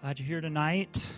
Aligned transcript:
Glad 0.00 0.20
you're 0.20 0.28
here 0.28 0.40
tonight. 0.40 1.10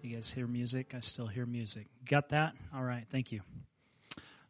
You 0.00 0.14
guys 0.14 0.32
hear 0.32 0.46
music? 0.46 0.94
I 0.96 1.00
still 1.00 1.26
hear 1.26 1.44
music. 1.44 1.86
Got 2.08 2.30
that? 2.30 2.54
All 2.74 2.82
right. 2.82 3.04
Thank 3.12 3.30
you. 3.30 3.42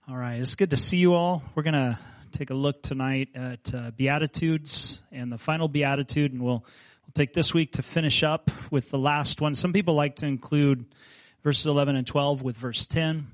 All 0.09 0.17
right. 0.17 0.41
It's 0.41 0.55
good 0.55 0.71
to 0.71 0.77
see 0.77 0.99
you 0.99 1.15
all. 1.15 1.43
We're 1.57 1.65
going 1.65 1.75
to 1.75 1.99
take 2.31 2.51
a 2.51 2.55
look 2.55 2.81
tonight 2.81 3.31
at 3.35 3.75
uh, 3.75 3.91
Beatitudes 3.91 5.03
and 5.11 5.33
the 5.33 5.37
final 5.37 5.67
Beatitude, 5.67 6.33
and 6.33 6.41
we'll, 6.41 6.65
we'll 6.65 7.13
take 7.13 7.35
this 7.35 7.53
week 7.53 7.73
to 7.73 7.83
finish 7.83 8.23
up 8.23 8.53
with 8.71 8.89
the 8.91 8.99
last 8.99 9.41
one. 9.41 9.57
Some 9.57 9.73
people 9.73 9.95
like 9.95 10.15
to 10.17 10.27
include 10.27 10.85
verses 11.43 11.67
11 11.67 11.97
and 11.97 12.07
12 12.07 12.41
with 12.41 12.57
verse 12.57 12.87
10, 12.87 13.27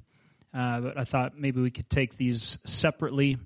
uh, 0.54 0.80
but 0.80 0.96
I 0.96 1.04
thought 1.04 1.38
maybe 1.38 1.60
we 1.60 1.70
could 1.70 1.90
take 1.90 2.16
these 2.16 2.56
separately 2.64 3.36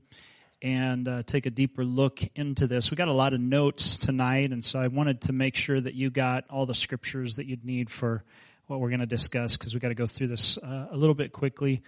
and 0.63 1.07
uh, 1.07 1.23
take 1.25 1.47
a 1.47 1.51
deeper 1.51 1.85
look 1.85 2.21
into 2.35 2.67
this. 2.67 2.91
We 2.91 2.97
got 2.97 3.09
a 3.09 3.13
lot 3.13 3.35
of 3.35 3.41
notes 3.41 3.97
tonight, 3.97 4.53
and 4.53 4.65
so 4.65 4.79
I 4.79 4.89
wanted 4.89 5.23
to 5.23 5.33
make 5.33 5.55
sure 5.55 5.81
that 5.81 5.95
you 5.95 6.11
got 6.11 6.45
all 6.51 6.67
the 6.67 6.75
scriptures 6.75 7.37
that 7.37 7.47
you'd 7.47 7.65
need 7.65 7.91
for 7.91 8.25
what 8.67 8.81
we're 8.81 8.91
going 8.91 9.01
to 9.01 9.07
discuss 9.07 9.57
because 9.57 9.75
we 9.75 9.81
got 9.81 9.89
to 9.89 9.95
go 9.95 10.07
through 10.07 10.29
this 10.29 10.59
uh, 10.59 10.89
a 10.91 10.97
little 10.97 11.15
bit 11.15 11.33
quickly. 11.33 11.83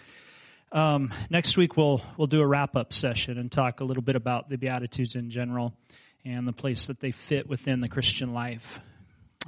Um, 0.70 1.14
next 1.30 1.56
week 1.56 1.78
we'll 1.78 2.02
we'll 2.19 2.27
do 2.27 2.41
a 2.41 2.47
wrap 2.47 2.77
up 2.77 2.92
session 2.92 3.38
and 3.38 3.50
talk 3.50 3.80
a 3.80 3.84
little 3.84 4.02
bit 4.02 4.16
about 4.16 4.50
the 4.50 4.58
Beatitudes 4.58 5.14
in 5.14 5.30
general 5.30 5.72
and 6.25 6.47
the 6.47 6.53
place 6.53 6.86
that 6.86 7.00
they 7.00 7.10
fit 7.10 7.48
within 7.48 7.80
the 7.80 7.88
Christian 7.88 8.34
life. 8.34 8.80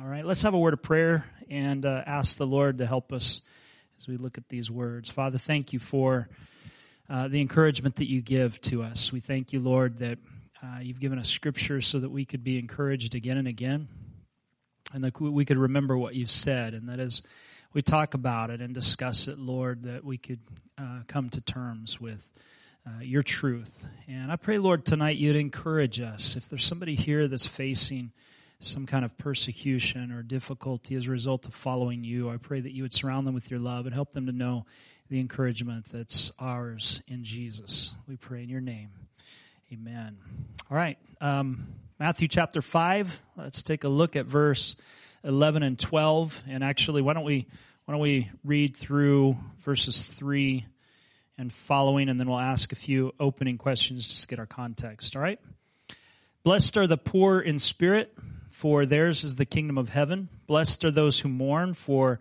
All 0.01 0.07
right, 0.07 0.25
let's 0.25 0.43
have 0.43 0.55
a 0.55 0.59
word 0.59 0.73
of 0.73 0.83
prayer 0.83 1.27
and 1.51 1.85
uh, 1.85 2.03
ask 2.07 2.37
the 2.37 2.47
Lord 2.47 2.79
to 2.79 2.87
help 2.87 3.13
us 3.13 3.43
as 4.01 4.09
we 4.09 4.17
look 4.17 4.39
at 4.39 4.49
these 4.49 4.71
words. 4.71 5.11
Father, 5.11 5.37
thank 5.37 5.75
you 5.75 5.79
for 5.79 6.29
uh, 7.11 7.27
the 7.27 7.41
encouragement 7.41 7.97
that 7.97 8.09
you 8.09 8.23
give 8.23 8.61
to 8.63 8.85
us. 8.85 9.13
We 9.13 9.19
thank 9.19 9.53
you, 9.53 9.59
Lord, 9.59 9.99
that 9.99 10.19
uh, 10.63 10.79
you've 10.81 11.01
given 11.01 11.19
us 11.19 11.29
scripture 11.29 11.81
so 11.81 11.99
that 11.99 12.11
we 12.11 12.25
could 12.25 12.45
be 12.45 12.59
encouraged 12.59 13.17
again 13.17 13.37
and 13.37 13.49
again, 13.49 13.89
and 14.95 15.03
that 15.03 15.21
we 15.21 15.45
could 15.45 15.59
remember 15.59 15.99
what 15.99 16.15
you've 16.15 16.31
said, 16.31 16.73
and 16.73 16.89
that 16.89 17.01
as 17.01 17.23
we 17.73 17.83
talk 17.83 18.15
about 18.15 18.51
it 18.51 18.61
and 18.61 18.75
discuss 18.75 19.27
it, 19.27 19.39
Lord, 19.39 19.85
that 19.85 20.05
we 20.05 20.19
could 20.19 20.41
uh, 20.79 21.01
come 21.09 21.29
to 21.31 21.41
terms 21.41 22.01
with. 22.01 22.25
Uh, 22.87 23.03
your 23.03 23.23
truth. 23.23 23.85
And 24.09 24.33
I 24.33 24.37
pray, 24.37 24.57
Lord, 24.57 24.87
tonight 24.87 25.19
you'd 25.19 25.37
encourage 25.37 26.01
us. 26.01 26.37
If 26.37 26.49
there's 26.49 26.65
somebody 26.65 26.95
here 26.95 27.29
that's 27.29 27.47
facing 27.47 28.11
some 28.61 28.87
kind 28.87 29.05
of 29.05 29.17
persecution 29.19 30.11
or 30.13 30.23
difficulty 30.23 30.95
as 30.95 31.07
a 31.07 31.11
result 31.11 31.47
of 31.47 31.53
following 31.53 32.05
you, 32.05 32.31
I 32.31 32.39
pray 32.39 32.59
that 32.59 32.73
you 32.73 32.83
would 32.83 32.95
surround 32.95 33.27
them 33.27 33.35
with 33.35 33.51
your 33.51 33.61
love 33.61 33.85
and 33.85 33.95
help 33.95 34.15
them 34.15 34.27
to 34.27 34.33
know 34.33 34.65
the 35.11 35.19
encouragement 35.19 35.87
that's 35.93 36.31
ours 36.39 37.03
in 37.09 37.25
Jesus. 37.25 37.93
We 38.07 38.17
pray 38.17 38.45
in 38.45 38.49
your 38.49 38.61
name. 38.61 38.91
Amen. 39.73 40.17
All 40.71 40.77
right. 40.77 40.99
Um, 41.21 41.75
Matthew 41.99 42.29
chapter 42.29 42.63
5. 42.63 43.21
Let's 43.37 43.65
take 43.65 43.83
a 43.83 43.89
look 43.89 44.15
at 44.15 44.27
verse 44.27 44.77
11 45.25 45.65
and 45.65 45.77
12. 45.77 46.41
And 46.49 46.63
actually, 46.63 47.03
why 47.03 47.15
don't 47.15 47.25
we, 47.25 47.49
why 47.85 47.93
don't 47.93 48.01
we 48.01 48.31
read 48.45 48.77
through 48.77 49.37
verses 49.65 50.01
3 50.01 50.65
and 51.37 51.53
following, 51.53 52.09
and 52.09 52.21
then 52.21 52.29
we'll 52.29 52.39
ask 52.39 52.71
a 52.71 52.77
few 52.77 53.13
opening 53.19 53.59
questions 53.59 54.09
just 54.09 54.23
to 54.23 54.29
get 54.29 54.39
our 54.39 54.47
context. 54.47 55.17
All 55.17 55.23
right? 55.23 55.41
Blessed 56.45 56.77
are 56.77 56.87
the 56.87 56.97
poor 56.97 57.41
in 57.41 57.59
spirit, 57.59 58.17
for 58.51 58.87
theirs 58.87 59.25
is 59.25 59.35
the 59.35 59.45
kingdom 59.45 59.77
of 59.77 59.89
heaven. 59.89 60.29
Blessed 60.47 60.85
are 60.85 60.93
those 60.93 61.19
who 61.19 61.29
mourn, 61.29 61.75
for 61.75 62.21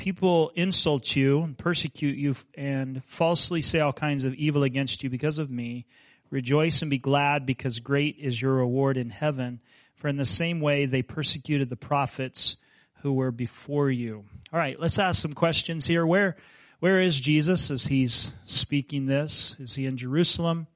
people 0.00 0.50
insult 0.54 1.14
you 1.14 1.42
and 1.42 1.58
persecute 1.58 2.16
you 2.16 2.34
and 2.54 3.04
falsely 3.04 3.60
say 3.60 3.80
all 3.80 3.92
kinds 3.92 4.24
of 4.24 4.32
evil 4.32 4.62
against 4.62 5.04
you 5.04 5.10
because 5.10 5.38
of 5.38 5.50
me, 5.50 5.84
rejoice 6.30 6.80
and 6.80 6.90
be 6.90 6.96
glad 6.96 7.44
because 7.44 7.80
great 7.80 8.16
is 8.18 8.40
your 8.40 8.54
reward 8.54 8.96
in 8.96 9.10
heaven. 9.10 9.60
For 9.96 10.08
in 10.08 10.16
the 10.16 10.24
same 10.24 10.62
way 10.62 10.86
they 10.86 11.02
persecuted 11.02 11.68
the 11.68 11.76
prophets 11.76 12.56
who 13.02 13.12
were 13.12 13.30
before 13.30 13.90
you. 13.90 14.24
All 14.50 14.58
right, 14.58 14.80
let's 14.80 14.98
ask 14.98 15.20
some 15.20 15.34
questions 15.34 15.84
here. 15.84 16.06
Where, 16.06 16.36
where 16.78 17.02
is 17.02 17.20
Jesus 17.20 17.70
as 17.70 17.84
he's 17.84 18.32
speaking 18.46 19.04
this? 19.04 19.54
Is 19.60 19.74
he 19.74 19.84
in 19.84 19.98
Jerusalem? 19.98 20.66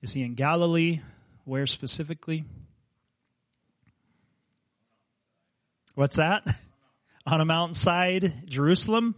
Is 0.00 0.14
he 0.14 0.22
in 0.22 0.34
Galilee? 0.34 1.02
Where 1.44 1.66
specifically? 1.66 2.46
What's 5.94 6.16
that? 6.16 6.56
on 7.26 7.40
a 7.40 7.44
mountainside, 7.44 8.44
Jerusalem, 8.46 9.14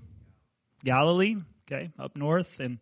Galilee, 0.85 1.37
okay, 1.67 1.91
up 1.99 2.17
north, 2.17 2.59
and 2.61 2.79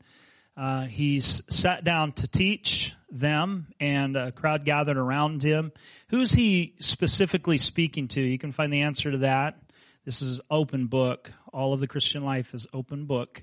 uh, 0.57 0.85
he's 0.85 1.43
sat 1.51 1.85
down 1.85 2.13
to 2.13 2.29
teach 2.29 2.95
them, 3.11 3.67
and 3.81 4.17
a 4.17 4.33
crowd 4.33 4.65
gathered 4.65 4.97
around 4.97 5.43
him. 5.43 5.73
Who's 6.09 6.33
he 6.33 6.75
specifically 6.79 7.59
speaking 7.59 8.09
to? 8.09 8.21
You 8.21 8.39
can 8.39 8.53
find 8.53 8.73
the 8.73 8.83
answer 8.83 9.11
to 9.11 9.19
that. 9.19 9.59
This 10.05 10.23
is 10.23 10.41
open 10.51 10.87
book. 10.87 11.33
All 11.53 11.73
of 11.73 11.81
the 11.81 11.89
Christian 11.89 12.25
life 12.25 12.55
is 12.55 12.67
open 12.73 13.07
book. 13.07 13.43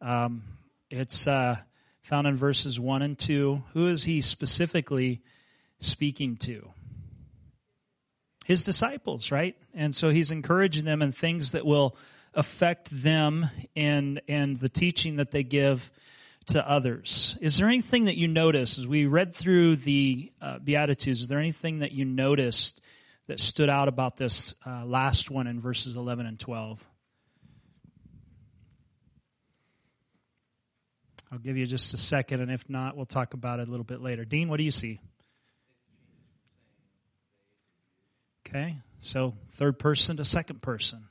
Um, 0.00 0.42
it's 0.90 1.26
uh, 1.26 1.56
found 2.02 2.26
in 2.26 2.36
verses 2.36 2.78
one 2.78 3.00
and 3.02 3.18
two. 3.18 3.62
Who 3.72 3.88
is 3.88 4.04
he 4.04 4.20
specifically 4.20 5.22
speaking 5.78 6.36
to? 6.38 6.68
His 8.44 8.62
disciples, 8.62 9.30
right? 9.30 9.56
And 9.74 9.94
so 9.94 10.10
he's 10.10 10.30
encouraging 10.30 10.84
them 10.84 11.02
in 11.02 11.12
things 11.12 11.52
that 11.52 11.64
will 11.64 11.96
affect 12.34 12.88
them 12.90 13.50
and 13.76 14.20
and 14.26 14.58
the 14.58 14.68
teaching 14.68 15.16
that 15.16 15.30
they 15.30 15.42
give 15.42 15.90
to 16.46 16.68
others. 16.68 17.36
Is 17.40 17.58
there 17.58 17.68
anything 17.68 18.06
that 18.06 18.16
you 18.16 18.26
noticed 18.26 18.78
as 18.78 18.86
we 18.86 19.06
read 19.06 19.34
through 19.34 19.76
the 19.76 20.32
uh, 20.40 20.58
Beatitudes? 20.58 21.20
Is 21.20 21.28
there 21.28 21.38
anything 21.38 21.80
that 21.80 21.92
you 21.92 22.04
noticed 22.04 22.80
that 23.28 23.38
stood 23.38 23.68
out 23.68 23.88
about 23.88 24.16
this 24.16 24.54
uh, 24.66 24.84
last 24.84 25.30
one 25.30 25.46
in 25.46 25.60
verses 25.60 25.94
11 25.94 26.26
and 26.26 26.40
12? 26.40 26.84
I'll 31.30 31.38
give 31.38 31.56
you 31.56 31.66
just 31.66 31.94
a 31.94 31.98
second, 31.98 32.40
and 32.40 32.50
if 32.50 32.68
not, 32.68 32.94
we'll 32.94 33.06
talk 33.06 33.32
about 33.32 33.58
it 33.58 33.68
a 33.68 33.70
little 33.70 33.84
bit 33.84 34.02
later. 34.02 34.24
Dean, 34.24 34.50
what 34.50 34.58
do 34.58 34.64
you 34.64 34.70
see? 34.70 35.00
Okay? 38.54 38.76
So 39.00 39.34
third 39.54 39.78
person 39.78 40.18
to 40.18 40.24
second 40.24 40.60
person. 40.60 41.04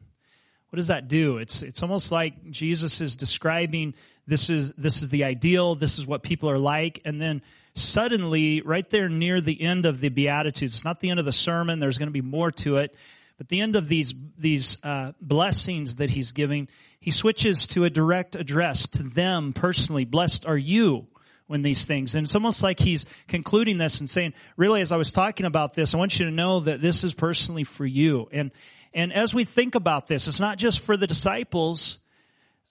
What 0.70 0.78
does 0.78 0.88
that 0.88 1.08
do? 1.08 1.38
It's 1.38 1.64
it's 1.64 1.82
almost 1.82 2.12
like 2.12 2.50
Jesus 2.50 3.02
is 3.02 3.18
describing 3.18 3.94
this 4.28 4.50
is 4.50 4.72
this 4.78 5.02
is 5.02 5.10
the 5.10 5.26
ideal, 5.26 5.76
this 5.76 6.00
is 6.00 6.08
what 6.08 6.24
people 6.24 6.50
are 6.50 6.60
like, 6.60 7.02
and 7.04 7.20
then 7.20 7.42
suddenly, 7.74 8.62
right 8.62 8.90
there 8.90 9.10
near 9.10 9.42
the 9.42 9.62
end 9.62 9.86
of 9.86 10.00
the 10.00 10.10
Beatitudes, 10.10 10.76
it's 10.76 10.86
not 10.86 11.02
the 11.02 11.10
end 11.10 11.20
of 11.20 11.26
the 11.26 11.34
sermon, 11.34 11.80
there's 11.80 11.98
going 11.98 12.08
to 12.08 12.14
be 12.14 12.22
more 12.22 12.52
to 12.52 12.78
it, 12.78 12.96
but 13.38 13.50
the 13.50 13.60
end 13.60 13.76
of 13.76 13.90
these 13.90 14.14
these 14.38 14.78
uh, 14.84 15.12
blessings 15.20 15.96
that 15.96 16.10
he's 16.10 16.32
giving, 16.32 16.70
he 17.02 17.12
switches 17.12 17.68
to 17.68 17.84
a 17.84 17.90
direct 17.90 18.38
address 18.38 18.88
to 18.90 19.04
them 19.04 19.52
personally. 19.52 20.06
Blessed 20.06 20.46
are 20.46 20.58
you 20.58 21.08
when 21.52 21.62
these 21.62 21.86
things. 21.86 22.16
And 22.16 22.26
it's 22.26 22.34
almost 22.34 22.64
like 22.64 22.80
he's 22.80 23.06
concluding 23.28 23.78
this 23.78 24.00
and 24.00 24.10
saying, 24.10 24.34
really, 24.58 24.82
as 24.82 24.92
I 24.92 24.98
was 24.98 25.12
talking 25.12 25.46
about 25.46 25.74
this, 25.74 25.94
I 25.94 25.98
want 25.98 26.18
you 26.18 26.26
to 26.26 26.32
know 26.32 26.62
that 26.62 26.82
this 26.82 27.04
is 27.04 27.14
personally 27.14 27.66
for 27.66 27.86
you. 27.86 28.28
And, 28.32 28.52
and 28.94 29.14
as 29.14 29.34
we 29.34 29.44
think 29.44 29.76
about 29.76 30.08
this, 30.08 30.28
it's 30.28 30.40
not 30.40 30.58
just 30.58 30.80
for 30.80 30.98
the 30.98 31.08
disciples 31.08 32.00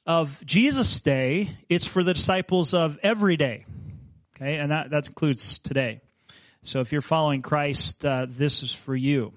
of 0.06 0.44
Jesus' 0.44 1.00
day, 1.02 1.56
it's 1.68 1.86
for 1.86 2.02
the 2.02 2.14
disciples 2.14 2.74
of 2.74 2.98
every 3.02 3.36
day. 3.36 3.66
Okay, 4.34 4.56
and 4.56 4.70
that, 4.72 4.90
that 4.90 5.06
includes 5.06 5.58
today. 5.58 6.00
So 6.62 6.80
if 6.80 6.90
you're 6.90 7.02
following 7.02 7.42
Christ, 7.42 8.04
uh, 8.04 8.26
this 8.28 8.62
is 8.62 8.72
for 8.72 8.96
you. 8.96 9.32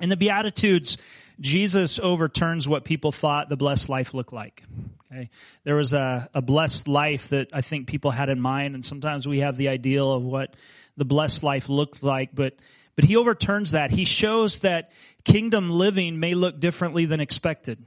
And 0.00 0.10
the 0.10 0.16
Beatitudes, 0.16 0.96
Jesus 1.40 1.98
overturns 1.98 2.66
what 2.66 2.84
people 2.84 3.12
thought 3.12 3.48
the 3.48 3.56
blessed 3.56 3.88
life 3.88 4.14
looked 4.14 4.32
like. 4.32 4.62
Okay. 5.10 5.30
There 5.64 5.76
was 5.76 5.92
a, 5.92 6.28
a 6.34 6.42
blessed 6.42 6.88
life 6.88 7.28
that 7.28 7.48
I 7.52 7.62
think 7.62 7.86
people 7.86 8.10
had 8.10 8.28
in 8.28 8.40
mind, 8.40 8.74
and 8.74 8.84
sometimes 8.84 9.26
we 9.26 9.38
have 9.40 9.56
the 9.56 9.68
ideal 9.68 10.12
of 10.12 10.22
what 10.22 10.54
the 10.96 11.04
blessed 11.04 11.42
life 11.42 11.68
looked 11.68 12.02
like, 12.02 12.30
but 12.34 12.54
but 12.96 13.04
he 13.04 13.14
overturns 13.14 13.70
that. 13.70 13.92
He 13.92 14.04
shows 14.04 14.58
that 14.60 14.90
kingdom 15.24 15.70
living 15.70 16.18
may 16.18 16.34
look 16.34 16.58
differently 16.58 17.06
than 17.06 17.20
expected. 17.20 17.78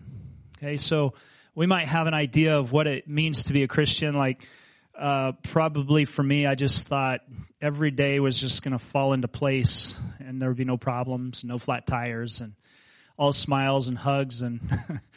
Okay, 0.58 0.78
so 0.78 1.16
we 1.54 1.68
might 1.68 1.88
have 1.88 2.08
an 2.08 2.14
idea 2.14 2.58
of 2.58 2.72
what 2.72 2.88
it 2.88 3.10
means 3.10 3.44
to 3.44 3.54
be 3.54 3.64
a 3.64 3.68
Christian. 3.68 4.16
Like, 4.16 4.48
uh, 4.98 5.34
probably 5.44 6.06
for 6.06 6.24
me, 6.24 6.46
I 6.46 6.56
just 6.56 6.86
thought 6.86 7.22
every 7.62 7.92
day 7.92 8.22
was 8.22 8.38
just 8.38 8.64
going 8.64 8.72
to 8.72 8.80
fall 8.80 9.12
into 9.12 9.28
place 9.28 10.00
and 10.20 10.42
there 10.42 10.50
would 10.50 10.58
be 10.58 10.64
no 10.64 10.78
problems, 10.78 11.44
no 11.44 11.58
flat 11.58 11.86
tires, 11.86 12.40
and 12.40 12.54
all 13.22 13.34
smiles 13.34 13.88
and 13.88 13.96
hugs. 13.96 14.42
And, 14.42 14.60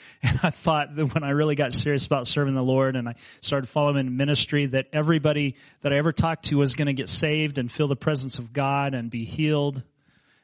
and 0.22 0.40
I 0.42 0.50
thought 0.50 0.94
that 0.94 1.14
when 1.14 1.24
I 1.24 1.30
really 1.30 1.54
got 1.54 1.72
serious 1.72 2.04
about 2.04 2.28
serving 2.28 2.52
the 2.52 2.62
Lord 2.62 2.96
and 2.96 3.08
I 3.08 3.14
started 3.40 3.66
following 3.66 3.96
in 3.96 4.18
ministry, 4.18 4.66
that 4.66 4.88
everybody 4.92 5.56
that 5.80 5.90
I 5.90 5.96
ever 5.96 6.12
talked 6.12 6.44
to 6.46 6.58
was 6.58 6.74
going 6.74 6.86
to 6.86 6.92
get 6.92 7.08
saved 7.08 7.56
and 7.56 7.72
feel 7.72 7.88
the 7.88 7.96
presence 7.96 8.38
of 8.38 8.52
God 8.52 8.92
and 8.92 9.10
be 9.10 9.24
healed. 9.24 9.82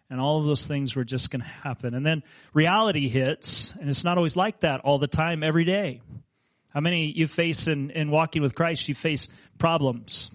And 0.09 0.23
all 0.23 0.41
of 0.41 0.47
those 0.47 0.67
things 0.67 0.97
were 0.97 1.05
just 1.05 1.31
going 1.31 1.43
to 1.43 1.47
happen. 1.47 1.93
And 1.93 2.05
then 2.05 2.23
reality 2.55 3.11
hits, 3.11 3.75
and 3.79 3.91
it's 3.91 4.05
not 4.05 4.17
always 4.17 4.37
like 4.37 4.61
that 4.61 4.81
all 4.81 4.99
the 4.99 5.07
time, 5.07 5.43
every 5.43 5.65
day. 5.65 6.01
How 6.73 6.81
many 6.81 7.13
you 7.15 7.27
face 7.27 7.67
in, 7.67 7.91
in 7.91 8.11
walking 8.11 8.41
with 8.41 8.55
Christ, 8.55 8.89
you 8.89 8.95
face 8.95 9.29
problems. 9.59 10.31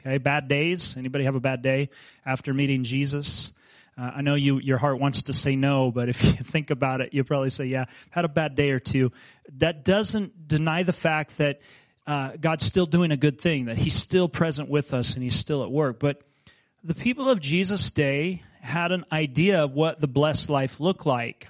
Okay, 0.00 0.18
bad 0.18 0.48
days. 0.48 0.98
Anybody 0.98 1.24
have 1.24 1.34
a 1.34 1.40
bad 1.40 1.62
day 1.62 1.88
after 2.26 2.52
meeting 2.52 2.84
Jesus? 2.84 3.54
Uh, 3.96 4.10
I 4.16 4.22
know 4.22 4.34
you, 4.34 4.58
your 4.58 4.78
heart 4.78 4.98
wants 4.98 5.24
to 5.24 5.32
say 5.32 5.56
no, 5.56 5.90
but 5.90 6.08
if 6.08 6.24
you 6.24 6.32
think 6.32 6.70
about 6.70 7.00
it, 7.00 7.10
you'll 7.12 7.24
probably 7.24 7.50
say, 7.50 7.66
yeah, 7.66 7.86
had 8.10 8.24
a 8.24 8.28
bad 8.28 8.54
day 8.54 8.70
or 8.70 8.78
two. 8.78 9.12
That 9.58 9.84
doesn't 9.84 10.48
deny 10.48 10.82
the 10.82 10.92
fact 10.92 11.38
that 11.38 11.60
uh, 12.06 12.32
God's 12.40 12.64
still 12.64 12.86
doing 12.86 13.10
a 13.10 13.16
good 13.16 13.40
thing, 13.40 13.66
that 13.66 13.78
He's 13.78 13.94
still 13.94 14.28
present 14.28 14.68
with 14.68 14.92
us 14.92 15.14
and 15.14 15.22
He's 15.22 15.36
still 15.36 15.62
at 15.62 15.70
work. 15.70 16.00
But 16.00 16.22
the 16.82 16.94
people 16.94 17.28
of 17.28 17.40
Jesus' 17.40 17.90
day 17.90 18.42
had 18.60 18.92
an 18.92 19.04
idea 19.12 19.64
of 19.64 19.72
what 19.72 20.00
the 20.00 20.08
blessed 20.08 20.50
life 20.50 20.80
looked 20.80 21.06
like. 21.06 21.48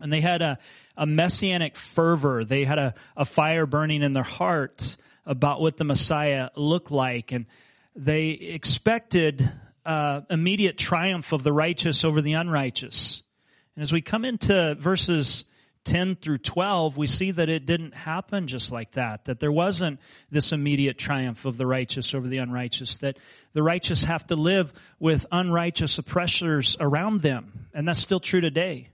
And 0.00 0.12
they 0.12 0.20
had 0.20 0.42
a, 0.42 0.58
a 0.96 1.06
messianic 1.06 1.76
fervor. 1.76 2.44
They 2.44 2.64
had 2.64 2.78
a, 2.78 2.94
a 3.16 3.24
fire 3.24 3.66
burning 3.66 4.02
in 4.02 4.12
their 4.12 4.22
hearts 4.22 4.98
about 5.24 5.60
what 5.60 5.76
the 5.76 5.84
Messiah 5.84 6.50
looked 6.54 6.90
like. 6.90 7.32
And 7.32 7.46
they 7.94 8.28
expected 8.28 9.50
uh, 9.86 10.22
immediate 10.28 10.76
triumph 10.76 11.32
of 11.32 11.42
the 11.42 11.52
righteous 11.52 12.04
over 12.04 12.20
the 12.20 12.34
unrighteous. 12.34 13.22
And 13.76 13.82
as 13.82 13.92
we 13.92 14.02
come 14.02 14.24
into 14.24 14.74
verses 14.74 15.44
10 15.84 16.16
through 16.16 16.38
12, 16.38 16.96
we 16.96 17.06
see 17.06 17.30
that 17.30 17.48
it 17.48 17.64
didn't 17.64 17.94
happen 17.94 18.48
just 18.48 18.72
like 18.72 18.92
that, 18.92 19.26
that 19.26 19.38
there 19.38 19.52
wasn't 19.52 20.00
this 20.30 20.52
immediate 20.52 20.98
triumph 20.98 21.44
of 21.44 21.56
the 21.56 21.66
righteous 21.66 22.12
over 22.14 22.26
the 22.26 22.38
unrighteous, 22.38 22.96
that 22.96 23.16
the 23.52 23.62
righteous 23.62 24.04
have 24.04 24.26
to 24.26 24.36
live 24.36 24.72
with 24.98 25.24
unrighteous 25.30 25.98
oppressors 25.98 26.76
around 26.80 27.20
them. 27.20 27.68
And 27.72 27.86
that's 27.86 28.00
still 28.00 28.20
true 28.20 28.40
today. 28.40 28.88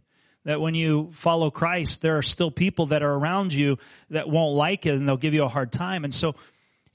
That 0.45 0.61
when 0.61 0.75
you 0.75 1.11
follow 1.13 1.51
Christ, 1.51 2.03
there 2.03 2.19
are 2.19 2.23
still 2.23 2.51
people 2.51 2.87
that 2.87 3.03
are 3.03 3.15
around 3.15 3.55
you 3.55 3.79
that 4.11 4.29
won't 4.29 4.57
like 4.57 4.87
it 4.87 4.95
and 4.95 5.09
they'll 5.09 5.17
give 5.17 5.35
you 5.35 5.45
a 5.45 5.49
hard 5.49 5.73
time. 5.73 6.05
And 6.05 6.13
so 6.13 6.35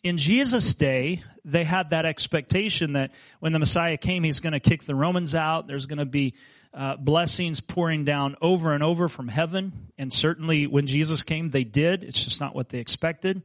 in 0.04 0.18
Jesus' 0.18 0.74
day, 0.74 1.24
they 1.44 1.64
had 1.64 1.92
that 1.92 2.06
expectation 2.06 2.94
that 2.94 3.12
when 3.40 3.54
the 3.54 3.60
Messiah 3.60 3.98
came, 3.98 4.24
he's 4.24 4.40
going 4.40 4.54
to 4.54 4.60
kick 4.60 4.86
the 4.86 4.96
Romans 4.96 5.36
out. 5.36 5.68
There's 5.68 5.86
going 5.86 6.00
to 6.00 6.06
be 6.06 6.36
uh, 6.74 6.96
blessings 6.98 7.60
pouring 7.60 8.06
down 8.06 8.36
over 8.42 8.74
and 8.74 8.84
over 8.84 9.08
from 9.08 9.28
heaven. 9.28 9.90
And 9.98 10.12
certainly 10.12 10.68
when 10.68 10.88
Jesus 10.88 11.24
came, 11.24 11.50
they 11.50 11.64
did. 11.64 12.04
It's 12.04 12.24
just 12.24 12.40
not 12.40 12.56
what 12.56 12.70
they 12.70 12.80
expected. 12.80 13.42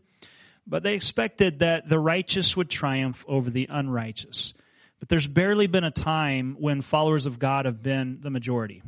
But 0.66 0.82
they 0.82 0.94
expected 0.94 1.60
that 1.60 1.88
the 1.88 1.99
righteous 1.99 2.56
would 2.56 2.70
triumph 2.70 3.25
over 3.26 3.50
the 3.50 3.69
unrighteous. 3.70 4.54
But 5.00 5.08
there's 5.08 5.26
barely 5.26 5.66
been 5.66 5.84
a 5.84 5.90
time 5.90 6.56
when 6.58 6.81
followers 6.81 7.26
of 7.26 7.38
God 7.38 7.64
have 7.64 7.82
been 7.82 8.20
the 8.22 8.31
majority. 8.31 8.82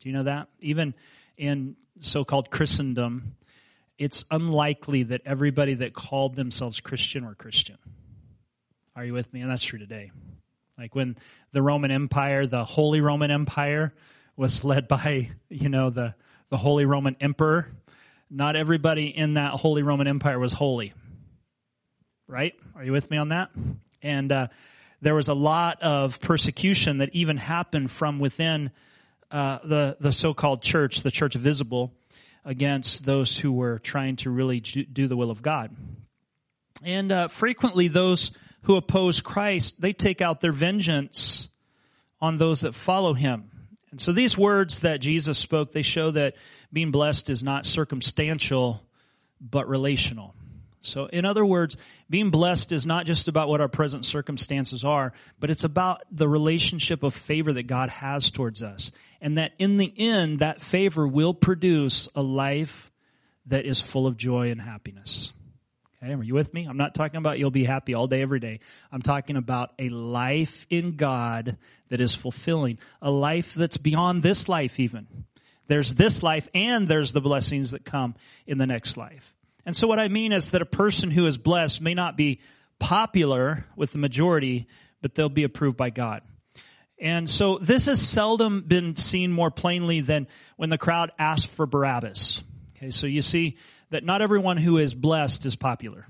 Do 0.00 0.08
you 0.08 0.14
know 0.14 0.22
that? 0.22 0.48
Even 0.60 0.94
in 1.36 1.76
so 2.00 2.24
called 2.24 2.50
Christendom, 2.50 3.36
it's 3.98 4.24
unlikely 4.30 5.04
that 5.04 5.22
everybody 5.24 5.74
that 5.74 5.94
called 5.94 6.36
themselves 6.36 6.80
Christian 6.80 7.24
were 7.26 7.34
Christian. 7.34 7.78
Are 8.96 9.04
you 9.04 9.12
with 9.12 9.32
me? 9.32 9.40
And 9.40 9.50
that's 9.50 9.62
true 9.62 9.78
today. 9.78 10.10
Like 10.78 10.94
when 10.94 11.16
the 11.52 11.62
Roman 11.62 11.90
Empire, 11.90 12.46
the 12.46 12.64
Holy 12.64 13.00
Roman 13.00 13.30
Empire, 13.30 13.94
was 14.36 14.64
led 14.64 14.88
by, 14.88 15.30
you 15.48 15.68
know, 15.68 15.90
the, 15.90 16.14
the 16.50 16.56
Holy 16.56 16.84
Roman 16.84 17.16
Emperor, 17.20 17.68
not 18.30 18.56
everybody 18.56 19.06
in 19.06 19.34
that 19.34 19.52
Holy 19.52 19.82
Roman 19.82 20.08
Empire 20.08 20.38
was 20.38 20.52
holy. 20.52 20.92
Right? 22.26 22.54
Are 22.74 22.82
you 22.82 22.92
with 22.92 23.10
me 23.10 23.16
on 23.16 23.28
that? 23.28 23.50
And 24.02 24.32
uh, 24.32 24.48
there 25.00 25.14
was 25.14 25.28
a 25.28 25.34
lot 25.34 25.82
of 25.82 26.20
persecution 26.20 26.98
that 26.98 27.10
even 27.12 27.36
happened 27.36 27.90
from 27.90 28.18
within 28.18 28.72
uh, 29.30 29.58
the, 29.64 29.96
the 30.00 30.12
so 30.12 30.34
called 30.34 30.62
church, 30.62 31.02
the 31.02 31.10
church 31.10 31.34
visible 31.34 31.92
against 32.44 33.04
those 33.04 33.36
who 33.36 33.52
were 33.52 33.78
trying 33.78 34.16
to 34.16 34.30
really 34.30 34.60
do 34.60 35.08
the 35.08 35.16
will 35.16 35.30
of 35.30 35.42
God. 35.42 35.74
And 36.82 37.10
uh, 37.10 37.28
frequently, 37.28 37.88
those 37.88 38.30
who 38.62 38.76
oppose 38.76 39.20
Christ, 39.20 39.80
they 39.80 39.92
take 39.92 40.20
out 40.20 40.40
their 40.40 40.52
vengeance 40.52 41.48
on 42.20 42.36
those 42.36 42.60
that 42.60 42.74
follow 42.74 43.14
him. 43.14 43.50
And 43.90 44.00
so 44.00 44.12
these 44.12 44.36
words 44.36 44.80
that 44.80 45.00
Jesus 45.00 45.38
spoke, 45.38 45.72
they 45.72 45.82
show 45.82 46.10
that 46.10 46.34
being 46.72 46.90
blessed 46.90 47.30
is 47.30 47.42
not 47.42 47.66
circumstantial, 47.66 48.82
but 49.40 49.68
relational. 49.68 50.34
So, 50.80 51.06
in 51.06 51.24
other 51.24 51.46
words, 51.46 51.76
being 52.10 52.30
blessed 52.30 52.72
is 52.72 52.84
not 52.84 53.06
just 53.06 53.28
about 53.28 53.48
what 53.48 53.62
our 53.62 53.68
present 53.68 54.04
circumstances 54.04 54.84
are, 54.84 55.14
but 55.40 55.48
it's 55.48 55.64
about 55.64 56.02
the 56.10 56.28
relationship 56.28 57.02
of 57.02 57.14
favor 57.14 57.54
that 57.54 57.62
God 57.66 57.88
has 57.88 58.30
towards 58.30 58.62
us. 58.62 58.90
And 59.24 59.38
that 59.38 59.52
in 59.58 59.78
the 59.78 59.90
end, 59.96 60.40
that 60.40 60.60
favor 60.60 61.08
will 61.08 61.32
produce 61.32 62.10
a 62.14 62.20
life 62.20 62.92
that 63.46 63.64
is 63.64 63.80
full 63.80 64.06
of 64.06 64.18
joy 64.18 64.50
and 64.50 64.60
happiness. 64.60 65.32
Okay, 66.02 66.12
are 66.12 66.22
you 66.22 66.34
with 66.34 66.52
me? 66.52 66.66
I'm 66.66 66.76
not 66.76 66.94
talking 66.94 67.16
about 67.16 67.38
you'll 67.38 67.50
be 67.50 67.64
happy 67.64 67.94
all 67.94 68.06
day, 68.06 68.20
every 68.20 68.38
day. 68.38 68.60
I'm 68.92 69.00
talking 69.00 69.36
about 69.36 69.70
a 69.78 69.88
life 69.88 70.66
in 70.68 70.96
God 70.96 71.56
that 71.88 72.02
is 72.02 72.14
fulfilling, 72.14 72.78
a 73.00 73.10
life 73.10 73.54
that's 73.54 73.78
beyond 73.78 74.22
this 74.22 74.46
life, 74.46 74.78
even. 74.78 75.06
There's 75.68 75.94
this 75.94 76.22
life 76.22 76.46
and 76.54 76.86
there's 76.86 77.12
the 77.12 77.22
blessings 77.22 77.70
that 77.70 77.86
come 77.86 78.16
in 78.46 78.58
the 78.58 78.66
next 78.66 78.98
life. 78.98 79.34
And 79.64 79.74
so 79.74 79.88
what 79.88 79.98
I 79.98 80.08
mean 80.08 80.32
is 80.32 80.50
that 80.50 80.60
a 80.60 80.66
person 80.66 81.10
who 81.10 81.26
is 81.26 81.38
blessed 81.38 81.80
may 81.80 81.94
not 81.94 82.18
be 82.18 82.40
popular 82.78 83.64
with 83.74 83.92
the 83.92 83.98
majority, 83.98 84.66
but 85.00 85.14
they'll 85.14 85.30
be 85.30 85.44
approved 85.44 85.78
by 85.78 85.88
God. 85.88 86.20
And 87.00 87.28
so 87.28 87.58
this 87.58 87.86
has 87.86 88.00
seldom 88.00 88.62
been 88.62 88.96
seen 88.96 89.32
more 89.32 89.50
plainly 89.50 90.00
than 90.00 90.28
when 90.56 90.70
the 90.70 90.78
crowd 90.78 91.10
asked 91.18 91.48
for 91.48 91.66
Barabbas. 91.66 92.42
Okay, 92.76 92.90
so 92.90 93.06
you 93.06 93.22
see 93.22 93.56
that 93.90 94.04
not 94.04 94.22
everyone 94.22 94.56
who 94.56 94.78
is 94.78 94.94
blessed 94.94 95.44
is 95.46 95.56
popular. 95.56 96.06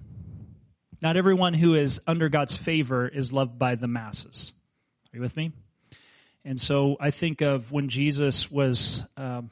Not 1.01 1.17
everyone 1.17 1.55
who 1.55 1.75
is 1.75 2.01
under 2.07 2.29
God's 2.29 2.57
favor 2.57 3.09
is 3.09 3.33
loved 3.33 3.59
by 3.59 3.75
the 3.75 3.89
masses. 3.89 4.53
Are 5.13 5.17
you 5.17 5.23
with 5.23 5.37
me? 5.37 5.53
And 6.45 6.61
so 6.61 6.97
I 7.01 7.11
think 7.11 7.41
of 7.41 7.73
when 7.73 7.89
Jesus 7.89 8.51
was 8.51 9.05
um, 9.17 9.51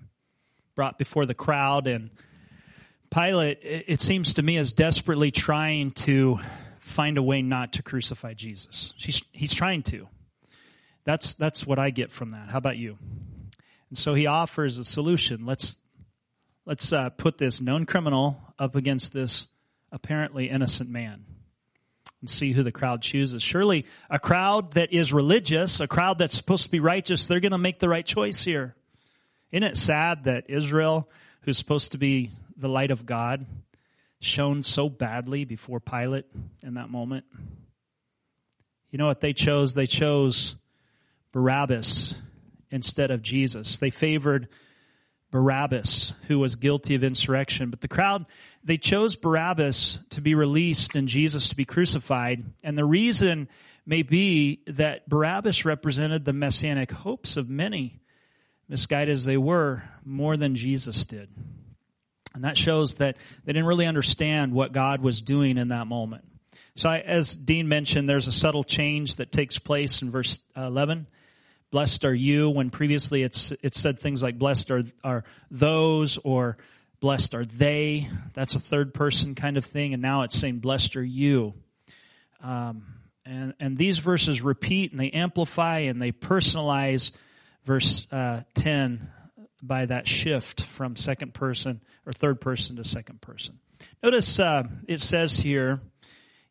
brought 0.75 0.99
before 0.99 1.27
the 1.27 1.35
crowd 1.35 1.87
and 1.87 2.11
Pilate, 3.13 3.59
it 3.63 4.01
seems 4.01 4.35
to 4.35 4.43
me, 4.43 4.57
is 4.57 4.73
desperately 4.73 5.31
trying 5.31 5.91
to 5.91 6.39
find 6.81 7.19
a 7.19 7.23
way 7.23 7.43
not 7.43 7.75
to 7.75 7.83
crucify 7.83 8.33
Jesus. 8.33 8.95
He's, 8.97 9.23
he's 9.33 9.53
trying 9.53 9.83
to. 9.85 10.09
That's, 11.05 11.35
that's 11.35 11.67
what 11.67 11.79
I 11.79 11.91
get 11.91 12.11
from 12.11 12.31
that. 12.31 12.49
How 12.49 12.59
about 12.59 12.77
you? 12.77 12.99
And 13.89 13.99
so 13.99 14.15
he 14.15 14.27
offers 14.27 14.79
a 14.79 14.85
solution. 14.85 15.45
Let's, 15.45 15.77
let's 16.65 16.93
uh, 16.93 17.11
put 17.11 17.39
this 17.39 17.61
known 17.61 17.87
criminal 17.87 18.41
up 18.59 18.77
against 18.77 19.13
this 19.13 19.49
apparently 19.91 20.49
innocent 20.49 20.89
man 20.89 21.25
and 22.21 22.31
see 22.31 22.53
who 22.53 22.63
the 22.63 22.73
crowd 22.73 23.03
chooses. 23.03 23.43
Surely 23.43 23.85
a 24.09 24.19
crowd 24.19 24.75
that 24.75 24.93
is 24.93 25.13
religious, 25.13 25.81
a 25.81 25.89
crowd 25.89 26.19
that's 26.19 26.37
supposed 26.37 26.63
to 26.65 26.71
be 26.71 26.81
righteous, 26.81 27.27
they're 27.27 27.41
going 27.41 27.53
to 27.53 27.59
make 27.59 27.81
the 27.81 27.89
right 27.89 28.07
choice 28.07 28.43
here. 28.43 28.75
Isn't 29.51 29.65
it 29.65 29.77
sad 29.77 30.25
that 30.25 30.49
Israel, 30.49 31.09
who's 31.43 31.59
supposed 31.59 31.93
to 31.93 31.99
be 31.99 32.31
the 32.57 32.69
light 32.69 32.93
of 32.93 33.05
God 33.05 33.45
shone 34.21 34.63
so 34.63 34.89
badly 34.89 35.45
before 35.45 35.81
Pilate 35.81 36.27
in 36.63 36.75
that 36.75 36.89
moment? 36.89 37.27
You 38.91 38.99
know 38.99 39.07
what 39.07 39.21
they 39.21 39.33
chose? 39.33 39.75
They 39.75 39.87
chose 39.87 40.55
Barabbas 41.33 42.15
instead 42.71 43.11
of 43.11 43.23
Jesus. 43.23 43.79
They 43.79 43.91
favored 43.91 44.49
Barabbas, 45.31 46.13
who 46.29 46.39
was 46.39 46.57
guilty 46.57 46.95
of 46.95 47.03
insurrection. 47.03 47.71
But 47.71 47.81
the 47.81 47.89
crowd, 47.89 48.27
they 48.63 48.77
chose 48.77 49.17
Barabbas 49.17 49.99
to 50.11 50.21
be 50.21 50.35
released 50.35 50.95
and 50.95 51.09
Jesus 51.09 51.49
to 51.49 51.57
be 51.57 51.65
crucified. 51.65 52.45
And 52.63 52.77
the 52.77 52.85
reason 52.85 53.49
may 53.87 54.03
be 54.03 54.61
that 54.67 55.09
Barabbas 55.09 55.65
represented 55.65 56.25
the 56.25 56.35
messianic 56.35 56.91
hopes 56.91 57.37
of 57.37 57.49
many, 57.49 58.01
misguided 58.69 59.13
as 59.13 59.25
they 59.25 59.39
were, 59.39 59.83
more 60.05 60.37
than 60.37 60.55
Jesus 60.55 61.07
did. 61.07 61.31
And 62.35 62.45
that 62.45 62.57
shows 62.57 62.97
that 62.97 63.17
they 63.45 63.53
didn't 63.53 63.67
really 63.67 63.87
understand 63.87 64.53
what 64.53 64.73
God 64.73 65.01
was 65.01 65.21
doing 65.23 65.59
in 65.59 65.69
that 65.69 65.87
moment. 65.87 66.25
So 66.75 66.89
I, 66.89 67.01
as 67.01 67.37
Dean 67.37 67.69
mentioned, 67.69 68.09
there's 68.09 68.29
a 68.29 68.33
subtle 68.33 68.65
change 68.65 69.17
that 69.17 69.33
takes 69.33 69.59
place 69.59 70.03
in 70.03 70.11
verse 70.11 70.41
11. 70.57 71.07
Blessed 71.73 72.05
are 72.05 72.15
you, 72.15 72.51
when 72.51 72.69
previously 72.69 73.23
it's, 73.23 73.51
it 73.63 73.75
said 73.75 73.99
things 73.99 74.23
like 74.23 74.39
blessed 74.39 74.71
are, 74.71 74.83
are 75.03 75.25
those 75.51 76.19
or 76.23 76.59
blessed 77.01 77.35
are 77.35 77.47
they. 77.47 78.11
That's 78.35 78.55
a 78.55 78.61
third 78.61 78.93
person 78.93 79.35
kind 79.35 79.57
of 79.57 79.65
thing. 79.65 79.95
And 79.95 80.03
now 80.03 80.23
it's 80.23 80.39
saying 80.39 80.59
blessed 80.59 80.97
are 80.97 81.03
you. 81.03 81.55
Um, 82.43 82.85
and, 83.25 83.55
and 83.59 83.79
these 83.79 84.01
verses 84.01 84.43
repeat 84.43 84.93
and 84.93 85.01
they 85.01 85.13
amplify 85.13 85.81
and 85.81 86.01
they 86.01 86.13
personalize 86.13 87.11
verse 87.65 88.07
uh, 88.13 88.43
10 88.55 89.09
by 89.63 89.87
that 89.87 90.07
shift 90.07 90.65
from 90.65 90.95
second 90.95 91.33
person 91.33 91.81
or 92.05 92.13
third 92.13 92.39
person 92.39 92.77
to 92.77 92.85
second 92.85 93.23
person. 93.23 93.59
Notice 94.03 94.39
uh, 94.39 94.65
it 94.87 95.01
says 95.01 95.39
here 95.39 95.81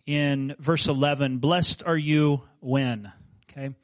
in 0.08 0.56
verse 0.58 0.88
11, 0.88 1.38
blessed 1.38 1.84
are 1.86 1.98
you 1.98 2.42
when. 2.60 3.12
Okay? 3.52 3.76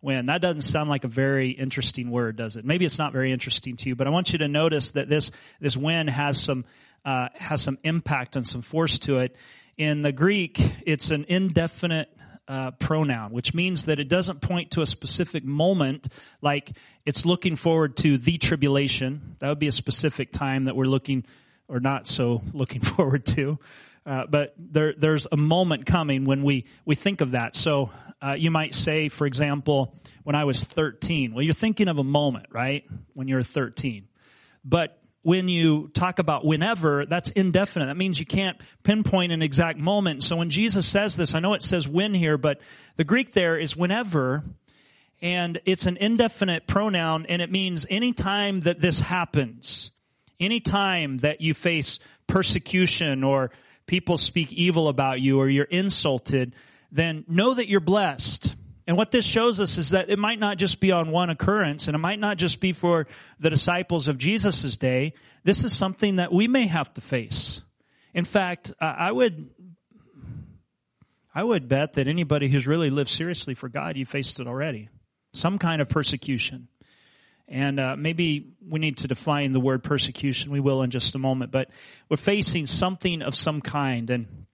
When. 0.00 0.26
That 0.26 0.40
doesn't 0.40 0.62
sound 0.62 0.88
like 0.88 1.04
a 1.04 1.08
very 1.08 1.50
interesting 1.50 2.10
word, 2.10 2.36
does 2.36 2.56
it? 2.56 2.64
Maybe 2.64 2.84
it's 2.84 2.98
not 2.98 3.12
very 3.12 3.32
interesting 3.32 3.76
to 3.78 3.88
you, 3.88 3.96
but 3.96 4.06
I 4.06 4.10
want 4.10 4.32
you 4.32 4.38
to 4.38 4.48
notice 4.48 4.92
that 4.92 5.08
this, 5.08 5.30
this 5.60 5.76
when 5.76 6.06
has 6.06 6.40
some, 6.40 6.64
uh, 7.04 7.28
has 7.34 7.62
some 7.62 7.78
impact 7.82 8.36
and 8.36 8.46
some 8.46 8.62
force 8.62 8.98
to 9.00 9.18
it. 9.18 9.34
In 9.76 10.02
the 10.02 10.12
Greek, 10.12 10.60
it's 10.86 11.10
an 11.10 11.24
indefinite 11.28 12.08
uh, 12.48 12.70
pronoun, 12.72 13.32
which 13.32 13.54
means 13.54 13.84
that 13.84 14.00
it 14.00 14.08
doesn't 14.08 14.40
point 14.40 14.70
to 14.72 14.80
a 14.80 14.86
specific 14.86 15.44
moment, 15.44 16.08
like 16.40 16.72
it's 17.04 17.26
looking 17.26 17.56
forward 17.56 17.96
to 17.98 18.18
the 18.18 18.38
tribulation. 18.38 19.36
That 19.40 19.48
would 19.48 19.58
be 19.58 19.66
a 19.66 19.72
specific 19.72 20.32
time 20.32 20.64
that 20.64 20.74
we're 20.74 20.86
looking, 20.86 21.24
or 21.68 21.78
not 21.80 22.06
so 22.06 22.42
looking 22.52 22.80
forward 22.96 23.26
to. 23.26 23.58
Uh, 24.06 24.24
but 24.28 24.54
there, 24.58 24.94
there's 24.96 25.26
a 25.30 25.36
moment 25.36 25.86
coming 25.86 26.24
when 26.24 26.42
we, 26.42 26.64
we 26.84 26.94
think 26.94 27.20
of 27.20 27.32
that. 27.32 27.56
So 27.56 27.90
uh, 28.22 28.32
you 28.32 28.50
might 28.50 28.74
say, 28.74 29.08
for 29.08 29.26
example, 29.26 29.94
when 30.24 30.34
I 30.34 30.44
was 30.44 30.64
13. 30.64 31.34
Well, 31.34 31.42
you're 31.42 31.54
thinking 31.54 31.88
of 31.88 31.98
a 31.98 32.04
moment, 32.04 32.46
right? 32.50 32.84
When 33.14 33.28
you're 33.28 33.42
13. 33.42 34.08
But 34.64 34.98
when 35.22 35.48
you 35.48 35.88
talk 35.88 36.18
about 36.18 36.44
whenever, 36.44 37.06
that's 37.06 37.30
indefinite. 37.30 37.86
That 37.86 37.96
means 37.96 38.18
you 38.18 38.26
can't 38.26 38.58
pinpoint 38.82 39.32
an 39.32 39.42
exact 39.42 39.78
moment. 39.78 40.22
So 40.22 40.36
when 40.36 40.50
Jesus 40.50 40.86
says 40.86 41.16
this, 41.16 41.34
I 41.34 41.40
know 41.40 41.54
it 41.54 41.62
says 41.62 41.88
when 41.88 42.14
here, 42.14 42.38
but 42.38 42.60
the 42.96 43.04
Greek 43.04 43.32
there 43.32 43.58
is 43.58 43.76
whenever, 43.76 44.44
and 45.20 45.60
it's 45.64 45.86
an 45.86 45.96
indefinite 45.96 46.66
pronoun, 46.66 47.26
and 47.26 47.42
it 47.42 47.50
means 47.50 47.86
anytime 47.90 48.60
that 48.60 48.80
this 48.80 49.00
happens, 49.00 49.90
anytime 50.38 51.18
that 51.18 51.40
you 51.40 51.52
face 51.52 51.98
persecution 52.26 53.24
or 53.24 53.50
people 53.88 54.18
speak 54.18 54.52
evil 54.52 54.86
about 54.88 55.20
you 55.20 55.40
or 55.40 55.48
you're 55.48 55.64
insulted, 55.64 56.54
then 56.92 57.24
know 57.26 57.54
that 57.54 57.68
you're 57.68 57.80
blessed. 57.80 58.54
And 58.86 58.96
what 58.96 59.10
this 59.10 59.26
shows 59.26 59.58
us 59.60 59.76
is 59.76 59.90
that 59.90 60.08
it 60.08 60.18
might 60.18 60.38
not 60.38 60.56
just 60.56 60.80
be 60.80 60.92
on 60.92 61.10
one 61.10 61.28
occurrence 61.28 61.88
and 61.88 61.94
it 61.94 61.98
might 61.98 62.20
not 62.20 62.36
just 62.36 62.60
be 62.60 62.72
for 62.72 63.06
the 63.40 63.50
disciples 63.50 64.08
of 64.08 64.16
Jesus' 64.16 64.76
day. 64.76 65.14
This 65.44 65.64
is 65.64 65.76
something 65.76 66.16
that 66.16 66.32
we 66.32 66.48
may 66.48 66.66
have 66.68 66.92
to 66.94 67.00
face. 67.00 67.60
In 68.14 68.24
fact, 68.24 68.72
I 68.80 69.12
would, 69.12 69.50
I 71.34 71.44
would 71.44 71.68
bet 71.68 71.94
that 71.94 72.08
anybody 72.08 72.48
who's 72.48 72.66
really 72.66 72.90
lived 72.90 73.10
seriously 73.10 73.54
for 73.54 73.68
God, 73.68 73.96
you 73.96 74.06
faced 74.06 74.40
it 74.40 74.46
already. 74.46 74.88
Some 75.34 75.58
kind 75.58 75.82
of 75.82 75.88
persecution. 75.88 76.68
And 77.48 77.80
uh, 77.80 77.96
maybe 77.96 78.52
we 78.68 78.78
need 78.78 78.98
to 78.98 79.08
define 79.08 79.52
the 79.52 79.60
word 79.60 79.82
persecution. 79.82 80.50
We 80.50 80.60
will 80.60 80.82
in 80.82 80.90
just 80.90 81.14
a 81.14 81.18
moment. 81.18 81.50
But 81.50 81.70
we're 82.08 82.18
facing 82.18 82.66
something 82.66 83.22
of 83.22 83.34
some 83.34 83.62
kind. 83.62 84.10
And 84.10 84.46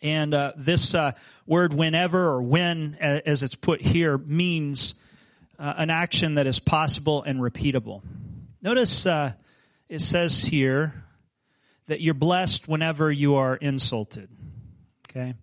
and 0.00 0.34
uh, 0.34 0.52
this 0.56 0.94
uh, 0.94 1.12
word 1.46 1.72
whenever 1.72 2.26
or 2.26 2.42
when, 2.42 2.96
as 3.00 3.42
it's 3.42 3.54
put 3.54 3.80
here, 3.80 4.18
means 4.18 4.94
uh, 5.58 5.74
an 5.78 5.88
action 5.88 6.34
that 6.34 6.46
is 6.46 6.58
possible 6.58 7.22
and 7.22 7.40
repeatable. 7.40 8.02
Notice 8.60 9.06
uh, 9.06 9.32
it 9.88 10.00
says 10.00 10.42
here 10.42 11.04
that 11.86 12.00
you're 12.00 12.14
blessed 12.14 12.68
whenever 12.68 13.10
you 13.10 13.36
are 13.36 13.56
insulted. 13.56 14.28
Okay? 15.08 15.34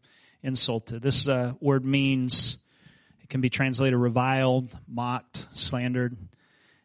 Insulted. 0.43 1.01
This 1.01 1.27
uh, 1.27 1.53
word 1.59 1.85
means, 1.85 2.57
it 3.23 3.29
can 3.29 3.41
be 3.41 3.49
translated 3.49 3.97
reviled, 3.97 4.69
mocked, 4.87 5.47
slandered. 5.53 6.17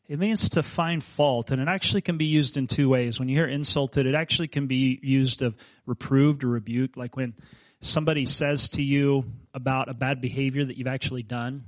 It 0.09 0.21
means 0.21 0.51
to 0.51 0.63
find 0.63 1.03
fault, 1.03 1.51
and 1.51 1.61
it 1.61 1.67
actually 1.67 2.01
can 2.01 2.17
be 2.17 2.27
used 2.27 2.57
in 2.57 2.69
two 2.69 2.89
ways. 2.89 3.19
When 3.19 3.29
you 3.29 3.37
hear 3.37 3.47
insulted, 3.47 4.07
it 4.07 4.15
actually 4.15 4.49
can 4.49 4.69
be 4.69 5.01
used 5.03 5.43
of 5.43 5.57
reproved 5.85 6.45
or 6.45 6.49
rebuked, 6.49 6.97
like 6.97 7.17
when 7.17 7.35
somebody 7.81 8.25
says 8.27 8.69
to 8.71 8.83
you 8.83 9.25
about 9.53 9.89
a 9.89 9.95
bad 9.95 10.21
behavior 10.21 10.65
that 10.65 10.77
you've 10.77 10.87
actually 10.87 11.23
done, 11.25 11.65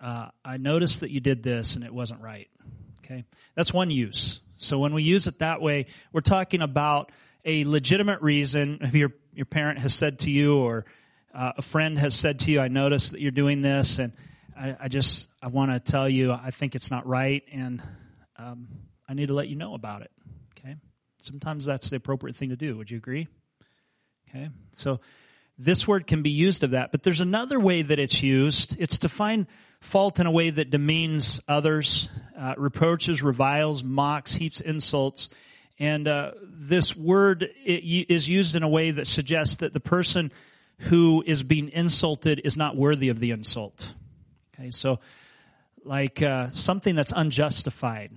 uh, 0.00 0.28
I 0.44 0.58
noticed 0.58 1.00
that 1.00 1.10
you 1.10 1.20
did 1.20 1.42
this 1.42 1.76
and 1.76 1.84
it 1.84 1.94
wasn't 1.94 2.20
right. 2.20 2.48
Okay, 3.04 3.24
that's 3.54 3.72
one 3.72 3.90
use. 3.90 4.40
So 4.56 4.78
when 4.78 4.92
we 4.94 5.02
use 5.02 5.26
it 5.26 5.38
that 5.38 5.60
way, 5.60 5.86
we're 6.12 6.20
talking 6.20 6.62
about 6.62 7.10
a 7.44 7.64
legitimate 7.64 8.20
reason. 8.20 8.90
Your 8.92 9.12
your 9.34 9.46
parent 9.46 9.78
has 9.78 9.94
said 9.94 10.20
to 10.20 10.30
you, 10.30 10.56
or 10.58 10.84
uh, 11.34 11.52
a 11.56 11.62
friend 11.62 11.98
has 11.98 12.14
said 12.14 12.40
to 12.40 12.50
you, 12.50 12.60
"I 12.60 12.68
noticed 12.68 13.12
that 13.12 13.20
you're 13.20 13.30
doing 13.30 13.62
this, 13.62 13.98
and 13.98 14.12
I, 14.62 14.76
I 14.82 14.88
just 14.88 15.28
I 15.42 15.48
want 15.48 15.72
to 15.72 15.80
tell 15.80 16.08
you 16.08 16.32
I 16.32 16.52
think 16.52 16.74
it's 16.74 16.90
not 16.90 17.06
right, 17.06 17.42
and 17.52 17.82
um, 18.36 18.68
I 19.08 19.14
need 19.14 19.26
to 19.26 19.34
let 19.34 19.48
you 19.48 19.56
know 19.56 19.74
about 19.74 20.02
it." 20.02 20.10
Okay, 20.56 20.76
sometimes 21.22 21.64
that's 21.64 21.90
the 21.90 21.96
appropriate 21.96 22.36
thing 22.36 22.50
to 22.50 22.56
do. 22.56 22.76
Would 22.76 22.90
you 22.90 22.96
agree? 22.96 23.26
Okay, 24.28 24.50
so 24.74 25.00
this 25.58 25.86
word 25.88 26.06
can 26.06 26.22
be 26.22 26.30
used 26.30 26.62
of 26.62 26.70
that, 26.70 26.92
but 26.92 27.02
there's 27.02 27.20
another 27.20 27.58
way 27.58 27.82
that 27.82 27.98
it's 27.98 28.22
used. 28.22 28.76
It's 28.78 28.98
to 28.98 29.08
find 29.08 29.46
fault 29.80 30.20
in 30.20 30.26
a 30.26 30.30
way 30.30 30.50
that 30.50 30.70
demeans 30.70 31.40
others, 31.48 32.08
uh, 32.38 32.54
reproaches, 32.56 33.20
reviles, 33.22 33.82
mocks, 33.82 34.32
heaps 34.32 34.60
insults. 34.60 35.28
And 35.78 36.06
uh, 36.06 36.32
this 36.44 36.94
word 36.94 37.48
is 37.64 38.28
used 38.28 38.54
in 38.54 38.62
a 38.62 38.68
way 38.68 38.92
that 38.92 39.08
suggests 39.08 39.56
that 39.56 39.72
the 39.72 39.80
person 39.80 40.30
who 40.78 41.24
is 41.26 41.42
being 41.42 41.70
insulted 41.70 42.40
is 42.44 42.56
not 42.56 42.76
worthy 42.76 43.08
of 43.08 43.18
the 43.18 43.32
insult. 43.32 43.92
Okay, 44.62 44.70
so 44.70 45.00
like 45.84 46.22
uh, 46.22 46.50
something 46.50 46.94
that's 46.94 47.12
unjustified. 47.14 48.12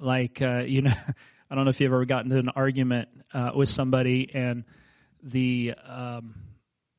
Like, 0.00 0.42
uh, 0.42 0.64
you 0.66 0.82
know, 0.82 0.90
I 1.50 1.54
don't 1.54 1.62
know 1.64 1.70
if 1.70 1.80
you've 1.80 1.92
ever 1.92 2.04
gotten 2.06 2.32
into 2.32 2.42
an 2.42 2.52
argument 2.56 3.08
uh, 3.32 3.52
with 3.54 3.68
somebody 3.68 4.28
and 4.34 4.64
the 5.22 5.74
um, 5.86 6.34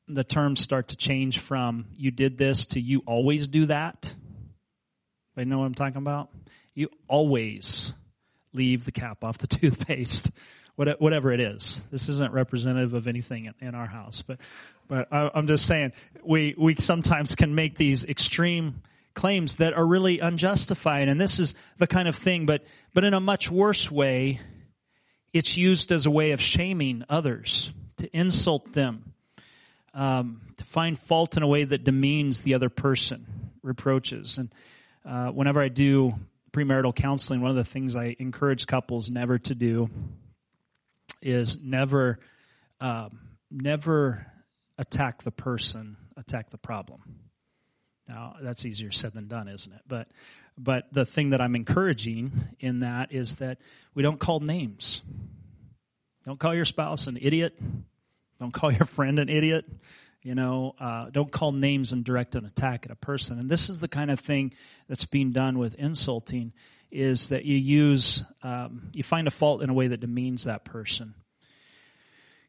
the 0.07 0.23
terms 0.23 0.61
start 0.61 0.89
to 0.89 0.95
change 0.95 1.39
from 1.39 1.87
"you 1.97 2.11
did 2.11 2.37
this" 2.37 2.67
to 2.67 2.79
"you 2.79 3.03
always 3.05 3.45
do 3.49 3.65
that." 3.65 4.13
You 5.35 5.43
know 5.43 5.59
what 5.59 5.65
I'm 5.65 5.75
talking 5.75 5.97
about? 5.97 6.29
You 6.75 6.89
always 7.09 7.91
leave 8.53 8.85
the 8.85 8.93
cap 8.93 9.25
off 9.25 9.37
the 9.37 9.47
toothpaste, 9.47 10.31
whatever 10.77 11.31
it 11.31 11.39
is. 11.39 11.81
This 11.91 12.07
isn't 12.07 12.33
representative 12.33 12.93
of 12.93 13.07
anything 13.07 13.51
in 13.59 13.75
our 13.75 13.87
house, 13.87 14.21
but 14.21 14.37
but 14.87 15.07
I'm 15.11 15.47
just 15.47 15.65
saying 15.65 15.91
we 16.23 16.55
we 16.57 16.75
sometimes 16.75 17.35
can 17.35 17.55
make 17.55 17.75
these 17.75 18.05
extreme 18.05 18.83
claims 19.13 19.55
that 19.55 19.73
are 19.73 19.85
really 19.85 20.19
unjustified, 20.19 21.09
and 21.09 21.19
this 21.19 21.39
is 21.39 21.55
the 21.77 21.87
kind 21.87 22.07
of 22.07 22.15
thing. 22.15 22.45
But 22.45 22.63
but 22.93 23.03
in 23.03 23.13
a 23.13 23.19
much 23.19 23.49
worse 23.49 23.89
way, 23.89 24.39
it's 25.33 25.57
used 25.57 25.91
as 25.91 26.05
a 26.05 26.11
way 26.11 26.31
of 26.31 26.41
shaming 26.41 27.03
others 27.09 27.71
to 27.97 28.15
insult 28.15 28.73
them, 28.73 29.13
um, 29.95 30.41
to 30.57 30.63
find 30.63 30.97
fault 30.97 31.35
in 31.35 31.43
a 31.43 31.47
way 31.47 31.63
that 31.63 31.83
demeans 31.83 32.41
the 32.41 32.53
other 32.53 32.69
person, 32.69 33.25
reproaches. 33.63 34.37
And 34.37 34.53
uh, 35.03 35.31
whenever 35.31 35.59
I 35.59 35.69
do 35.69 36.13
premarital 36.51 36.95
counseling, 36.95 37.41
one 37.41 37.49
of 37.49 37.57
the 37.57 37.63
things 37.63 37.95
I 37.95 38.15
encourage 38.19 38.67
couples 38.67 39.09
never 39.09 39.39
to 39.39 39.55
do 39.55 39.89
is 41.21 41.57
never, 41.61 42.19
uh, 42.79 43.09
never 43.51 44.25
attack 44.77 45.23
the 45.23 45.31
person, 45.31 45.97
attack 46.15 46.49
the 46.49 46.57
problem. 46.57 47.01
Now 48.07 48.35
that's 48.41 48.65
easier 48.65 48.91
said 48.91 49.13
than 49.13 49.27
done, 49.27 49.47
isn't 49.47 49.71
it? 49.71 49.81
But 49.87 50.07
but 50.57 50.85
the 50.91 51.05
thing 51.05 51.31
that 51.31 51.41
I'm 51.41 51.55
encouraging 51.55 52.31
in 52.59 52.79
that 52.79 53.11
is 53.11 53.35
that 53.35 53.59
we 53.93 54.01
don't 54.01 54.19
call 54.19 54.39
names. 54.39 55.01
Don't 56.23 56.39
call 56.39 56.55
your 56.55 56.65
spouse 56.65 57.07
an 57.07 57.17
idiot. 57.21 57.59
Don't 58.39 58.53
call 58.53 58.71
your 58.71 58.85
friend 58.85 59.19
an 59.19 59.29
idiot. 59.29 59.65
You 60.23 60.35
know, 60.35 60.73
uh, 60.79 61.09
don't 61.11 61.31
call 61.31 61.51
names 61.51 61.93
and 61.93 62.03
direct 62.03 62.35
an 62.35 62.45
attack 62.45 62.85
at 62.85 62.91
a 62.91 62.95
person. 62.95 63.39
And 63.39 63.49
this 63.49 63.69
is 63.69 63.79
the 63.79 63.87
kind 63.87 64.09
of 64.11 64.19
thing 64.19 64.53
that's 64.89 65.05
being 65.05 65.31
done 65.31 65.57
with 65.57 65.75
insulting 65.75 66.53
is 66.91 67.29
that 67.29 67.45
you 67.45 67.57
use, 67.57 68.23
um, 68.43 68.89
you 68.93 69.03
find 69.03 69.27
a 69.27 69.31
fault 69.31 69.61
in 69.61 69.69
a 69.69 69.73
way 69.73 69.87
that 69.87 69.99
demeans 69.99 70.45
that 70.45 70.65
person. 70.65 71.13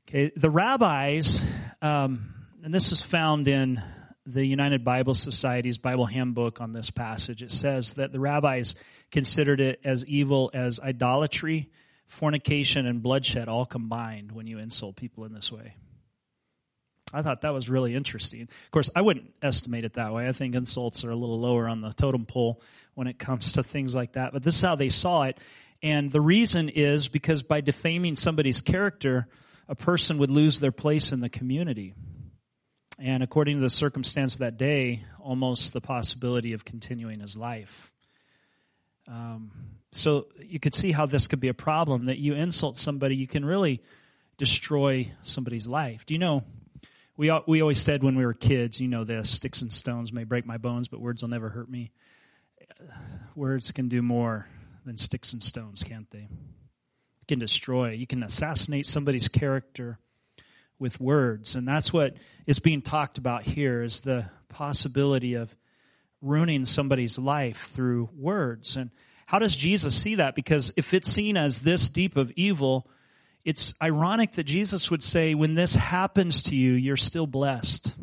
Okay, 0.08 0.32
the 0.36 0.50
rabbis, 0.50 1.42
um, 1.82 2.34
and 2.64 2.72
this 2.72 2.92
is 2.92 3.02
found 3.02 3.46
in 3.48 3.82
the 4.26 4.44
United 4.44 4.84
Bible 4.84 5.14
Society's 5.14 5.78
Bible 5.78 6.06
handbook 6.06 6.60
on 6.60 6.72
this 6.72 6.90
passage. 6.90 7.42
It 7.42 7.50
says 7.50 7.94
that 7.94 8.12
the 8.12 8.20
rabbis 8.20 8.74
considered 9.10 9.60
it 9.60 9.80
as 9.84 10.04
evil 10.04 10.50
as 10.52 10.80
idolatry, 10.80 11.70
fornication 12.06 12.86
and 12.86 13.02
bloodshed 13.02 13.48
all 13.48 13.66
combined 13.66 14.32
when 14.32 14.46
you 14.46 14.58
insult 14.58 14.96
people 14.96 15.24
in 15.24 15.32
this 15.32 15.50
way. 15.50 15.74
I 17.12 17.22
thought 17.22 17.42
that 17.42 17.54
was 17.54 17.68
really 17.68 17.94
interesting. 17.94 18.42
Of 18.42 18.70
course, 18.70 18.90
I 18.94 19.00
wouldn't 19.00 19.32
estimate 19.42 19.84
it 19.84 19.94
that 19.94 20.12
way. 20.12 20.28
I 20.28 20.32
think 20.32 20.54
insults 20.54 21.04
are 21.04 21.10
a 21.10 21.16
little 21.16 21.40
lower 21.40 21.68
on 21.68 21.80
the 21.80 21.92
totem 21.92 22.26
pole 22.26 22.60
when 22.94 23.06
it 23.06 23.18
comes 23.18 23.52
to 23.52 23.62
things 23.62 23.94
like 23.94 24.12
that. 24.12 24.32
But 24.32 24.42
this 24.42 24.56
is 24.56 24.62
how 24.62 24.76
they 24.76 24.90
saw 24.90 25.22
it. 25.22 25.38
And 25.82 26.10
the 26.10 26.20
reason 26.20 26.68
is 26.68 27.08
because 27.08 27.42
by 27.42 27.60
defaming 27.60 28.16
somebody's 28.16 28.60
character, 28.60 29.26
a 29.68 29.74
person 29.74 30.18
would 30.18 30.30
lose 30.30 30.58
their 30.58 30.72
place 30.72 31.12
in 31.12 31.20
the 31.20 31.28
community. 31.28 31.94
And 32.98 33.22
according 33.22 33.58
to 33.58 33.62
the 33.62 33.70
circumstance 33.70 34.34
of 34.34 34.40
that 34.40 34.58
day, 34.58 35.04
almost 35.20 35.72
the 35.72 35.80
possibility 35.80 36.52
of 36.52 36.64
continuing 36.64 37.20
his 37.20 37.36
life. 37.36 37.92
Um, 39.06 39.52
so 39.92 40.26
you 40.42 40.58
could 40.58 40.74
see 40.74 40.92
how 40.92 41.06
this 41.06 41.28
could 41.28 41.40
be 41.40 41.48
a 41.48 41.54
problem 41.54 42.06
that 42.06 42.18
you 42.18 42.34
insult 42.34 42.76
somebody, 42.76 43.16
you 43.16 43.28
can 43.28 43.44
really 43.44 43.82
destroy 44.36 45.10
somebody's 45.22 45.66
life. 45.66 46.04
Do 46.06 46.14
you 46.14 46.18
know? 46.18 46.44
We, 47.18 47.32
we 47.48 47.60
always 47.62 47.80
said 47.80 48.04
when 48.04 48.14
we 48.14 48.24
were 48.24 48.32
kids, 48.32 48.80
you 48.80 48.86
know 48.86 49.02
this, 49.02 49.28
sticks 49.28 49.60
and 49.60 49.72
stones 49.72 50.12
may 50.12 50.22
break 50.22 50.46
my 50.46 50.56
bones, 50.56 50.86
but 50.86 51.00
words 51.00 51.20
will 51.20 51.28
never 51.28 51.48
hurt 51.48 51.68
me. 51.68 51.90
Words 53.34 53.72
can 53.72 53.88
do 53.88 54.02
more 54.02 54.46
than 54.86 54.96
sticks 54.96 55.32
and 55.32 55.42
stones, 55.42 55.82
can't 55.82 56.08
they? 56.12 56.28
You 56.30 57.26
can 57.26 57.40
destroy, 57.40 57.90
you 57.90 58.06
can 58.06 58.22
assassinate 58.22 58.86
somebody's 58.86 59.26
character 59.26 59.98
with 60.78 61.00
words. 61.00 61.56
And 61.56 61.66
that's 61.66 61.92
what 61.92 62.14
is 62.46 62.60
being 62.60 62.82
talked 62.82 63.18
about 63.18 63.42
here 63.42 63.82
is 63.82 64.00
the 64.00 64.26
possibility 64.48 65.34
of 65.34 65.52
ruining 66.22 66.66
somebody's 66.66 67.18
life 67.18 67.68
through 67.74 68.10
words. 68.16 68.76
And 68.76 68.90
how 69.26 69.40
does 69.40 69.56
Jesus 69.56 70.00
see 70.00 70.14
that? 70.14 70.36
Because 70.36 70.70
if 70.76 70.94
it's 70.94 71.10
seen 71.10 71.36
as 71.36 71.58
this 71.58 71.88
deep 71.88 72.16
of 72.16 72.30
evil, 72.36 72.88
it's 73.48 73.72
ironic 73.80 74.32
that 74.32 74.44
Jesus 74.44 74.90
would 74.90 75.02
say, 75.02 75.34
when 75.34 75.54
this 75.54 75.74
happens 75.74 76.42
to 76.42 76.54
you, 76.54 76.72
you're 76.72 76.98
still 76.98 77.26
blessed. 77.26 77.94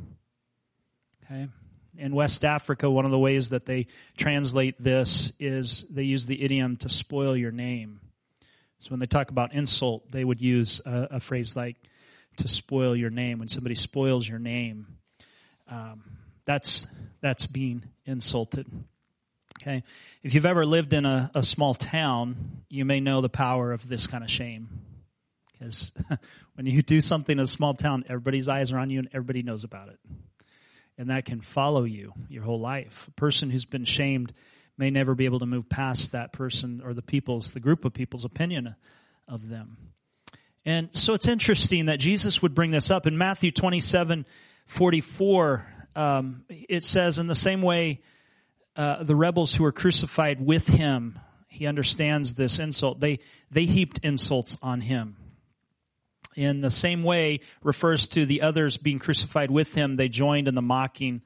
Okay? 1.23 1.49
In 1.99 2.15
West 2.15 2.43
Africa, 2.43 2.89
one 2.89 3.05
of 3.05 3.11
the 3.11 3.19
ways 3.19 3.51
that 3.51 3.67
they 3.67 3.85
translate 4.17 4.83
this 4.83 5.31
is 5.39 5.85
they 5.87 6.01
use 6.01 6.25
the 6.25 6.43
idiom 6.43 6.77
to 6.77 6.89
spoil 6.89 7.37
your 7.37 7.51
name. 7.51 7.99
So 8.79 8.89
when 8.89 8.99
they 8.99 9.05
talk 9.05 9.29
about 9.29 9.53
insult, 9.53 10.11
they 10.11 10.23
would 10.23 10.41
use 10.41 10.81
a, 10.83 11.09
a 11.11 11.19
phrase 11.19 11.55
like 11.55 11.75
to 12.37 12.47
spoil 12.47 12.95
your 12.95 13.11
name. 13.11 13.37
When 13.37 13.47
somebody 13.47 13.75
spoils 13.75 14.27
your 14.27 14.39
name, 14.39 14.97
um, 15.69 16.01
that's 16.45 16.87
that's 17.21 17.45
being 17.45 17.83
insulted. 18.07 18.65
Okay, 19.61 19.83
if 20.23 20.33
you've 20.33 20.47
ever 20.47 20.65
lived 20.65 20.93
in 20.93 21.05
a, 21.05 21.29
a 21.35 21.43
small 21.43 21.75
town, 21.75 22.63
you 22.67 22.83
may 22.83 22.99
know 22.99 23.21
the 23.21 23.29
power 23.29 23.73
of 23.73 23.87
this 23.87 24.07
kind 24.07 24.23
of 24.23 24.31
shame. 24.31 24.81
Because 25.57 25.91
when 26.55 26.65
you 26.65 26.81
do 26.81 27.01
something 27.01 27.37
in 27.37 27.43
a 27.43 27.47
small 27.47 27.73
town, 27.73 28.05
everybody's 28.07 28.47
eyes 28.49 28.71
are 28.71 28.79
on 28.79 28.89
you 28.89 28.99
and 28.99 29.09
everybody 29.13 29.43
knows 29.43 29.63
about 29.63 29.89
it. 29.89 29.99
And 30.97 31.09
that 31.09 31.25
can 31.25 31.41
follow 31.41 31.83
you 31.83 32.13
your 32.29 32.43
whole 32.43 32.59
life. 32.59 33.05
A 33.09 33.11
person 33.11 33.49
who's 33.49 33.65
been 33.65 33.85
shamed 33.85 34.33
may 34.77 34.89
never 34.89 35.15
be 35.15 35.25
able 35.25 35.39
to 35.39 35.45
move 35.45 35.69
past 35.69 36.11
that 36.11 36.33
person 36.33 36.81
or 36.83 36.93
the 36.93 37.01
people's, 37.01 37.51
the 37.51 37.59
group 37.59 37.85
of 37.85 37.93
people's 37.93 38.25
opinion 38.25 38.75
of 39.27 39.49
them. 39.49 39.77
And 40.65 40.89
so 40.93 41.13
it's 41.13 41.27
interesting 41.27 41.85
that 41.87 41.99
Jesus 41.99 42.41
would 42.41 42.55
bring 42.55 42.71
this 42.71 42.89
up. 42.89 43.05
In 43.05 43.17
Matthew 43.17 43.51
27 43.51 44.25
44, 44.67 45.67
um, 45.95 46.43
it 46.49 46.83
says, 46.83 47.19
In 47.19 47.27
the 47.27 47.35
same 47.35 47.61
way, 47.61 48.01
uh, 48.75 49.03
the 49.03 49.15
rebels 49.15 49.53
who 49.53 49.63
were 49.63 49.71
crucified 49.71 50.43
with 50.43 50.67
him, 50.67 51.19
he 51.47 51.67
understands 51.67 52.33
this 52.33 52.59
insult. 52.59 52.99
They, 52.99 53.19
they 53.51 53.65
heaped 53.65 53.99
insults 54.03 54.57
on 54.61 54.81
him. 54.81 55.17
In 56.35 56.61
the 56.61 56.69
same 56.69 57.03
way, 57.03 57.39
refers 57.63 58.07
to 58.07 58.25
the 58.25 58.41
others 58.41 58.77
being 58.77 58.99
crucified 58.99 59.49
with 59.49 59.73
him. 59.73 59.95
They 59.95 60.09
joined 60.09 60.47
in 60.47 60.55
the 60.55 60.61
mocking 60.61 61.21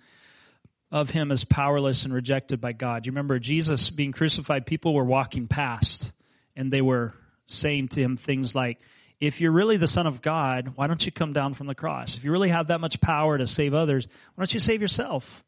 of 0.92 1.10
him 1.10 1.32
as 1.32 1.44
powerless 1.44 2.06
and 2.06 2.14
rejected 2.14 2.62
by 2.62 2.74
God. 2.74 3.06
You 3.06 3.12
remember 3.12 3.40
Jesus 3.40 3.90
being 3.90 4.12
crucified, 4.12 4.66
people 4.66 4.94
were 4.94 5.04
walking 5.04 5.48
past 5.48 6.12
and 6.56 6.72
they 6.72 6.82
were 6.82 7.14
saying 7.46 7.90
to 7.90 8.02
him 8.02 8.18
things 8.18 8.56
like, 8.56 8.80
if 9.20 9.42
you're 9.42 9.52
really 9.52 9.78
the 9.78 9.88
Son 9.88 10.08
of 10.08 10.22
God, 10.22 10.74
why 10.76 10.88
don't 10.88 11.06
you 11.06 11.12
come 11.12 11.34
down 11.34 11.54
from 11.54 11.68
the 11.68 11.76
cross? 11.76 12.16
If 12.16 12.24
you 12.24 12.32
really 12.32 12.50
have 12.50 12.68
that 12.68 12.80
much 12.80 13.02
power 13.02 13.38
to 13.38 13.48
save 13.48 13.74
others, 13.74 14.08
why 14.08 14.42
don't 14.42 14.54
you 14.54 14.60
save 14.60 14.82
yourself? 14.82 15.44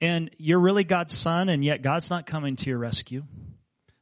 And 0.00 0.30
you're 0.36 0.60
really 0.60 0.84
God's 0.84 1.16
Son, 1.16 1.48
and 1.48 1.64
yet 1.64 1.82
God's 1.82 2.10
not 2.10 2.26
coming 2.26 2.56
to 2.56 2.70
your 2.70 2.78
rescue. 2.78 3.24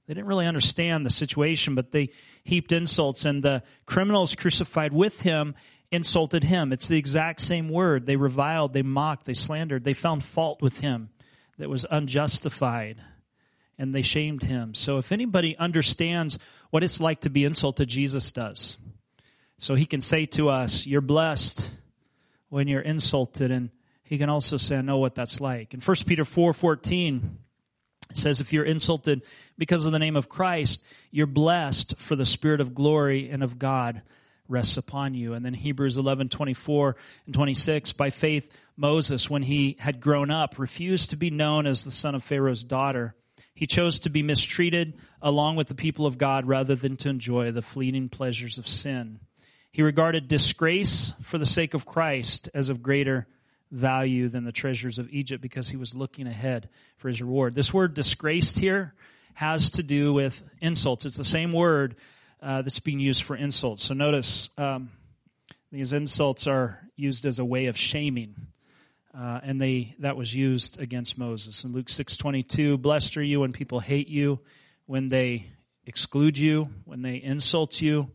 They 0.07 0.14
didn't 0.14 0.27
really 0.27 0.47
understand 0.47 1.05
the 1.05 1.11
situation, 1.11 1.75
but 1.75 1.90
they 1.90 2.11
heaped 2.45 2.73
insults, 2.73 3.25
and 3.25 3.42
the 3.42 3.62
criminals 3.87 4.35
crucified 4.35 4.92
with 4.92 5.21
him 5.21 5.55
insulted 5.90 6.45
him. 6.45 6.73
It's 6.73 6.88
the 6.88 6.99
exact 6.99 7.40
same 7.40 7.69
word. 7.69 8.07
They 8.07 8.16
reviled, 8.16 8.73
they 8.73 8.83
mocked, 8.83 9.27
they 9.27 9.35
slandered, 9.35 9.85
they 9.85 9.92
found 9.92 10.25
fault 10.25 10.62
with 10.62 10.79
him 10.81 11.11
that 11.59 11.69
was 11.69 11.87
unjustified, 11.90 13.01
and 13.79 13.95
they 13.95 14.03
shamed 14.03 14.42
him. 14.42 14.75
So 14.75 14.99
if 14.99 15.12
anybody 15.12 15.57
understands 15.57 16.38
what 16.71 16.85
it's 16.85 17.01
like 17.01 17.23
to 17.23 17.31
be 17.31 17.45
insulted, 17.45 17.88
Jesus 17.88 18.33
does. 18.33 18.77
So 19.59 19.75
he 19.75 19.87
can 19.87 20.01
say 20.01 20.27
to 20.27 20.51
us, 20.51 20.87
You're 20.87 21.01
blessed 21.01 21.71
when 22.49 22.69
you're 22.69 22.81
insulted. 22.81 23.51
And 23.51 23.71
he 24.05 24.19
can 24.19 24.29
also 24.29 24.57
say, 24.57 24.77
I 24.77 24.83
know 24.83 24.99
what 24.99 25.14
that's 25.14 25.40
like. 25.40 25.75
In 25.75 25.81
1 25.81 25.97
Peter 26.07 26.25
4 26.25 26.53
14, 26.53 27.38
it 28.11 28.16
says, 28.16 28.40
If 28.40 28.53
you're 28.53 28.64
insulted 28.64 29.23
because 29.59 29.87
of 29.87 29.92
the 29.92 29.99
name 29.99 30.16
of 30.16 30.29
Christ, 30.29 30.83
you're 31.11 31.27
blessed, 31.27 31.97
for 31.99 32.16
the 32.16 32.27
Spirit 32.27 32.61
of 32.61 32.75
glory 32.75 33.31
and 33.31 33.42
of 33.42 33.59
God 33.59 34.03
rests 34.49 34.77
upon 34.77 35.14
you. 35.14 35.35
And 35.35 35.45
then 35.45 35.55
Hebrews 35.55 35.97
11 35.97 36.29
24 36.29 36.97
and 37.27 37.35
26, 37.35 37.92
by 37.92 38.11
faith, 38.11 38.49
Moses, 38.77 39.31
when 39.31 39.42
he 39.42 39.77
had 39.79 40.01
grown 40.01 40.31
up, 40.31 40.59
refused 40.59 41.11
to 41.11 41.16
be 41.16 41.31
known 41.31 41.66
as 41.66 41.85
the 41.85 41.90
son 41.90 42.14
of 42.14 42.23
Pharaoh's 42.23 42.62
daughter. 42.62 43.14
He 43.55 43.66
chose 43.66 44.01
to 44.01 44.11
be 44.11 44.23
mistreated 44.23 44.99
along 45.23 45.57
with 45.57 45.69
the 45.69 45.75
people 45.75 46.07
of 46.07 46.19
God 46.19 46.47
rather 46.47 46.77
than 46.77 46.99
to 46.99 47.09
enjoy 47.09 47.53
the 47.53 47.62
fleeting 47.62 48.11
pleasures 48.11 48.59
of 48.59 48.69
sin. 48.69 49.19
He 49.73 49.83
regarded 49.83 50.29
disgrace 50.29 51.14
for 51.23 51.38
the 51.38 51.47
sake 51.47 51.75
of 51.75 51.87
Christ 51.87 52.51
as 52.55 52.69
of 52.69 52.83
greater 52.83 53.27
value 53.70 54.29
than 54.29 54.44
the 54.44 54.52
treasures 54.52 54.98
of 54.98 55.11
Egypt 55.11 55.42
because 55.42 55.68
he 55.68 55.76
was 55.76 55.94
looking 55.94 56.26
ahead 56.26 56.68
for 56.98 57.09
his 57.09 57.20
reward. 57.20 57.55
This 57.55 57.72
word 57.72 57.94
disgraced 57.94 58.59
here 58.59 58.94
has 59.35 59.70
to 59.70 59.83
do 59.83 60.12
with 60.12 60.40
insults. 60.61 61.05
It's 61.05 61.16
the 61.16 61.24
same 61.24 61.52
word 61.52 61.96
uh, 62.40 62.62
that's 62.62 62.81
being 62.81 63.00
used 63.00 63.22
for 63.22 63.37
insults. 63.37 63.85
So 63.85 63.94
notice 63.94 64.48
um, 64.57 64.90
these 65.72 65.92
insults 65.92 66.46
are 66.46 66.81
used 66.96 67.26
as 67.26 67.38
a 67.38 67.44
way 67.44 67.66
of 67.66 67.76
shaming. 67.76 68.35
Uh, 69.16 69.40
and 69.42 69.61
they 69.61 69.94
that 70.00 70.16
was 70.16 70.35
used 70.35 70.79
against 70.79 71.16
Moses. 71.16 71.64
In 71.64 71.72
Luke 71.72 71.87
6:22, 71.87 72.81
blessed 72.81 73.16
are 73.16 73.22
you 73.22 73.40
when 73.40 73.52
people 73.52 73.81
hate 73.81 74.09
you, 74.09 74.40
when 74.85 75.09
they 75.09 75.46
exclude 75.87 76.37
you, 76.37 76.68
when 76.85 77.00
they 77.00 77.16
insult 77.16 77.81
you, 77.81 78.11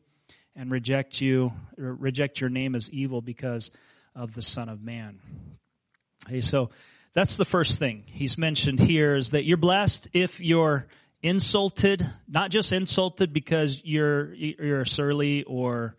and 0.56 0.70
reject 0.70 1.20
you, 1.20 1.54
reject 1.76 2.40
your 2.40 2.52
name 2.52 2.76
as 2.76 2.90
evil 2.92 3.22
because 3.22 3.72
of 4.16 4.34
the 4.34 4.42
Son 4.42 4.70
of 4.70 4.82
Man. 4.82 5.20
Okay, 6.28 6.42
so 6.42 6.70
that's 7.14 7.36
the 7.36 7.46
first 7.46 7.80
thing 7.80 8.04
he's 8.06 8.38
mentioned 8.38 8.80
here 8.80 9.16
is 9.16 9.32
that 9.32 9.44
you're 9.44 9.58
blessed 9.58 10.08
if 10.14 10.40
you're 10.40 10.88
insulted, 11.22 12.10
not 12.28 12.52
just 12.52 12.72
insulted 12.72 13.34
because 13.34 13.82
you're 13.84 14.34
you're 14.34 14.86
surly 14.86 15.44
or 15.44 15.96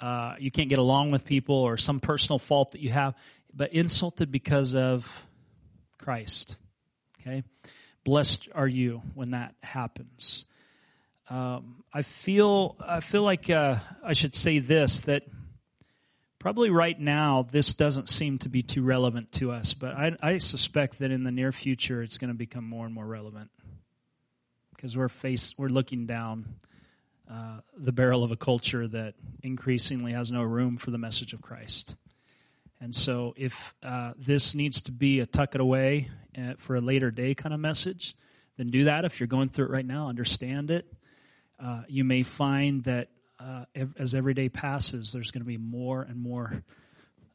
uh, 0.00 0.34
you 0.38 0.50
can't 0.50 0.68
get 0.68 0.78
along 0.78 1.10
with 1.10 1.24
people 1.24 1.56
or 1.56 1.76
some 1.76 2.00
personal 2.00 2.38
fault 2.38 2.72
that 2.72 2.80
you 2.80 2.90
have, 2.90 3.14
but 3.52 3.72
insulted 3.72 4.30
because 4.30 4.74
of 4.74 5.10
Christ. 5.98 6.56
Okay, 7.20 7.42
blessed 8.04 8.48
are 8.54 8.68
you 8.68 9.02
when 9.14 9.30
that 9.30 9.54
happens. 9.62 10.44
Um, 11.30 11.82
I 11.92 12.02
feel 12.02 12.76
I 12.86 13.00
feel 13.00 13.22
like 13.22 13.48
uh, 13.48 13.76
I 14.04 14.12
should 14.12 14.34
say 14.34 14.58
this 14.58 15.00
that 15.00 15.22
probably 16.44 16.68
right 16.68 17.00
now 17.00 17.48
this 17.52 17.72
doesn't 17.72 18.10
seem 18.10 18.36
to 18.36 18.50
be 18.50 18.62
too 18.62 18.82
relevant 18.82 19.32
to 19.32 19.50
us, 19.50 19.72
but 19.72 19.94
I, 19.94 20.14
I 20.20 20.36
suspect 20.36 20.98
that 20.98 21.10
in 21.10 21.24
the 21.24 21.32
near 21.32 21.52
future 21.52 22.02
it's 22.02 22.18
going 22.18 22.28
to 22.28 22.36
become 22.36 22.68
more 22.68 22.84
and 22.84 22.94
more 22.94 23.06
relevant 23.06 23.50
because 24.76 24.94
we're 24.94 25.08
face 25.08 25.54
we're 25.56 25.68
looking 25.68 26.04
down 26.04 26.44
uh, 27.32 27.60
the 27.78 27.92
barrel 27.92 28.22
of 28.22 28.30
a 28.30 28.36
culture 28.36 28.86
that 28.86 29.14
increasingly 29.42 30.12
has 30.12 30.30
no 30.30 30.42
room 30.42 30.76
for 30.76 30.90
the 30.90 30.98
message 30.98 31.32
of 31.32 31.40
Christ. 31.40 31.96
And 32.78 32.94
so, 32.94 33.32
if 33.38 33.74
uh, 33.82 34.12
this 34.18 34.54
needs 34.54 34.82
to 34.82 34.92
be 34.92 35.20
a 35.20 35.26
tuck 35.26 35.54
it 35.54 35.62
away 35.62 36.10
uh, 36.36 36.56
for 36.58 36.76
a 36.76 36.80
later 36.82 37.10
day 37.10 37.34
kind 37.34 37.54
of 37.54 37.60
message, 37.60 38.14
then 38.58 38.70
do 38.70 38.84
that. 38.84 39.06
If 39.06 39.18
you're 39.18 39.28
going 39.28 39.48
through 39.48 39.64
it 39.64 39.70
right 39.70 39.86
now, 39.86 40.10
understand 40.10 40.70
it 40.70 40.84
uh, 41.58 41.82
you 41.88 42.04
may 42.04 42.22
find 42.22 42.84
that 42.84 43.08
uh, 43.44 43.64
as 43.98 44.14
every 44.14 44.34
day 44.34 44.48
passes, 44.48 45.12
there's 45.12 45.30
going 45.30 45.42
to 45.42 45.46
be 45.46 45.58
more 45.58 46.02
and 46.02 46.20
more 46.20 46.62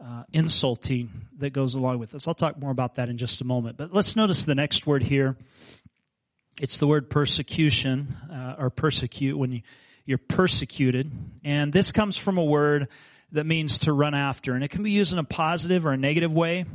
uh, 0.04 0.24
insulting 0.34 1.10
that 1.38 1.52
goes 1.52 1.76
along 1.76 2.00
with 2.00 2.12
this. 2.12 2.28
I'll 2.28 2.34
talk 2.34 2.58
more 2.58 2.72
about 2.72 2.96
that 2.96 3.10
in 3.10 3.18
just 3.18 3.42
a 3.42 3.46
moment. 3.46 3.78
But 3.78 3.94
let's 3.94 4.16
notice 4.16 4.44
the 4.44 4.56
next 4.56 4.88
word 4.88 5.04
here. 5.04 5.38
It's 6.60 6.78
the 6.78 6.88
word 6.88 7.10
persecution 7.10 8.16
uh, 8.32 8.56
or 8.58 8.70
persecute. 8.70 9.38
When 9.38 9.52
you, 9.52 9.62
you're 10.06 10.18
persecuted. 10.18 11.12
And 11.44 11.72
this 11.72 11.92
comes 11.92 12.18
from 12.18 12.40
a 12.40 12.44
word 12.44 12.88
that 13.32 13.46
means 13.46 13.80
to 13.80 13.94
run 13.94 14.16
after. 14.16 14.56
And 14.56 14.64
it 14.64 14.70
can 14.70 14.82
be 14.82 14.90
used 14.90 15.14
in 15.14 15.20
a 15.20 15.24
positive 15.24 15.86
or 15.86 15.92
a 15.92 15.98
negative 15.98 16.32
way. 16.34 16.66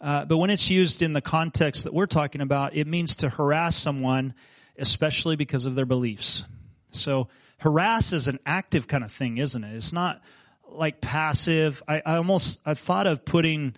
Uh, 0.00 0.24
but 0.24 0.38
when 0.38 0.48
it's 0.48 0.70
used 0.70 1.02
in 1.02 1.12
the 1.12 1.20
context 1.20 1.84
that 1.84 1.92
we're 1.92 2.06
talking 2.06 2.40
about, 2.40 2.74
it 2.74 2.86
means 2.86 3.16
to 3.16 3.28
harass 3.28 3.76
someone, 3.76 4.32
especially 4.78 5.36
because 5.36 5.66
of 5.66 5.74
their 5.74 5.84
beliefs. 5.84 6.44
So 6.90 7.28
harass 7.58 8.12
is 8.12 8.28
an 8.28 8.38
active 8.44 8.86
kind 8.86 9.04
of 9.04 9.12
thing, 9.12 9.38
isn't 9.38 9.62
it? 9.62 9.74
It's 9.74 9.92
not 9.92 10.22
like 10.68 11.00
passive. 11.00 11.82
I, 11.88 12.02
I 12.04 12.16
almost, 12.16 12.58
I 12.64 12.74
thought 12.74 13.06
of 13.06 13.24
putting 13.24 13.74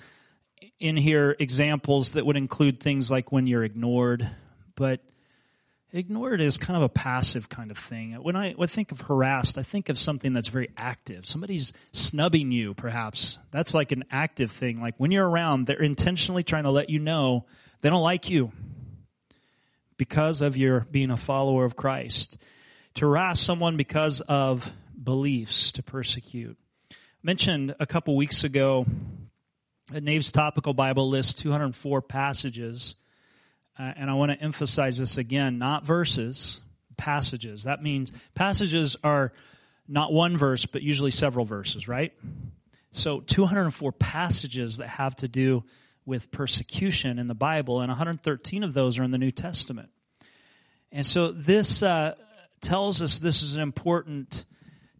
in 0.79 0.97
here 0.97 1.35
examples 1.39 2.12
that 2.12 2.27
would 2.27 2.37
include 2.37 2.81
things 2.81 3.11
like 3.11 3.33
when 3.33 3.47
you're 3.47 3.65
ignored, 3.65 4.31
but 4.75 5.01
ignored 5.93 6.41
is 6.41 6.59
kind 6.59 6.77
of 6.77 6.83
a 6.83 6.89
passive 6.89 7.49
kind 7.49 7.71
of 7.71 7.79
thing. 7.79 8.12
When 8.12 8.37
I, 8.37 8.53
when 8.53 8.69
I 8.69 8.73
think 8.73 8.93
of 8.93 9.01
harassed, 9.01 9.59
I 9.59 9.62
think 9.62 9.89
of 9.89 9.99
something 9.99 10.33
that's 10.33 10.49
very 10.49 10.71
active. 10.77 11.27
Somebody's 11.27 11.73
snubbing 11.93 12.51
you, 12.51 12.75
perhaps. 12.75 13.39
That's 13.51 13.73
like 13.73 13.93
an 13.93 14.05
active 14.11 14.51
thing. 14.51 14.81
Like 14.81 14.95
when 14.99 15.11
you're 15.11 15.29
around, 15.29 15.67
they're 15.67 15.83
intentionally 15.83 16.43
trying 16.43 16.65
to 16.65 16.71
let 16.71 16.91
you 16.91 16.99
know 16.99 17.47
they 17.81 17.91
don't 17.91 18.03
like 18.03 18.29
you 18.29 18.53
because 19.97 20.43
of 20.43 20.57
your 20.57 20.81
being 20.91 21.11
a 21.11 21.17
follower 21.17 21.65
of 21.65 21.77
Christ. 21.77 22.37
To 22.96 23.04
harass 23.04 23.40
someone 23.40 23.76
because 23.76 24.22
of 24.22 24.72
beliefs, 25.00 25.72
to 25.72 25.82
persecute. 25.82 26.56
I 26.90 26.94
mentioned 27.22 27.74
a 27.78 27.85
couple 27.85 28.16
weeks 28.16 28.42
ago 28.42 28.87
at 29.94 30.02
Nave's 30.02 30.32
topical 30.32 30.72
Bible 30.72 31.11
list 31.11 31.37
204 31.40 32.00
passages. 32.00 32.94
Uh, 33.78 33.92
and 33.96 34.09
I 34.09 34.14
want 34.14 34.32
to 34.32 34.42
emphasize 34.42 34.96
this 34.96 35.18
again, 35.18 35.59
not 35.59 35.85
verses, 35.85 36.62
passages. 36.96 37.64
That 37.64 37.82
means 37.82 38.12
passages 38.35 38.96
are 39.04 39.35
not 39.87 40.11
one 40.11 40.38
verse, 40.38 40.64
but 40.64 40.80
usually 40.80 41.11
several 41.11 41.44
verses, 41.44 41.88
right? 41.88 42.14
So 42.92 43.20
204 43.20 43.92
passages 43.92 44.78
that 44.78 44.88
have 44.88 45.14
to 45.16 45.28
do 45.28 45.64
with 46.06 46.30
persecution 46.30 47.18
in 47.18 47.26
the 47.26 47.35
Bible, 47.35 47.82
and 47.82 47.90
113 47.90 48.64
of 48.64 48.72
those 48.72 48.98
are 48.98 49.04
in 49.04 49.11
the 49.11 49.18
New 49.18 49.30
Testament. 49.30 49.90
And 50.90 51.06
so 51.06 51.30
this 51.30 51.82
uh, 51.82 52.14
tells 52.66 53.00
us 53.00 53.20
this 53.20 53.44
is 53.44 53.55
an 53.55 53.62
important 53.62 54.44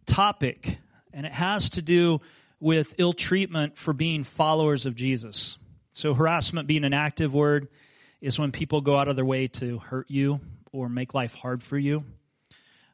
topic, 0.05 0.77
and 1.11 1.25
it 1.25 1.33
has 1.33 1.71
to 1.71 1.81
do 1.81 2.21
with 2.61 2.95
ill 2.97 3.11
treatment 3.11 3.77
for 3.77 3.91
being 3.91 4.23
followers 4.23 4.85
of 4.85 4.95
Jesus. 4.95 5.57
So, 5.91 6.13
harassment 6.13 6.69
being 6.69 6.85
an 6.85 6.93
active 6.93 7.33
word 7.33 7.67
is 8.21 8.39
when 8.39 8.53
people 8.53 8.79
go 8.79 8.97
out 8.97 9.09
of 9.09 9.17
their 9.17 9.25
way 9.25 9.47
to 9.47 9.79
hurt 9.79 10.09
you 10.09 10.39
or 10.71 10.87
make 10.87 11.13
life 11.13 11.35
hard 11.35 11.61
for 11.61 11.77
you. 11.77 12.05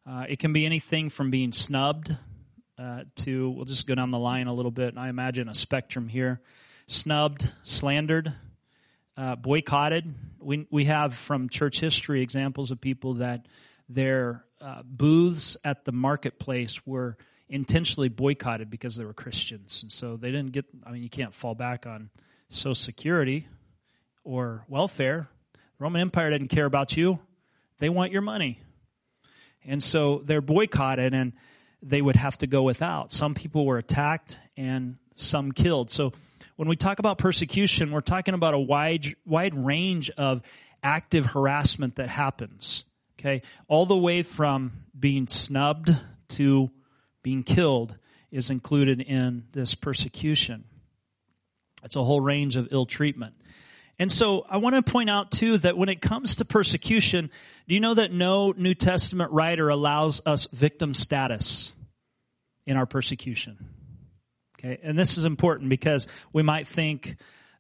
Uh, 0.10 0.26
it 0.28 0.40
can 0.40 0.54
be 0.54 0.66
anything 0.66 1.12
from 1.12 1.30
being 1.30 1.52
snubbed 1.52 2.18
uh, 2.80 3.04
to, 3.18 3.52
we'll 3.52 3.66
just 3.66 3.86
go 3.86 3.94
down 3.94 4.10
the 4.10 4.18
line 4.18 4.48
a 4.48 4.54
little 4.54 4.72
bit, 4.72 4.90
and 4.90 5.00
I 5.00 5.10
imagine 5.10 5.50
a 5.50 5.56
spectrum 5.56 6.10
here. 6.10 6.42
Snubbed, 6.88 7.48
slandered, 7.64 8.34
uh, 9.16 9.36
boycotted. 9.36 10.16
We, 10.40 10.66
we 10.72 10.86
have 10.86 11.14
from 11.14 11.48
church 11.48 11.80
history 11.80 12.24
examples 12.24 12.72
of 12.72 12.82
people 12.82 13.16
that 13.16 13.46
their 13.88 14.44
uh, 14.64 14.82
booths 14.86 15.58
at 15.64 15.84
the 15.84 15.92
marketplace 15.92 16.86
were 16.86 17.18
intentionally 17.50 18.08
boycotted 18.08 18.70
because 18.70 18.96
they 18.96 19.04
were 19.04 19.14
Christians. 19.14 19.84
And 19.84 19.92
so 19.92 20.16
they 20.16 20.32
didn't 20.32 20.54
get, 20.54 20.66
I 20.86 20.92
mean, 20.92 21.04
you 21.04 21.10
can't 21.10 21.34
fall 21.34 21.54
back 21.54 21.86
on 21.86 22.10
Social 22.50 22.74
Security 22.74 23.48
or 24.24 24.64
welfare. 24.70 25.28
The 25.54 25.60
Roman 25.84 26.02
Empire 26.02 26.30
didn't 26.30 26.48
care 26.48 26.66
about 26.66 26.96
you, 26.96 27.20
they 27.80 27.90
want 27.90 28.12
your 28.12 28.22
money. 28.22 28.62
And 29.66 29.84
so 29.84 30.22
they're 30.26 30.42
boycotted 30.42 31.14
and 31.14 31.34
they 31.82 32.02
would 32.02 32.16
have 32.16 32.38
to 32.40 32.48
go 32.48 32.64
without. 32.64 33.12
Some 33.12 33.34
people 33.34 33.66
were 33.66 33.78
attacked 33.78 34.40
and 34.56 34.96
some 35.16 35.52
killed. 35.52 35.92
So 35.92 36.14
when 36.56 36.70
we 36.70 36.76
talk 36.76 37.00
about 37.00 37.18
persecution, 37.18 37.92
we're 37.92 38.02
talking 38.02 38.34
about 38.34 38.54
a 38.54 38.60
wide, 38.60 39.16
wide 39.26 39.54
range 39.54 40.10
of 40.12 40.42
active 40.82 41.26
harassment 41.26 41.96
that 41.96 42.10
happens. 42.10 42.86
Okay. 43.24 43.42
All 43.70 43.86
the 43.86 43.96
way 43.96 44.22
from 44.22 44.84
being 45.00 45.28
snubbed 45.28 45.96
to 46.30 46.70
being 47.22 47.44
killed 47.44 47.96
is 48.32 48.50
included 48.50 49.00
in 49.00 49.46
this 49.54 49.76
persecution. 49.76 50.66
It's 51.86 51.96
a 51.96 52.04
whole 52.04 52.20
range 52.20 52.58
of 52.58 52.68
ill 52.72 52.86
treatment. 52.86 53.36
And 53.98 54.12
so 54.12 54.46
I 54.50 54.58
want 54.58 54.76
to 54.76 54.92
point 54.92 55.10
out 55.10 55.32
too 55.32 55.58
that 55.60 55.78
when 55.78 55.88
it 55.88 56.02
comes 56.02 56.38
to 56.38 56.46
persecution, 56.46 57.30
do 57.66 57.76
you 57.76 57.80
know 57.80 57.94
that 57.94 58.12
no 58.12 58.52
New 58.52 58.74
Testament 58.74 59.32
writer 59.32 59.70
allows 59.70 60.22
us 60.26 60.50
victim 60.52 60.94
status 60.94 61.72
in 62.66 62.76
our 62.76 62.86
persecution? 62.86 63.70
Okay. 64.60 64.80
And 64.84 65.00
this 65.00 65.18
is 65.18 65.24
important 65.24 65.70
because 65.70 66.10
we 66.34 66.44
might 66.44 66.68
think, 66.68 67.16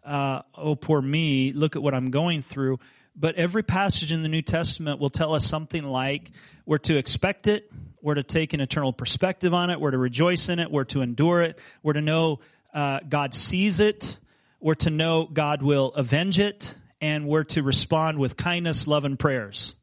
uh, 0.05 0.41
oh, 0.55 0.75
poor 0.75 1.01
me, 1.01 1.53
look 1.53 1.77
at 1.77 1.81
what 1.81 1.93
I'm 1.93 2.11
going 2.11 2.41
through. 2.41 2.79
But 3.15 3.35
every 3.35 3.63
passage 3.63 4.11
in 4.11 4.23
the 4.23 4.29
New 4.29 4.41
Testament 4.41 4.99
will 4.99 5.09
tell 5.09 5.33
us 5.35 5.45
something 5.45 5.83
like 5.83 6.31
we're 6.65 6.79
to 6.79 6.97
expect 6.97 7.47
it, 7.47 7.71
we're 8.01 8.15
to 8.15 8.23
take 8.23 8.53
an 8.53 8.61
eternal 8.61 8.91
perspective 8.91 9.53
on 9.53 9.69
it, 9.69 9.79
we're 9.79 9.91
to 9.91 9.97
rejoice 9.97 10.49
in 10.49 10.59
it, 10.59 10.71
we're 10.71 10.85
to 10.85 11.01
endure 11.01 11.41
it, 11.41 11.59
we're 11.83 11.93
to 11.93 12.01
know 12.01 12.39
uh, 12.73 12.99
God 13.07 13.33
sees 13.33 13.79
it, 13.79 14.17
we're 14.59 14.73
to 14.75 14.89
know 14.89 15.25
God 15.25 15.61
will 15.61 15.93
avenge 15.93 16.39
it, 16.39 16.73
and 17.01 17.27
we're 17.27 17.43
to 17.43 17.61
respond 17.61 18.17
with 18.17 18.37
kindness, 18.37 18.87
love, 18.87 19.03
and 19.05 19.19
prayers. 19.19 19.75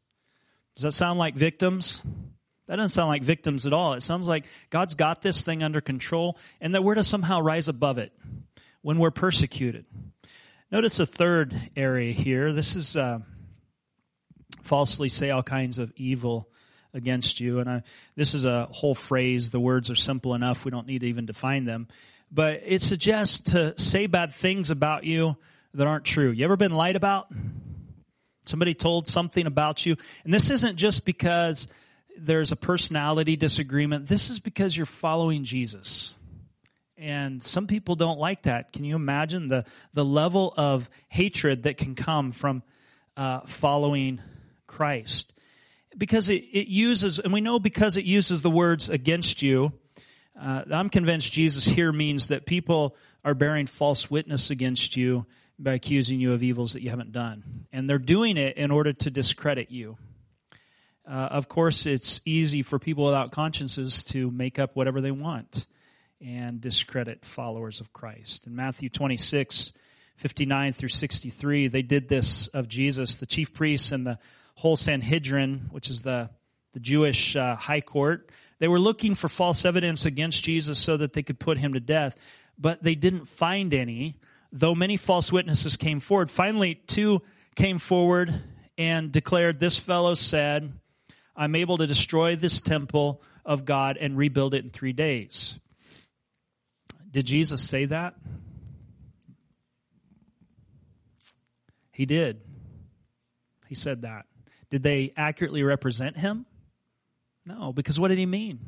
Does 0.74 0.84
that 0.84 0.92
sound 0.92 1.18
like 1.18 1.34
victims? 1.34 2.02
That 2.66 2.76
doesn't 2.76 2.94
sound 2.94 3.08
like 3.08 3.22
victims 3.22 3.66
at 3.66 3.72
all. 3.72 3.94
It 3.94 4.02
sounds 4.02 4.26
like 4.26 4.46
God's 4.70 4.94
got 4.94 5.22
this 5.22 5.42
thing 5.42 5.62
under 5.62 5.80
control 5.80 6.38
and 6.60 6.74
that 6.74 6.82
we're 6.82 6.94
to 6.94 7.04
somehow 7.04 7.40
rise 7.40 7.68
above 7.68 7.98
it 7.98 8.12
when 8.80 8.98
we're 8.98 9.10
persecuted. 9.10 9.84
Notice 10.72 11.00
a 11.00 11.06
third 11.06 11.60
area 11.74 12.12
here. 12.12 12.52
This 12.52 12.76
is 12.76 12.96
uh, 12.96 13.18
falsely 14.62 15.08
say 15.08 15.30
all 15.30 15.42
kinds 15.42 15.80
of 15.80 15.92
evil 15.96 16.48
against 16.94 17.40
you. 17.40 17.58
And 17.58 17.68
I, 17.68 17.82
this 18.14 18.34
is 18.34 18.44
a 18.44 18.66
whole 18.70 18.94
phrase. 18.94 19.50
The 19.50 19.58
words 19.58 19.90
are 19.90 19.96
simple 19.96 20.32
enough. 20.32 20.64
We 20.64 20.70
don't 20.70 20.86
need 20.86 21.00
to 21.00 21.08
even 21.08 21.26
define 21.26 21.64
them. 21.64 21.88
But 22.30 22.62
it 22.64 22.82
suggests 22.82 23.50
to 23.50 23.76
say 23.80 24.06
bad 24.06 24.32
things 24.32 24.70
about 24.70 25.02
you 25.02 25.36
that 25.74 25.88
aren't 25.88 26.04
true. 26.04 26.30
You 26.30 26.44
ever 26.44 26.56
been 26.56 26.70
lied 26.70 26.94
about? 26.94 27.26
Somebody 28.44 28.74
told 28.74 29.08
something 29.08 29.46
about 29.46 29.84
you. 29.84 29.96
And 30.22 30.32
this 30.32 30.50
isn't 30.50 30.76
just 30.76 31.04
because 31.04 31.66
there's 32.16 32.52
a 32.52 32.56
personality 32.56 33.34
disagreement. 33.34 34.06
This 34.06 34.30
is 34.30 34.38
because 34.38 34.76
you're 34.76 34.86
following 34.86 35.42
Jesus. 35.42 36.14
And 37.00 37.42
some 37.42 37.66
people 37.66 37.96
don't 37.96 38.18
like 38.18 38.42
that. 38.42 38.74
Can 38.74 38.84
you 38.84 38.94
imagine 38.94 39.48
the, 39.48 39.64
the 39.94 40.04
level 40.04 40.52
of 40.54 40.90
hatred 41.08 41.62
that 41.62 41.78
can 41.78 41.94
come 41.94 42.30
from 42.30 42.62
uh, 43.16 43.40
following 43.46 44.20
Christ? 44.66 45.32
Because 45.96 46.28
it, 46.28 46.44
it 46.52 46.68
uses, 46.68 47.18
and 47.18 47.32
we 47.32 47.40
know 47.40 47.58
because 47.58 47.96
it 47.96 48.04
uses 48.04 48.42
the 48.42 48.50
words 48.50 48.90
against 48.90 49.40
you, 49.40 49.72
uh, 50.38 50.64
I'm 50.70 50.90
convinced 50.90 51.32
Jesus 51.32 51.64
here 51.64 51.90
means 51.90 52.26
that 52.26 52.44
people 52.44 52.94
are 53.24 53.34
bearing 53.34 53.66
false 53.66 54.10
witness 54.10 54.50
against 54.50 54.94
you 54.94 55.24
by 55.58 55.72
accusing 55.72 56.20
you 56.20 56.34
of 56.34 56.42
evils 56.42 56.74
that 56.74 56.82
you 56.82 56.90
haven't 56.90 57.12
done. 57.12 57.66
And 57.72 57.88
they're 57.88 57.98
doing 57.98 58.36
it 58.36 58.58
in 58.58 58.70
order 58.70 58.92
to 58.92 59.10
discredit 59.10 59.70
you. 59.70 59.96
Uh, 61.10 61.14
of 61.14 61.48
course, 61.48 61.86
it's 61.86 62.20
easy 62.26 62.62
for 62.62 62.78
people 62.78 63.06
without 63.06 63.32
consciences 63.32 64.04
to 64.04 64.30
make 64.30 64.58
up 64.58 64.76
whatever 64.76 65.00
they 65.00 65.10
want 65.10 65.66
and 66.20 66.60
discredit 66.60 67.24
followers 67.24 67.80
of 67.80 67.92
Christ. 67.92 68.46
In 68.46 68.54
Matthew 68.54 68.88
26, 68.88 69.72
59 70.16 70.72
through 70.72 70.88
63, 70.88 71.68
they 71.68 71.82
did 71.82 72.08
this 72.08 72.46
of 72.48 72.68
Jesus. 72.68 73.16
The 73.16 73.26
chief 73.26 73.54
priests 73.54 73.92
and 73.92 74.06
the 74.06 74.18
whole 74.54 74.76
Sanhedrin, 74.76 75.68
which 75.70 75.88
is 75.88 76.02
the, 76.02 76.28
the 76.74 76.80
Jewish 76.80 77.36
uh, 77.36 77.56
high 77.56 77.80
court, 77.80 78.30
they 78.58 78.68
were 78.68 78.78
looking 78.78 79.14
for 79.14 79.28
false 79.28 79.64
evidence 79.64 80.04
against 80.04 80.44
Jesus 80.44 80.78
so 80.78 80.98
that 80.98 81.14
they 81.14 81.22
could 81.22 81.40
put 81.40 81.56
him 81.56 81.72
to 81.72 81.80
death, 81.80 82.14
but 82.58 82.82
they 82.82 82.94
didn't 82.94 83.26
find 83.26 83.72
any, 83.72 84.18
though 84.52 84.74
many 84.74 84.98
false 84.98 85.32
witnesses 85.32 85.78
came 85.78 86.00
forward. 86.00 86.30
Finally, 86.30 86.74
two 86.74 87.22
came 87.56 87.78
forward 87.78 88.42
and 88.76 89.10
declared, 89.10 89.58
This 89.58 89.78
fellow 89.78 90.12
said, 90.12 90.70
I'm 91.34 91.54
able 91.54 91.78
to 91.78 91.86
destroy 91.86 92.36
this 92.36 92.60
temple 92.60 93.22
of 93.46 93.64
God 93.64 93.96
and 93.98 94.18
rebuild 94.18 94.52
it 94.52 94.62
in 94.64 94.70
three 94.70 94.92
days. 94.92 95.58
Did 97.12 97.26
Jesus 97.26 97.62
say 97.62 97.86
that? 97.86 98.14
He 101.92 102.06
did. 102.06 102.40
He 103.68 103.74
said 103.74 104.02
that. 104.02 104.26
Did 104.70 104.82
they 104.82 105.12
accurately 105.16 105.62
represent 105.62 106.16
him? 106.16 106.46
No, 107.44 107.72
because 107.72 107.98
what 107.98 108.08
did 108.08 108.18
he 108.18 108.26
mean? 108.26 108.60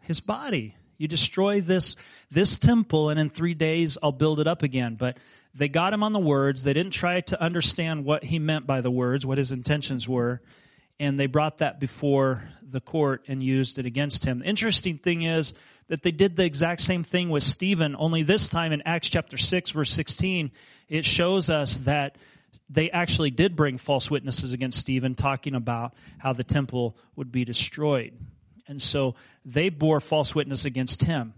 His 0.00 0.20
body. 0.20 0.74
You 0.98 1.08
destroy 1.08 1.60
this 1.60 1.96
this 2.30 2.56
temple 2.58 3.10
and 3.10 3.20
in 3.20 3.28
3 3.28 3.54
days 3.54 3.98
I'll 4.02 4.12
build 4.12 4.40
it 4.40 4.46
up 4.46 4.62
again. 4.62 4.94
But 4.94 5.18
they 5.54 5.68
got 5.68 5.92
him 5.92 6.02
on 6.02 6.12
the 6.12 6.18
words. 6.18 6.62
They 6.62 6.72
didn't 6.72 6.92
try 6.92 7.20
to 7.20 7.42
understand 7.42 8.04
what 8.04 8.24
he 8.24 8.38
meant 8.38 8.66
by 8.66 8.80
the 8.80 8.90
words, 8.90 9.26
what 9.26 9.38
his 9.38 9.52
intentions 9.52 10.08
were, 10.08 10.40
and 10.98 11.20
they 11.20 11.26
brought 11.26 11.58
that 11.58 11.78
before 11.78 12.48
the 12.62 12.80
court 12.80 13.24
and 13.28 13.42
used 13.42 13.78
it 13.78 13.84
against 13.86 14.24
him. 14.24 14.38
The 14.38 14.46
interesting 14.46 14.96
thing 14.98 15.22
is 15.22 15.52
that 15.88 16.02
they 16.02 16.10
did 16.10 16.36
the 16.36 16.44
exact 16.44 16.80
same 16.80 17.02
thing 17.02 17.30
with 17.30 17.42
Stephen, 17.42 17.96
only 17.98 18.22
this 18.22 18.48
time 18.48 18.72
in 18.72 18.82
Acts 18.82 19.08
chapter 19.08 19.36
6 19.36 19.70
verse 19.70 19.92
16, 19.92 20.50
it 20.88 21.04
shows 21.04 21.50
us 21.50 21.76
that 21.78 22.16
they 22.68 22.90
actually 22.90 23.30
did 23.30 23.54
bring 23.54 23.78
false 23.78 24.10
witnesses 24.10 24.52
against 24.52 24.78
Stephen 24.78 25.14
talking 25.14 25.54
about 25.54 25.94
how 26.18 26.32
the 26.32 26.44
temple 26.44 26.96
would 27.16 27.30
be 27.30 27.44
destroyed. 27.44 28.12
And 28.66 28.80
so 28.80 29.14
they 29.44 29.68
bore 29.68 30.00
false 30.00 30.34
witness 30.34 30.64
against 30.64 31.02
him. 31.02 31.34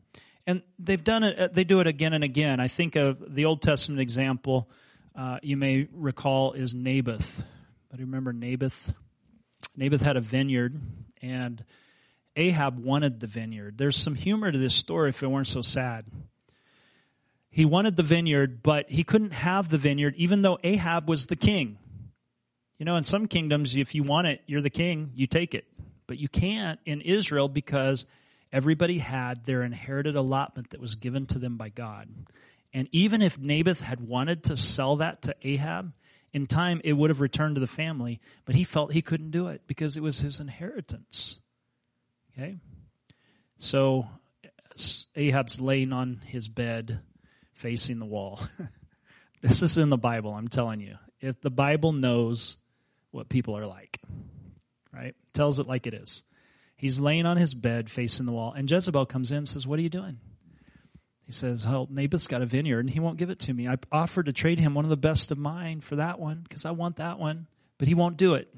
And 0.46 0.62
they've 0.78 1.02
done 1.02 1.24
it, 1.24 1.54
they 1.54 1.64
do 1.64 1.80
it 1.80 1.86
again 1.86 2.12
and 2.12 2.22
again. 2.22 2.60
I 2.60 2.68
think 2.68 2.96
of 2.96 3.34
the 3.34 3.46
Old 3.46 3.62
Testament 3.62 4.00
example, 4.00 4.68
uh, 5.16 5.38
you 5.42 5.56
may 5.56 5.88
recall, 5.92 6.52
is 6.52 6.74
Naboth. 6.74 7.42
But 7.90 8.00
remember 8.00 8.32
Naboth? 8.32 8.92
Naboth 9.76 10.02
had 10.02 10.16
a 10.16 10.20
vineyard, 10.20 10.78
and 11.22 11.64
Ahab 12.36 12.78
wanted 12.78 13.20
the 13.20 13.26
vineyard. 13.26 13.78
There's 13.78 13.96
some 13.96 14.14
humor 14.14 14.50
to 14.50 14.58
this 14.58 14.74
story 14.74 15.10
if 15.10 15.22
it 15.22 15.28
weren't 15.28 15.46
so 15.46 15.62
sad. 15.62 16.06
He 17.50 17.64
wanted 17.64 17.94
the 17.94 18.02
vineyard, 18.02 18.62
but 18.62 18.90
he 18.90 19.04
couldn't 19.04 19.32
have 19.32 19.68
the 19.68 19.78
vineyard 19.78 20.14
even 20.16 20.42
though 20.42 20.58
Ahab 20.64 21.08
was 21.08 21.26
the 21.26 21.36
king. 21.36 21.78
You 22.78 22.84
know, 22.84 22.96
in 22.96 23.04
some 23.04 23.28
kingdoms, 23.28 23.76
if 23.76 23.94
you 23.94 24.02
want 24.02 24.26
it, 24.26 24.40
you're 24.46 24.60
the 24.60 24.70
king, 24.70 25.12
you 25.14 25.26
take 25.26 25.54
it. 25.54 25.64
But 26.06 26.18
you 26.18 26.28
can't 26.28 26.80
in 26.84 27.00
Israel 27.00 27.48
because 27.48 28.04
everybody 28.52 28.98
had 28.98 29.44
their 29.44 29.62
inherited 29.62 30.16
allotment 30.16 30.70
that 30.70 30.80
was 30.80 30.96
given 30.96 31.26
to 31.26 31.38
them 31.38 31.56
by 31.56 31.68
God. 31.68 32.08
And 32.72 32.88
even 32.90 33.22
if 33.22 33.38
Naboth 33.38 33.80
had 33.80 34.00
wanted 34.00 34.44
to 34.44 34.56
sell 34.56 34.96
that 34.96 35.22
to 35.22 35.36
Ahab, 35.42 35.92
in 36.32 36.46
time 36.46 36.80
it 36.82 36.92
would 36.92 37.10
have 37.10 37.20
returned 37.20 37.54
to 37.54 37.60
the 37.60 37.68
family, 37.68 38.20
but 38.44 38.56
he 38.56 38.64
felt 38.64 38.92
he 38.92 39.00
couldn't 39.00 39.30
do 39.30 39.46
it 39.46 39.62
because 39.68 39.96
it 39.96 40.02
was 40.02 40.18
his 40.18 40.40
inheritance. 40.40 41.38
Okay? 42.36 42.58
So 43.58 44.06
Ahab's 45.14 45.60
laying 45.60 45.92
on 45.92 46.20
his 46.26 46.48
bed 46.48 47.00
facing 47.52 47.98
the 47.98 48.06
wall. 48.06 48.40
this 49.42 49.62
is 49.62 49.78
in 49.78 49.88
the 49.88 49.96
Bible, 49.96 50.34
I'm 50.34 50.48
telling 50.48 50.80
you. 50.80 50.96
If 51.20 51.40
the 51.40 51.50
Bible 51.50 51.92
knows 51.92 52.58
what 53.10 53.28
people 53.28 53.56
are 53.56 53.66
like, 53.66 54.00
right? 54.92 55.14
Tells 55.32 55.60
it 55.60 55.66
like 55.66 55.86
it 55.86 55.94
is. 55.94 56.24
He's 56.76 57.00
laying 57.00 57.26
on 57.26 57.36
his 57.36 57.54
bed 57.54 57.88
facing 57.88 58.26
the 58.26 58.32
wall, 58.32 58.52
and 58.52 58.70
Jezebel 58.70 59.06
comes 59.06 59.30
in 59.30 59.38
and 59.38 59.48
says, 59.48 59.66
What 59.66 59.78
are 59.78 59.82
you 59.82 59.88
doing? 59.88 60.18
He 61.24 61.32
says, 61.32 61.64
Oh, 61.64 61.86
Naboth's 61.90 62.26
got 62.26 62.42
a 62.42 62.46
vineyard 62.46 62.80
and 62.80 62.90
he 62.90 63.00
won't 63.00 63.16
give 63.16 63.30
it 63.30 63.38
to 63.40 63.54
me. 63.54 63.68
I 63.68 63.76
offered 63.90 64.26
to 64.26 64.32
trade 64.32 64.58
him 64.58 64.74
one 64.74 64.84
of 64.84 64.90
the 64.90 64.96
best 64.96 65.30
of 65.30 65.38
mine 65.38 65.80
for 65.80 65.96
that 65.96 66.18
one 66.18 66.44
because 66.46 66.66
I 66.66 66.72
want 66.72 66.96
that 66.96 67.18
one, 67.18 67.46
but 67.78 67.88
he 67.88 67.94
won't 67.94 68.16
do 68.16 68.34
it. 68.34 68.52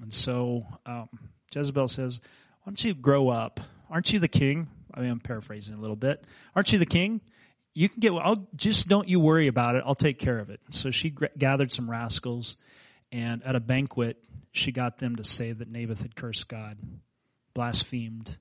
And 0.00 0.12
so 0.12 0.64
um, 0.86 1.08
Jezebel 1.54 1.88
says, 1.88 2.20
Why 2.62 2.70
don't 2.70 2.84
you 2.84 2.94
grow 2.94 3.28
up? 3.28 3.60
Aren't 3.90 4.12
you 4.12 4.18
the 4.18 4.28
king? 4.28 4.68
I 4.94 5.00
mean, 5.00 5.10
I'm 5.10 5.20
paraphrasing 5.20 5.74
a 5.76 5.80
little 5.80 5.96
bit. 5.96 6.24
Aren't 6.54 6.72
you 6.72 6.78
the 6.78 6.86
king? 6.86 7.20
You 7.74 7.88
can 7.88 8.00
get, 8.00 8.12
I'll, 8.12 8.46
just 8.54 8.88
don't 8.88 9.08
you 9.08 9.20
worry 9.20 9.46
about 9.46 9.76
it. 9.76 9.84
I'll 9.86 9.94
take 9.94 10.18
care 10.18 10.38
of 10.38 10.50
it. 10.50 10.60
So 10.70 10.90
she 10.90 11.10
g- 11.10 11.26
gathered 11.38 11.72
some 11.72 11.90
rascals, 11.90 12.56
and 13.10 13.42
at 13.44 13.56
a 13.56 13.60
banquet, 13.60 14.22
she 14.52 14.72
got 14.72 14.98
them 14.98 15.16
to 15.16 15.24
say 15.24 15.52
that 15.52 15.68
Naboth 15.68 16.02
had 16.02 16.14
cursed 16.14 16.48
God, 16.48 16.76
blasphemed. 17.54 18.36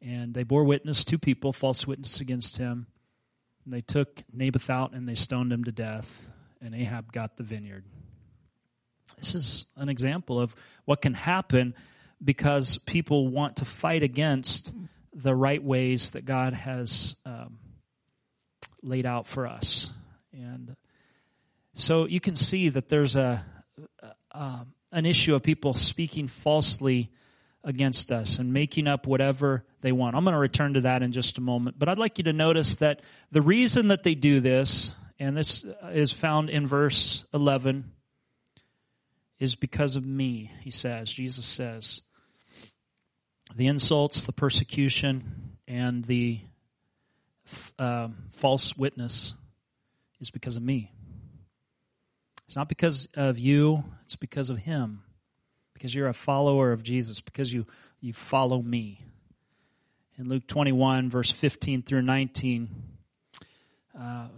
And 0.00 0.34
they 0.34 0.44
bore 0.44 0.64
witness, 0.64 1.04
two 1.04 1.18
people, 1.18 1.52
false 1.52 1.86
witness 1.86 2.20
against 2.20 2.58
him. 2.58 2.86
And 3.64 3.74
they 3.74 3.80
took 3.80 4.22
Naboth 4.32 4.70
out 4.70 4.92
and 4.92 5.08
they 5.08 5.14
stoned 5.14 5.52
him 5.52 5.64
to 5.64 5.72
death, 5.72 6.26
and 6.60 6.74
Ahab 6.74 7.12
got 7.12 7.36
the 7.36 7.44
vineyard. 7.44 7.84
This 9.18 9.34
is 9.34 9.66
an 9.76 9.88
example 9.88 10.40
of 10.40 10.54
what 10.84 11.02
can 11.02 11.14
happen 11.14 11.74
because 12.22 12.78
people 12.78 13.28
want 13.28 13.56
to 13.56 13.64
fight 13.64 14.02
against 14.02 14.72
the 15.14 15.34
right 15.34 15.62
ways 15.62 16.10
that 16.10 16.24
God 16.24 16.54
has 16.54 17.16
um, 17.26 17.58
laid 18.82 19.06
out 19.06 19.26
for 19.26 19.46
us. 19.46 19.92
And 20.32 20.76
so 21.74 22.06
you 22.06 22.20
can 22.20 22.36
see 22.36 22.68
that 22.70 22.88
there's 22.88 23.16
a, 23.16 23.44
a, 24.30 24.66
an 24.92 25.06
issue 25.06 25.34
of 25.34 25.42
people 25.42 25.74
speaking 25.74 26.28
falsely 26.28 27.10
against 27.64 28.10
us 28.10 28.38
and 28.38 28.52
making 28.52 28.86
up 28.86 29.06
whatever 29.06 29.64
they 29.82 29.92
want. 29.92 30.16
I'm 30.16 30.24
going 30.24 30.34
to 30.34 30.38
return 30.38 30.74
to 30.74 30.82
that 30.82 31.02
in 31.02 31.12
just 31.12 31.38
a 31.38 31.40
moment. 31.40 31.78
But 31.78 31.88
I'd 31.88 31.98
like 31.98 32.18
you 32.18 32.24
to 32.24 32.32
notice 32.32 32.76
that 32.76 33.00
the 33.30 33.42
reason 33.42 33.88
that 33.88 34.02
they 34.02 34.14
do 34.14 34.40
this, 34.40 34.94
and 35.18 35.36
this 35.36 35.64
is 35.90 36.12
found 36.12 36.50
in 36.50 36.66
verse 36.66 37.24
11, 37.32 37.90
is 39.38 39.54
because 39.54 39.96
of 39.96 40.04
me, 40.04 40.52
he 40.60 40.70
says. 40.70 41.12
Jesus 41.12 41.44
says, 41.44 42.02
the 43.56 43.66
insults, 43.66 44.22
the 44.22 44.32
persecution, 44.32 45.56
and 45.68 46.04
the 46.04 46.40
uh, 47.78 48.08
false 48.32 48.76
witness 48.76 49.34
is 50.20 50.30
because 50.30 50.56
of 50.56 50.62
me. 50.62 50.92
It's 52.46 52.56
not 52.56 52.68
because 52.68 53.08
of 53.14 53.38
you, 53.38 53.84
it's 54.04 54.16
because 54.16 54.50
of 54.50 54.58
him. 54.58 55.02
Because 55.74 55.94
you're 55.94 56.08
a 56.08 56.14
follower 56.14 56.72
of 56.72 56.82
Jesus, 56.82 57.20
because 57.20 57.52
you, 57.52 57.66
you 58.00 58.12
follow 58.12 58.60
me. 58.60 59.04
In 60.18 60.28
Luke 60.28 60.46
21, 60.46 61.10
verse 61.10 61.30
15 61.30 61.82
through 61.82 62.02
19, 62.02 62.68
uh, 63.98 64.28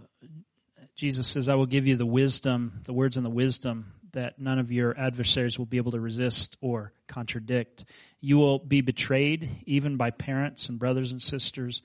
Jesus 0.95 1.27
says, 1.27 1.49
I 1.49 1.55
will 1.55 1.65
give 1.65 1.85
you 1.85 1.97
the 1.97 2.05
wisdom, 2.05 2.81
the 2.85 2.93
words 2.93 3.17
and 3.17 3.25
the 3.25 3.29
wisdom 3.29 3.91
that 4.15 4.39
none 4.39 4.59
of 4.59 4.71
your 4.71 4.97
adversaries 4.97 5.57
will 5.57 5.65
be 5.65 5.77
able 5.77 5.91
to 5.91 5.99
resist 5.99 6.57
or 6.59 6.91
contradict. 7.07 7.85
You 8.19 8.37
will 8.37 8.59
be 8.59 8.81
betrayed 8.81 9.63
even 9.65 9.97
by 9.97 10.11
parents 10.11 10.67
and 10.67 10.79
brothers 10.79 11.11
and 11.11 11.21
sisters, 11.21 11.81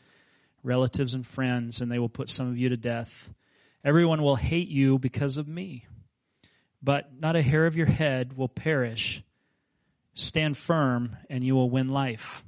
relatives 0.62 1.14
and 1.14 1.26
friends, 1.26 1.80
and 1.80 1.92
they 1.92 1.98
will 1.98 2.08
put 2.08 2.28
some 2.28 2.48
of 2.48 2.56
you 2.56 2.70
to 2.70 2.76
death. 2.76 3.30
Everyone 3.84 4.22
will 4.22 4.36
hate 4.36 4.68
you 4.68 4.98
because 4.98 5.36
of 5.36 5.46
me, 5.46 5.86
but 6.82 7.10
not 7.18 7.36
a 7.36 7.42
hair 7.42 7.66
of 7.66 7.76
your 7.76 7.86
head 7.86 8.36
will 8.36 8.48
perish. 8.48 9.22
Stand 10.14 10.56
firm, 10.56 11.16
and 11.28 11.44
you 11.44 11.54
will 11.54 11.70
win 11.70 11.88
life. 11.88 12.42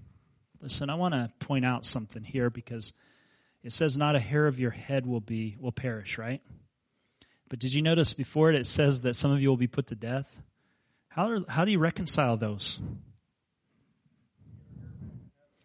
Listen, 0.61 0.91
I 0.91 0.95
want 0.95 1.15
to 1.15 1.31
point 1.41 1.65
out 1.65 1.85
something 1.85 2.23
here 2.23 2.51
because 2.51 2.93
it 3.63 3.73
says 3.73 3.97
not 3.97 4.17
a 4.17 4.21
hair 4.21 4.47
of 4.47 4.59
your 4.59 4.71
head 4.71 5.07
will 5.07 5.21
be 5.21 5.57
will 5.59 5.73
perish, 5.73 6.19
right? 6.19 6.41
But 7.53 7.59
did 7.59 7.75
you 7.75 7.83
notice 7.83 8.15
before 8.15 8.49
it, 8.49 8.55
it 8.55 8.65
says 8.65 9.03
that 9.03 9.15
some 9.15 9.31
of 9.31 9.43
you 9.43 9.51
will 9.51 9.59
be 9.59 9.67
put 9.67 9.89
to 9.89 9.95
death? 9.95 10.25
How, 11.09 11.45
how 11.47 11.67
do 11.67 11.71
you 11.71 11.79
reconcile 11.79 12.39
those? 12.39 12.81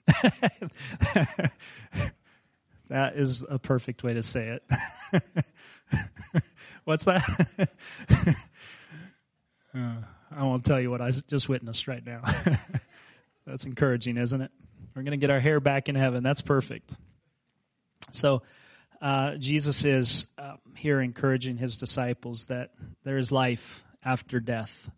that 2.89 3.15
is 3.15 3.41
a 3.47 3.57
perfect 3.57 4.03
way 4.03 4.15
to 4.15 4.21
say 4.21 4.59
it. 4.59 4.63
What's 6.83 7.05
that? 7.05 7.23
uh, 9.73 9.95
I 10.29 10.43
won't 10.43 10.65
tell 10.65 10.81
you 10.81 10.91
what 10.91 10.99
I 10.99 11.11
just 11.11 11.47
witnessed 11.47 11.87
right 11.87 12.05
now. 12.05 12.21
That's 13.45 13.63
encouraging, 13.63 14.17
isn't 14.17 14.41
it? 14.41 14.51
We're 14.93 15.03
going 15.03 15.11
to 15.11 15.25
get 15.25 15.29
our 15.29 15.39
hair 15.39 15.61
back 15.61 15.87
in 15.87 15.95
heaven. 15.95 16.21
That's 16.21 16.41
perfect. 16.41 16.91
So, 18.11 18.41
uh, 19.01 19.35
Jesus 19.35 19.85
is 19.85 20.25
uh, 20.37 20.55
here 20.75 20.99
encouraging 21.01 21.57
his 21.57 21.77
disciples 21.77 22.45
that 22.45 22.71
there 23.03 23.17
is 23.17 23.31
life 23.31 23.83
after 24.03 24.39
death. 24.39 24.89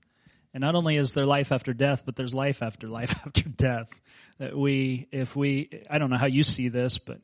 And 0.53 0.61
not 0.61 0.75
only 0.75 0.97
is 0.97 1.13
there 1.13 1.25
life 1.25 1.51
after 1.51 1.73
death, 1.73 2.03
but 2.05 2.15
there's 2.15 2.33
life 2.33 2.63
after 2.63 2.87
life 2.87 3.13
after 3.25 3.43
death. 3.49 3.87
That 4.39 4.57
we, 4.57 5.07
if 5.11 5.35
we, 5.35 5.69
I 5.89 5.97
don't 5.97 6.09
know 6.09 6.17
how 6.17 6.27
you 6.27 6.43
see 6.43 6.69
this, 6.69 6.97
but 6.97 7.19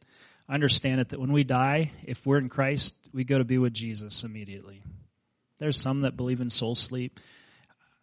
I 0.47 0.53
understand 0.53 1.01
it 1.01 1.09
that 1.09 1.19
when 1.19 1.31
we 1.31 1.43
die, 1.43 1.91
if 2.03 2.25
we're 2.25 2.37
in 2.37 2.49
Christ, 2.49 2.93
we 3.13 3.23
go 3.23 3.37
to 3.37 3.45
be 3.45 3.57
with 3.57 3.73
Jesus 3.73 4.23
immediately. 4.23 4.83
There's 5.59 5.79
some 5.79 6.01
that 6.01 6.17
believe 6.17 6.41
in 6.41 6.49
soul 6.49 6.75
sleep. 6.75 7.19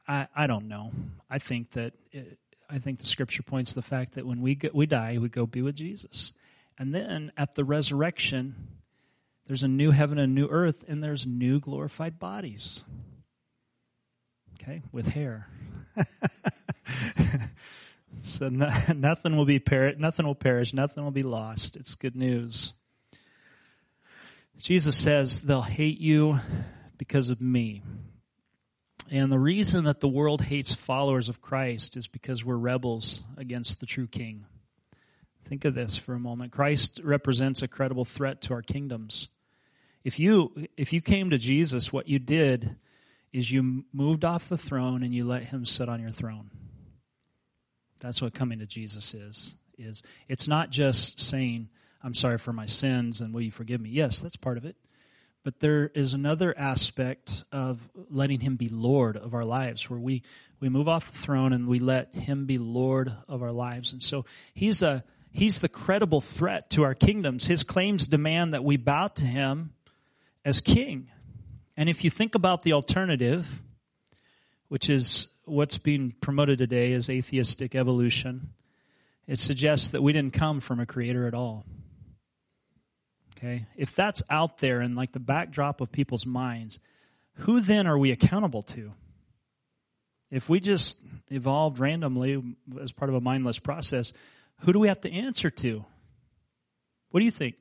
I, 0.09 0.27
I 0.35 0.47
don't 0.47 0.69
know. 0.69 0.93
I 1.31 1.39
think 1.39 1.73
that 1.73 1.93
it, 2.11 2.39
I 2.69 2.79
think 2.79 3.01
the 3.01 3.07
scripture 3.07 3.43
points 3.43 3.73
to 3.73 3.75
the 3.75 3.83
fact 3.83 4.15
that 4.15 4.27
when 4.27 4.41
we 4.41 4.55
go, 4.55 4.71
we 4.73 4.87
die, 4.87 5.19
we 5.21 5.29
go 5.29 5.45
be 5.47 5.61
with 5.61 5.77
Jesus. 5.77 6.33
And 6.83 6.93
then 6.93 7.31
at 7.37 7.55
the 7.55 7.65
resurrection, 7.65 8.57
there's 9.47 9.63
a 9.63 9.69
new 9.69 9.93
heaven 9.93 10.19
and 10.19 10.33
a 10.33 10.35
new 10.35 10.49
earth, 10.49 10.83
and 10.89 11.01
there's 11.01 11.25
new 11.25 11.61
glorified 11.61 12.19
bodies. 12.19 12.83
Okay, 14.55 14.83
with 14.91 15.07
hair. 15.07 15.47
so 18.21 18.49
no, 18.49 18.69
nothing 18.97 19.37
will 19.37 19.45
be 19.45 19.61
per- 19.61 19.95
nothing 19.97 20.27
will 20.27 20.35
perish, 20.35 20.75
nothing 20.75 21.05
will 21.05 21.13
be 21.13 21.23
lost. 21.23 21.77
It's 21.77 21.95
good 21.95 22.17
news. 22.17 22.73
Jesus 24.59 24.97
says 24.97 25.39
they'll 25.39 25.63
hate 25.63 26.01
you 26.01 26.41
because 26.99 27.31
of 27.31 27.41
me. 27.41 27.85
And 29.09 29.31
the 29.31 29.39
reason 29.39 29.85
that 29.85 30.01
the 30.01 30.09
world 30.09 30.43
hates 30.43 30.75
followers 30.75 31.29
of 31.29 31.41
Christ 31.41 31.97
is 31.97 32.09
because 32.09 32.45
we're 32.45 32.57
rebels 32.57 33.23
against 33.37 33.79
the 33.79 33.87
true 33.87 34.09
king. 34.09 34.47
Think 35.53 35.67
of 35.67 35.75
this 35.75 35.99
for 35.99 36.15
a 36.15 36.19
moment. 36.19 36.51
Christ 36.51 36.99
represents 37.05 37.61
a 37.61 37.69
credible 37.69 38.07
threat 38.07 38.41
to 38.41 38.55
our 38.55 38.63
kingdoms. 38.63 39.29
If 40.03 40.19
you, 40.19 40.51
if 40.79 40.95
you 40.95 41.03
came 41.03 41.29
to 41.29 41.37
Jesus, 41.37 41.93
what 41.93 42.09
you 42.09 42.19
did 42.19 42.77
is 43.35 43.51
you 43.51 43.85
moved 43.93 44.25
off 44.25 44.49
the 44.49 44.57
throne 44.57 45.03
and 45.03 45.15
you 45.15 45.27
let 45.27 45.45
him 45.45 45.67
sit 45.67 45.91
on 45.91 46.01
your 46.01 46.11
throne. 46.11 46.51
That's 48.01 48.23
what 48.23 48.33
coming 48.33 48.61
to 48.61 48.67
Jesus 48.67 49.13
is. 49.13 49.55
Is 49.77 50.03
it's 50.27 50.49
not 50.49 50.71
just 50.71 51.21
saying, 51.21 51.69
I'm 52.03 52.15
sorry 52.15 52.39
for 52.39 52.55
my 52.55 52.65
sins 52.65 53.21
and 53.21 53.35
will 53.35 53.43
you 53.43 53.51
forgive 53.51 53.79
me? 53.79 53.91
Yes, 53.91 54.21
that's 54.21 54.37
part 54.37 54.57
of 54.57 54.65
it. 54.65 54.77
But 55.45 55.61
there 55.61 55.91
is 55.95 56.15
another 56.15 56.59
aspect 56.59 57.45
of 57.53 57.79
letting 58.09 58.41
him 58.41 58.57
be 58.57 58.71
Lord 58.71 59.19
of 59.19 59.35
our 59.35 59.45
lives 59.45 59.91
where 59.91 60.01
we, 60.01 60.23
we 60.61 60.71
move 60.71 60.89
off 60.89 61.13
the 61.13 61.19
throne 61.19 61.53
and 61.53 61.69
we 61.69 61.79
let 61.79 62.15
him 62.15 62.47
be 62.47 62.57
Lord 62.57 63.13
of 63.29 63.43
our 63.43 63.53
lives. 63.53 63.93
And 63.93 64.03
so 64.03 64.25
he's 64.55 64.83
a 64.83 65.05
he's 65.33 65.59
the 65.59 65.69
credible 65.69 66.21
threat 66.21 66.71
to 66.71 66.85
our 66.85 66.95
kingdoms. 66.95 67.47
His 67.47 67.63
claims 67.63 68.07
demand 68.07 68.55
that 68.55 68.65
we 68.65 68.77
bow 68.77 69.09
to 69.09 69.25
him 69.25 69.73
as 70.45 70.61
king. 70.61 71.09
And 71.77 71.89
if 71.89 72.05
you 72.05 72.11
think 72.11 72.35
about 72.35 72.63
the 72.63 72.75
alternative, 72.75 73.47
which 74.69 74.89
is 74.89 75.29
what's 75.45 75.79
being 75.79 76.15
promoted 76.21 76.59
today 76.59 76.93
as 76.93 77.11
atheistic 77.11 77.75
evolution, 77.75 78.51
it 79.27 79.39
suggests 79.39 79.91
that 79.91 80.03
we 80.03 80.13
didn't 80.13 80.35
come 80.35 80.61
from 80.61 80.81
a 80.81 80.87
creator 80.87 81.27
at 81.27 81.35
all. 81.35 81.65
Okay? 83.37 83.67
If 83.77 83.95
that's 83.95 84.23
out 84.31 84.59
there 84.59 84.81
in 84.81 84.95
like 84.95 85.13
the 85.13 85.21
backdrop 85.21 85.81
of 85.81 85.91
people's 85.91 86.27
minds, 86.27 86.79
who 87.35 87.61
then 87.61 87.87
are 87.87 87.99
we 87.99 88.13
accountable 88.13 88.63
to? 88.65 88.93
If 90.31 90.49
we 90.49 90.61
just 90.61 90.99
evolved 91.31 91.79
randomly 91.79 92.43
as 92.81 92.93
part 92.93 93.11
of 93.11 93.15
a 93.15 93.21
mindless 93.21 93.59
process, 93.59 94.13
who 94.63 94.73
do 94.73 94.79
we 94.79 94.89
have 94.89 95.01
to 95.03 95.13
answer 95.13 95.51
to? 95.51 95.85
What 97.11 97.21
do 97.21 97.25
you 97.25 97.31
think? 97.31 97.57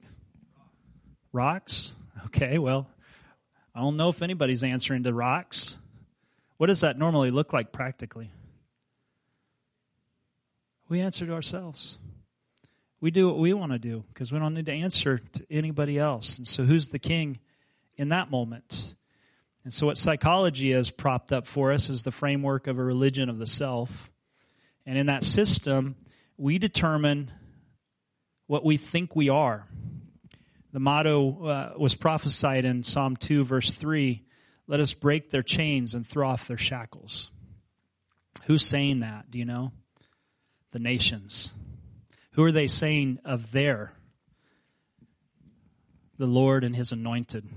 Rocks? 1.34 1.94
Okay, 2.28 2.58
well, 2.58 2.88
I 3.74 3.82
don't 3.82 3.98
know 3.98 4.10
if 4.10 4.22
anybody's 4.22 4.64
answering 4.64 5.04
to 5.04 5.14
rocks. 5.14 5.78
What 6.58 6.68
does 6.68 6.82
that 6.82 6.98
normally 6.98 7.32
look 7.32 7.54
like 7.54 7.72
practically? 7.72 8.32
We 10.90 11.02
answer 11.02 11.26
to 11.26 11.34
ourselves. 11.34 11.98
We 13.00 13.12
do 13.12 13.28
what 13.28 13.40
we 13.40 13.54
want 13.54 13.72
to 13.72 13.80
do 13.80 14.04
because 14.14 14.32
we 14.32 14.38
don't 14.40 14.54
need 14.54 14.68
to 14.68 14.74
answer 14.74 15.18
to 15.18 15.46
anybody 15.50 15.98
else. 15.98 16.38
And 16.38 16.48
so, 16.48 16.64
who's 16.64 16.90
the 16.90 17.00
king 17.00 17.40
in 17.98 18.10
that 18.10 18.30
moment? 18.30 18.94
And 19.64 19.74
so, 19.74 19.88
what 19.88 19.98
psychology 19.98 20.72
has 20.74 20.90
propped 20.90 21.32
up 21.32 21.48
for 21.48 21.72
us 21.72 21.90
is 21.90 22.04
the 22.04 22.12
framework 22.12 22.68
of 22.68 22.78
a 22.78 22.84
religion 22.84 23.30
of 23.30 23.40
the 23.40 23.48
self. 23.48 24.12
And 24.86 24.98
in 24.98 25.08
that 25.08 25.24
system, 25.24 25.96
we 26.42 26.58
determine 26.58 27.32
what 28.48 28.66
we 28.66 28.76
think 28.76 29.16
we 29.16 29.30
are. 29.30 29.68
The 30.74 30.80
motto 30.80 31.46
uh, 31.46 31.74
was 31.78 31.94
prophesied 31.94 32.66
in 32.66 32.84
Psalm 32.84 33.16
2, 33.16 33.44
verse 33.44 33.70
3 33.70 34.24
Let 34.68 34.80
us 34.80 34.96
break 34.96 35.30
their 35.30 35.44
chains 35.44 35.94
and 35.94 36.06
throw 36.06 36.28
off 36.28 36.48
their 36.48 36.58
shackles. 36.58 37.30
Who's 38.46 38.66
saying 38.66 39.02
that? 39.02 39.30
Do 39.30 39.38
you 39.38 39.46
know? 39.46 39.72
The 40.72 40.80
nations. 40.80 41.54
Who 42.32 42.44
are 42.44 42.52
they 42.52 42.68
saying 42.68 43.20
of 43.24 43.52
their? 43.52 43.94
The 46.18 46.26
Lord 46.26 46.64
and 46.64 46.76
His 46.76 46.92
anointed. 46.92 47.48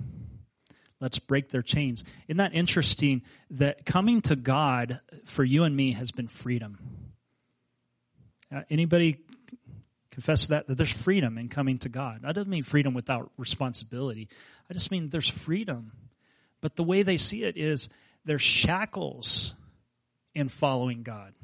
Let's 1.01 1.18
break 1.18 1.51
their 1.51 1.62
chains. 1.62 2.05
Isn't 2.29 2.37
that 2.37 2.55
interesting 2.55 3.23
that 3.53 3.87
coming 3.87 4.20
to 4.23 4.37
God 4.37 5.01
for 5.25 5.42
you 5.42 5.64
and 5.64 5.75
me 5.75 5.92
has 5.92 6.11
been 6.11 6.29
freedom? 6.29 7.03
Uh, 8.54 8.62
anybody 8.70 9.18
confess 10.10 10.46
that, 10.48 10.68
that 10.68 10.76
there's 10.76 10.92
freedom 10.92 11.38
in 11.38 11.48
coming 11.48 11.78
to 11.80 11.88
God. 11.88 12.20
I 12.24 12.32
don't 12.32 12.48
mean 12.48 12.62
freedom 12.62 12.94
without 12.94 13.32
responsibility. 13.36 14.28
I 14.70 14.74
just 14.74 14.90
mean 14.90 15.08
there's 15.08 15.28
freedom. 15.28 15.92
But 16.60 16.76
the 16.76 16.84
way 16.84 17.02
they 17.02 17.16
see 17.16 17.42
it 17.42 17.56
is 17.56 17.88
there's 18.24 18.42
shackles 18.42 19.54
in 20.34 20.48
following 20.48 21.02
God. 21.02 21.34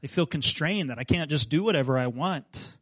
They 0.00 0.08
feel 0.08 0.26
constrained 0.26 0.88
that 0.88 0.98
I 0.98 1.04
can't 1.04 1.28
just 1.28 1.50
do 1.50 1.62
whatever 1.62 1.98
I 1.98 2.06
want. 2.06 2.72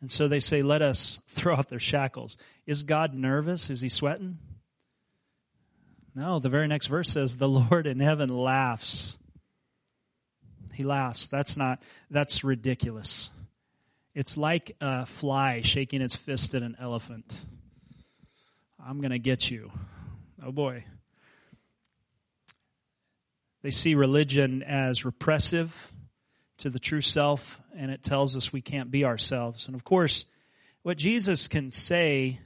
And 0.00 0.10
so 0.10 0.28
they 0.28 0.40
say, 0.40 0.62
let 0.62 0.80
us 0.80 1.20
throw 1.28 1.54
off 1.54 1.68
their 1.68 1.78
shackles. 1.78 2.38
Is 2.66 2.84
God 2.84 3.12
nervous? 3.12 3.68
Is 3.68 3.82
he 3.82 3.90
sweating? 3.90 4.38
No, 6.14 6.38
the 6.38 6.48
very 6.48 6.68
next 6.68 6.86
verse 6.86 7.10
says, 7.10 7.36
the 7.36 7.48
Lord 7.48 7.86
in 7.86 8.00
heaven 8.00 8.30
laughs. 8.30 9.18
He 10.80 10.84
laughs. 10.84 11.28
That's 11.28 11.58
not, 11.58 11.82
that's 12.10 12.42
ridiculous. 12.42 13.28
It's 14.14 14.38
like 14.38 14.76
a 14.80 15.04
fly 15.04 15.60
shaking 15.60 16.00
its 16.00 16.16
fist 16.16 16.54
at 16.54 16.62
an 16.62 16.74
elephant. 16.80 17.38
I'm 18.82 19.02
going 19.02 19.10
to 19.10 19.18
get 19.18 19.50
you. 19.50 19.70
Oh 20.42 20.52
boy. 20.52 20.84
They 23.60 23.70
see 23.70 23.94
religion 23.94 24.62
as 24.62 25.04
repressive 25.04 25.76
to 26.60 26.70
the 26.70 26.78
true 26.78 27.02
self, 27.02 27.60
and 27.76 27.90
it 27.90 28.02
tells 28.02 28.34
us 28.34 28.50
we 28.50 28.62
can't 28.62 28.90
be 28.90 29.04
ourselves. 29.04 29.66
And 29.66 29.76
of 29.76 29.84
course, 29.84 30.24
what 30.80 30.96
Jesus 30.96 31.46
can 31.46 31.72
say 31.72 32.40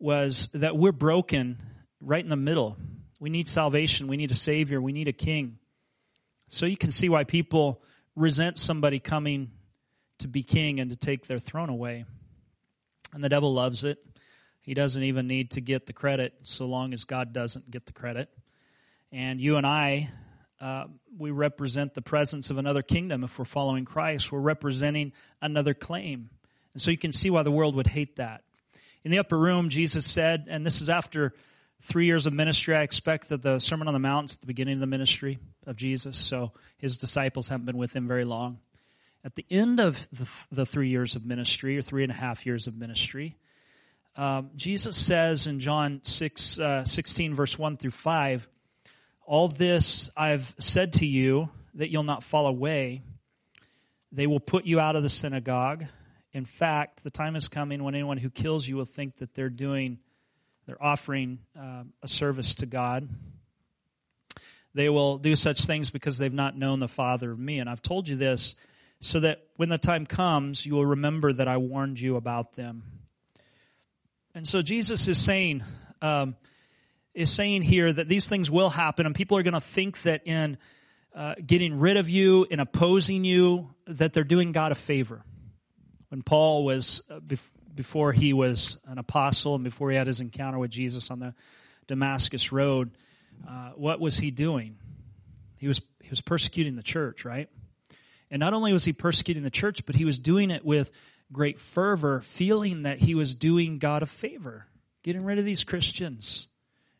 was 0.00 0.48
that 0.52 0.76
we're 0.76 0.90
broken 0.90 1.62
right 2.00 2.24
in 2.24 2.28
the 2.30 2.34
middle. 2.34 2.76
We 3.20 3.30
need 3.30 3.48
salvation. 3.48 4.08
We 4.08 4.16
need 4.16 4.32
a 4.32 4.34
Savior. 4.34 4.80
We 4.80 4.90
need 4.90 5.06
a 5.06 5.12
King. 5.12 5.58
So 6.54 6.66
you 6.66 6.76
can 6.76 6.92
see 6.92 7.08
why 7.08 7.24
people 7.24 7.82
resent 8.14 8.58
somebody 8.58 9.00
coming 9.00 9.50
to 10.18 10.28
be 10.28 10.44
king 10.44 10.78
and 10.78 10.90
to 10.90 10.96
take 10.96 11.26
their 11.26 11.40
throne 11.40 11.68
away. 11.68 12.04
And 13.12 13.24
the 13.24 13.28
devil 13.28 13.52
loves 13.52 13.82
it. 13.82 13.98
He 14.60 14.72
doesn't 14.72 15.02
even 15.02 15.26
need 15.26 15.52
to 15.52 15.60
get 15.60 15.86
the 15.86 15.92
credit 15.92 16.32
so 16.44 16.66
long 16.66 16.94
as 16.94 17.04
God 17.04 17.32
doesn't 17.32 17.70
get 17.70 17.86
the 17.86 17.92
credit. 17.92 18.28
And 19.10 19.40
you 19.40 19.56
and 19.56 19.66
I, 19.66 20.10
uh, 20.60 20.84
we 21.18 21.32
represent 21.32 21.92
the 21.92 22.02
presence 22.02 22.50
of 22.50 22.58
another 22.58 22.82
kingdom. 22.82 23.24
If 23.24 23.38
we're 23.38 23.44
following 23.44 23.84
Christ, 23.84 24.30
we're 24.30 24.38
representing 24.38 25.12
another 25.42 25.74
claim. 25.74 26.30
And 26.72 26.80
so 26.80 26.92
you 26.92 26.98
can 26.98 27.12
see 27.12 27.30
why 27.30 27.42
the 27.42 27.50
world 27.50 27.74
would 27.74 27.88
hate 27.88 28.16
that. 28.16 28.42
In 29.04 29.10
the 29.10 29.18
upper 29.18 29.38
room, 29.38 29.70
Jesus 29.70 30.06
said, 30.06 30.46
and 30.48 30.64
this 30.64 30.80
is 30.80 30.88
after 30.88 31.34
three 31.82 32.06
years 32.06 32.26
of 32.26 32.32
ministry. 32.32 32.76
I 32.76 32.82
expect 32.82 33.28
that 33.28 33.42
the 33.42 33.58
Sermon 33.58 33.88
on 33.88 33.94
the 33.94 34.00
Mount 34.00 34.30
is 34.30 34.36
the 34.36 34.46
beginning 34.46 34.74
of 34.74 34.80
the 34.80 34.86
ministry 34.86 35.38
of 35.66 35.76
Jesus, 35.76 36.16
so 36.16 36.52
his 36.78 36.96
disciples 36.98 37.48
haven't 37.48 37.66
been 37.66 37.76
with 37.76 37.92
him 37.92 38.08
very 38.08 38.24
long. 38.24 38.58
At 39.24 39.34
the 39.34 39.46
end 39.50 39.80
of 39.80 39.96
the, 40.12 40.28
the 40.52 40.66
three 40.66 40.90
years 40.90 41.16
of 41.16 41.24
ministry, 41.24 41.78
or 41.78 41.82
three 41.82 42.02
and 42.02 42.12
a 42.12 42.14
half 42.14 42.44
years 42.44 42.66
of 42.66 42.76
ministry, 42.76 43.36
um, 44.16 44.50
Jesus 44.54 44.96
says 44.96 45.46
in 45.46 45.58
John 45.60 46.00
6, 46.04 46.58
uh, 46.60 46.84
16, 46.84 47.34
verse 47.34 47.58
1 47.58 47.78
through 47.78 47.90
5, 47.90 48.48
All 49.26 49.48
this 49.48 50.10
I've 50.16 50.54
said 50.58 50.94
to 50.94 51.06
you 51.06 51.48
that 51.74 51.90
you'll 51.90 52.04
not 52.04 52.22
fall 52.22 52.46
away. 52.46 53.02
They 54.12 54.28
will 54.28 54.40
put 54.40 54.64
you 54.64 54.78
out 54.78 54.94
of 54.94 55.02
the 55.02 55.08
synagogue. 55.08 55.84
In 56.32 56.44
fact, 56.44 57.02
the 57.02 57.10
time 57.10 57.34
is 57.34 57.48
coming 57.48 57.82
when 57.82 57.94
anyone 57.94 58.18
who 58.18 58.30
kills 58.30 58.66
you 58.66 58.76
will 58.76 58.84
think 58.84 59.16
that 59.16 59.34
they're 59.34 59.48
doing, 59.48 59.98
they're 60.66 60.82
offering 60.82 61.38
uh, 61.58 61.84
a 62.02 62.08
service 62.08 62.54
to 62.56 62.66
God. 62.66 63.08
They 64.74 64.88
will 64.88 65.18
do 65.18 65.36
such 65.36 65.66
things 65.66 65.90
because 65.90 66.18
they've 66.18 66.32
not 66.32 66.56
known 66.56 66.80
the 66.80 66.88
Father 66.88 67.30
of 67.30 67.38
me. 67.38 67.58
And 67.60 67.70
I've 67.70 67.82
told 67.82 68.08
you 68.08 68.16
this 68.16 68.54
so 69.00 69.20
that 69.20 69.46
when 69.56 69.68
the 69.68 69.78
time 69.78 70.06
comes, 70.06 70.64
you 70.64 70.74
will 70.74 70.86
remember 70.86 71.32
that 71.32 71.46
I 71.46 71.58
warned 71.58 72.00
you 72.00 72.16
about 72.16 72.54
them. 72.54 72.82
And 74.34 74.48
so 74.48 74.62
Jesus 74.62 75.06
is 75.06 75.18
saying, 75.18 75.62
um, 76.02 76.34
is 77.14 77.30
saying 77.30 77.62
here 77.62 77.92
that 77.92 78.08
these 78.08 78.26
things 78.26 78.50
will 78.50 78.70
happen, 78.70 79.06
and 79.06 79.14
people 79.14 79.38
are 79.38 79.44
going 79.44 79.54
to 79.54 79.60
think 79.60 80.02
that 80.02 80.26
in 80.26 80.58
uh, 81.14 81.34
getting 81.46 81.78
rid 81.78 81.96
of 81.96 82.10
you, 82.10 82.44
in 82.50 82.58
opposing 82.58 83.24
you, 83.24 83.72
that 83.86 84.12
they're 84.12 84.24
doing 84.24 84.50
God 84.50 84.72
a 84.72 84.74
favor. 84.74 85.22
When 86.08 86.22
Paul 86.22 86.64
was, 86.64 87.02
uh, 87.08 87.20
before 87.74 88.12
he 88.12 88.32
was 88.32 88.76
an 88.86 88.98
apostle 88.98 89.54
and 89.54 89.64
before 89.64 89.90
he 89.90 89.96
had 89.96 90.06
his 90.06 90.20
encounter 90.20 90.58
with 90.58 90.70
Jesus 90.70 91.10
on 91.10 91.18
the 91.18 91.34
Damascus 91.86 92.52
Road, 92.52 92.90
uh, 93.48 93.70
what 93.76 94.00
was 94.00 94.16
he 94.16 94.30
doing? 94.30 94.76
He 95.56 95.68
was 95.68 95.80
he 96.02 96.10
was 96.10 96.20
persecuting 96.20 96.76
the 96.76 96.82
church, 96.82 97.24
right? 97.24 97.48
And 98.30 98.40
not 98.40 98.52
only 98.52 98.72
was 98.72 98.84
he 98.84 98.92
persecuting 98.92 99.42
the 99.42 99.50
church, 99.50 99.86
but 99.86 99.94
he 99.94 100.04
was 100.04 100.18
doing 100.18 100.50
it 100.50 100.64
with 100.64 100.90
great 101.32 101.58
fervor, 101.58 102.20
feeling 102.20 102.82
that 102.82 102.98
he 102.98 103.14
was 103.14 103.34
doing 103.34 103.78
God 103.78 104.02
a 104.02 104.06
favor, 104.06 104.66
getting 105.02 105.24
rid 105.24 105.38
of 105.38 105.44
these 105.44 105.64
Christians, 105.64 106.48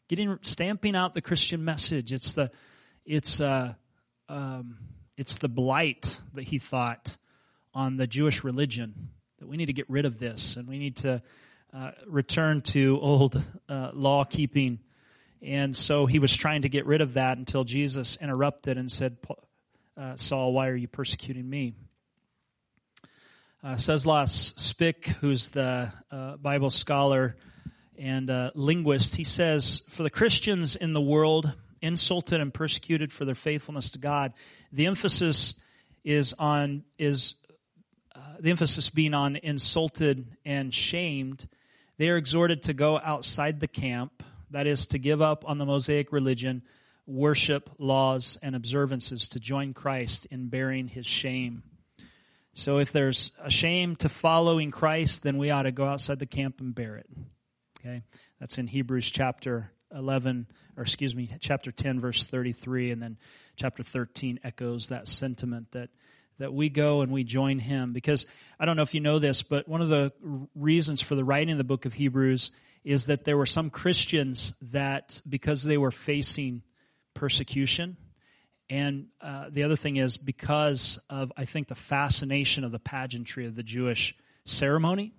getting 0.09 0.39
stamping 0.43 0.97
out 0.97 1.14
the 1.14 1.22
Christian 1.22 1.64
message. 1.64 2.12
It's 2.12 2.33
the 2.33 2.51
it's 3.05 3.41
uh, 3.41 3.75
um, 4.29 4.79
it's 5.16 5.37
the 5.37 5.49
blight 5.49 6.18
that 6.35 6.45
he 6.45 6.59
thought 6.59 7.16
on 7.75 7.97
the 7.97 8.07
Jewish 8.07 8.45
religion 8.45 9.11
that 9.39 9.49
we 9.49 9.57
need 9.57 9.66
to 9.66 9.72
get 9.72 9.89
rid 9.89 10.05
of 10.05 10.18
this 10.18 10.57
and 10.57 10.68
we 10.68 10.78
need 10.78 10.97
to 10.97 11.22
uh, 11.72 11.91
return 12.07 12.62
to 12.62 12.99
old 13.01 13.43
uh, 13.68 13.91
law 13.93 14.24
keeping 14.24 14.78
and 15.45 15.76
so 15.76 16.07
he 16.07 16.20
was 16.20 16.35
trying 16.35 16.62
to 16.62 16.70
get 16.70 16.87
rid 16.87 17.03
of 17.03 17.14
that 17.14 17.37
until 17.37 17.64
Jesus 17.64 18.16
interrupted 18.18 18.78
and 18.78 18.91
said, 18.91 19.18
uh, 19.97 20.16
Saul, 20.16 20.55
why 20.55 20.68
are 20.68 20.76
you 20.76 20.89
persecuting 20.89 21.49
me? 21.49 21.74
Uh, 23.62 23.76
Ceslas 23.76 24.55
Spicq, 24.57 25.07
who's 25.07 25.51
the 25.51 25.93
uh, 26.11 26.37
Bible 26.39 26.70
scholar, 26.70 27.37
and 27.99 28.30
uh, 28.30 28.53
linguist. 28.55 29.16
He 29.16 29.24
says, 29.24 29.82
For 29.91 30.03
the 30.03 30.11
Christians 30.11 30.76
in 30.76 30.95
the 30.95 31.01
world, 31.01 31.53
insulted 31.82 32.41
and 32.41 32.53
persecuted 32.53 33.12
for 33.12 33.26
their 33.26 33.35
faithfulness 33.35 33.91
to 33.91 33.99
God, 33.99 34.32
the 34.72 34.87
emphasis 34.87 35.57
is 36.05 36.32
on, 36.39 36.85
is, 36.99 37.35
uh, 38.15 38.21
the 38.41 38.51
emphasis 38.51 38.91
being 38.91 39.15
on 39.15 39.37
insulted 39.37 40.27
and 40.45 40.73
shamed. 40.73 41.47
They 41.99 42.09
are 42.09 42.17
exhorted 42.17 42.65
to 42.65 42.75
go 42.75 42.99
outside 42.99 43.61
the 43.61 43.69
camp, 43.69 44.23
that 44.51 44.67
is, 44.67 44.87
to 44.89 44.99
give 44.99 45.21
up 45.21 45.45
on 45.47 45.59
the 45.59 45.65
Mosaic 45.65 46.12
religion, 46.12 46.62
worship, 47.07 47.71
laws, 47.79 48.39
and 48.43 48.55
observances, 48.55 49.29
to 49.29 49.41
join 49.41 49.75
Christ 49.75 50.27
in 50.31 50.49
bearing 50.49 50.89
his 50.89 51.07
shame. 51.07 51.62
So 52.53 52.79
if 52.79 52.93
there's 52.93 53.33
a 53.43 53.51
shame 53.51 53.97
to 53.97 54.09
following 54.09 54.71
Christ, 54.71 55.23
then 55.23 55.39
we 55.39 55.51
ought 55.51 55.62
to 55.62 55.73
go 55.73 55.87
outside 55.87 56.21
the 56.21 56.27
camp 56.27 56.61
and 56.61 56.75
bear 56.75 56.97
it. 56.97 57.11
Okay? 57.81 58.03
That's 58.39 58.59
in 58.59 58.69
Hebrews 58.69 59.11
chapter 59.11 59.73
11, 59.93 60.47
or 60.77 60.85
excuse 60.85 61.15
me, 61.15 61.31
chapter 61.41 61.73
10, 61.73 62.01
verse 62.01 62.23
33, 62.23 62.93
and 62.93 63.03
then 63.03 63.19
chapter 63.57 63.83
13 63.83 64.41
echoes 64.45 64.89
that 64.89 65.09
sentiment 65.09 65.73
that 65.73 65.91
that 66.39 66.53
we 66.53 66.68
go 66.68 67.01
and 67.01 67.12
we 67.12 67.24
join 67.24 67.59
him. 67.59 67.93
Because 67.93 68.26
I 68.59 68.64
don't 68.64 68.76
know 68.76 68.82
if 68.82 68.95
you 68.95 69.01
know 69.01 69.18
this, 69.18 69.43
but 69.43 69.68
one 69.68 69.82
of 69.82 69.89
the 69.89 70.12
reasons 70.55 71.03
for 71.03 71.14
the 71.14 71.24
writing 71.24 71.53
of 71.53 71.59
the 71.59 71.64
book 71.64 71.85
of 71.85 71.93
Hebrews 71.93 72.51
is 72.85 73.07
that 73.07 73.24
there 73.24 73.37
were 73.37 73.47
some 73.47 73.70
Christians 73.70 74.53
that, 74.72 75.20
because 75.28 75.62
they 75.62 75.78
were 75.78 75.91
facing 75.91 76.62
persecution, 77.14 77.97
and 78.70 79.07
uh, 79.20 79.47
the 79.51 79.62
other 79.62 79.76
thing 79.76 79.97
is 79.97 80.16
because 80.16 80.99
of, 81.11 81.32
I 81.37 81.45
think, 81.45 81.68
the 81.68 81.74
fascination 81.74 82.64
of 82.64 82.72
the 82.72 82.78
pageantry 82.78 83.47
of 83.47 83.55
the 83.55 83.62
Jewish 83.62 84.16
ceremony, 84.45 85.12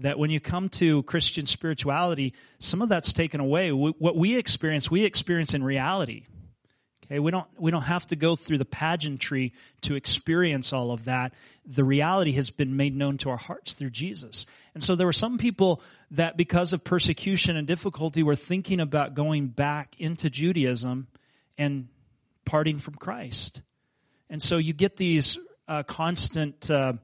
that 0.00 0.18
when 0.18 0.30
you 0.30 0.40
come 0.40 0.68
to 0.70 1.02
Christian 1.04 1.46
spirituality, 1.46 2.34
some 2.58 2.82
of 2.82 2.88
that's 2.88 3.12
taken 3.12 3.40
away. 3.40 3.70
What 3.70 4.16
we 4.16 4.36
experience, 4.36 4.90
we 4.90 5.04
experience 5.04 5.54
in 5.54 5.62
reality. 5.62 6.26
Okay, 7.04 7.18
we 7.18 7.30
don't 7.30 7.46
we 7.58 7.70
don't 7.70 7.82
have 7.82 8.06
to 8.08 8.16
go 8.16 8.34
through 8.34 8.58
the 8.58 8.64
pageantry 8.64 9.52
to 9.82 9.94
experience 9.94 10.72
all 10.72 10.90
of 10.90 11.04
that. 11.04 11.34
The 11.66 11.84
reality 11.84 12.32
has 12.32 12.50
been 12.50 12.76
made 12.76 12.96
known 12.96 13.18
to 13.18 13.30
our 13.30 13.36
hearts 13.36 13.74
through 13.74 13.90
Jesus. 13.90 14.46
And 14.72 14.82
so 14.82 14.94
there 14.94 15.06
were 15.06 15.12
some 15.12 15.36
people 15.36 15.82
that 16.12 16.36
because 16.36 16.72
of 16.72 16.82
persecution 16.82 17.56
and 17.56 17.66
difficulty 17.66 18.22
were 18.22 18.36
thinking 18.36 18.80
about 18.80 19.14
going 19.14 19.48
back 19.48 19.96
into 19.98 20.30
Judaism 20.30 21.08
and 21.58 21.88
parting 22.44 22.78
from 22.78 22.94
Christ. 22.94 23.60
And 24.30 24.42
so 24.42 24.56
you 24.56 24.72
get 24.72 24.96
these 24.96 25.38
uh, 25.68 25.82
constant 25.82 26.70
uh, 26.70 26.94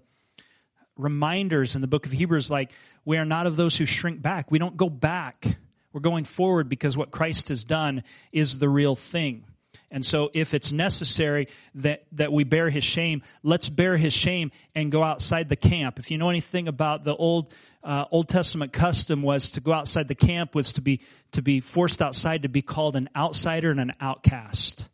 reminders 0.96 1.74
in 1.74 1.80
the 1.80 1.86
book 1.86 2.06
of 2.06 2.12
Hebrews 2.12 2.50
like, 2.50 2.72
we 3.04 3.18
are 3.18 3.24
not 3.24 3.46
of 3.46 3.56
those 3.56 3.76
who 3.76 3.86
shrink 3.86 4.20
back. 4.20 4.50
We 4.50 4.58
don't 4.58 4.76
go 4.76 4.88
back. 4.88 5.46
We're 5.92 6.00
going 6.00 6.24
forward 6.24 6.68
because 6.68 6.96
what 6.96 7.10
Christ 7.10 7.48
has 7.48 7.64
done 7.64 8.04
is 8.32 8.58
the 8.58 8.68
real 8.68 8.96
thing. 8.96 9.44
And 9.90 10.06
so 10.06 10.30
if 10.32 10.54
it's 10.54 10.70
necessary 10.70 11.48
that, 11.76 12.04
that 12.12 12.32
we 12.32 12.44
bear 12.44 12.70
his 12.70 12.84
shame, 12.84 13.22
let's 13.42 13.68
bear 13.68 13.96
his 13.96 14.12
shame 14.12 14.52
and 14.74 14.92
go 14.92 15.02
outside 15.02 15.48
the 15.48 15.56
camp. 15.56 15.98
If 15.98 16.10
you 16.10 16.18
know 16.18 16.30
anything 16.30 16.68
about 16.68 17.04
the 17.04 17.14
old, 17.14 17.52
uh, 17.82 18.04
Old 18.10 18.28
Testament 18.28 18.72
custom 18.72 19.22
was 19.22 19.52
to 19.52 19.60
go 19.60 19.72
outside 19.72 20.06
the 20.06 20.14
camp 20.14 20.54
was 20.54 20.74
to 20.74 20.80
be, 20.80 21.00
to 21.32 21.42
be 21.42 21.60
forced 21.60 22.02
outside 22.02 22.42
to 22.42 22.48
be 22.48 22.62
called 22.62 22.94
an 22.94 23.08
outsider 23.16 23.70
and 23.70 23.80
an 23.80 23.92
outcast. 24.00 24.88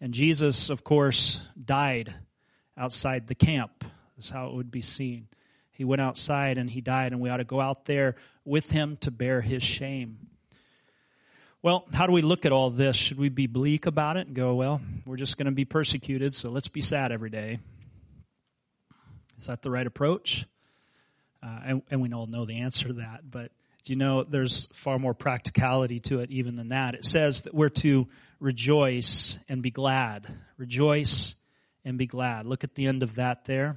And 0.00 0.14
Jesus, 0.14 0.70
of 0.70 0.84
course, 0.84 1.40
died 1.62 2.14
outside 2.76 3.26
the 3.26 3.34
camp. 3.34 3.84
That's 4.16 4.30
how 4.30 4.48
it 4.48 4.54
would 4.54 4.70
be 4.70 4.82
seen. 4.82 5.28
He 5.72 5.84
went 5.84 6.00
outside 6.00 6.56
and 6.56 6.70
he 6.70 6.80
died, 6.80 7.12
and 7.12 7.20
we 7.20 7.28
ought 7.28 7.36
to 7.38 7.44
go 7.44 7.60
out 7.60 7.84
there 7.84 8.16
with 8.44 8.70
him 8.70 8.96
to 9.02 9.10
bear 9.10 9.42
his 9.42 9.62
shame. 9.62 10.18
Well, 11.66 11.84
how 11.92 12.06
do 12.06 12.12
we 12.12 12.22
look 12.22 12.46
at 12.46 12.52
all 12.52 12.70
this? 12.70 12.94
Should 12.94 13.18
we 13.18 13.28
be 13.28 13.48
bleak 13.48 13.86
about 13.86 14.16
it 14.16 14.28
and 14.28 14.36
go, 14.36 14.54
well, 14.54 14.80
we're 15.04 15.16
just 15.16 15.36
going 15.36 15.46
to 15.46 15.50
be 15.50 15.64
persecuted, 15.64 16.32
so 16.32 16.48
let's 16.48 16.68
be 16.68 16.80
sad 16.80 17.10
every 17.10 17.28
day? 17.28 17.58
Is 19.36 19.46
that 19.46 19.62
the 19.62 19.70
right 19.72 19.84
approach? 19.84 20.46
Uh, 21.42 21.58
and, 21.64 21.82
and, 21.90 22.00
we 22.00 22.12
all 22.12 22.28
know 22.28 22.44
the 22.44 22.60
answer 22.60 22.86
to 22.86 22.92
that, 22.92 23.28
but 23.28 23.50
do 23.84 23.92
you 23.92 23.96
know 23.96 24.22
there's 24.22 24.68
far 24.74 25.00
more 25.00 25.12
practicality 25.12 25.98
to 25.98 26.20
it 26.20 26.30
even 26.30 26.54
than 26.54 26.68
that? 26.68 26.94
It 26.94 27.04
says 27.04 27.42
that 27.42 27.52
we're 27.52 27.68
to 27.70 28.06
rejoice 28.38 29.36
and 29.48 29.60
be 29.60 29.72
glad. 29.72 30.24
Rejoice 30.58 31.34
and 31.84 31.98
be 31.98 32.06
glad. 32.06 32.46
Look 32.46 32.62
at 32.62 32.76
the 32.76 32.86
end 32.86 33.02
of 33.02 33.16
that 33.16 33.44
there. 33.44 33.74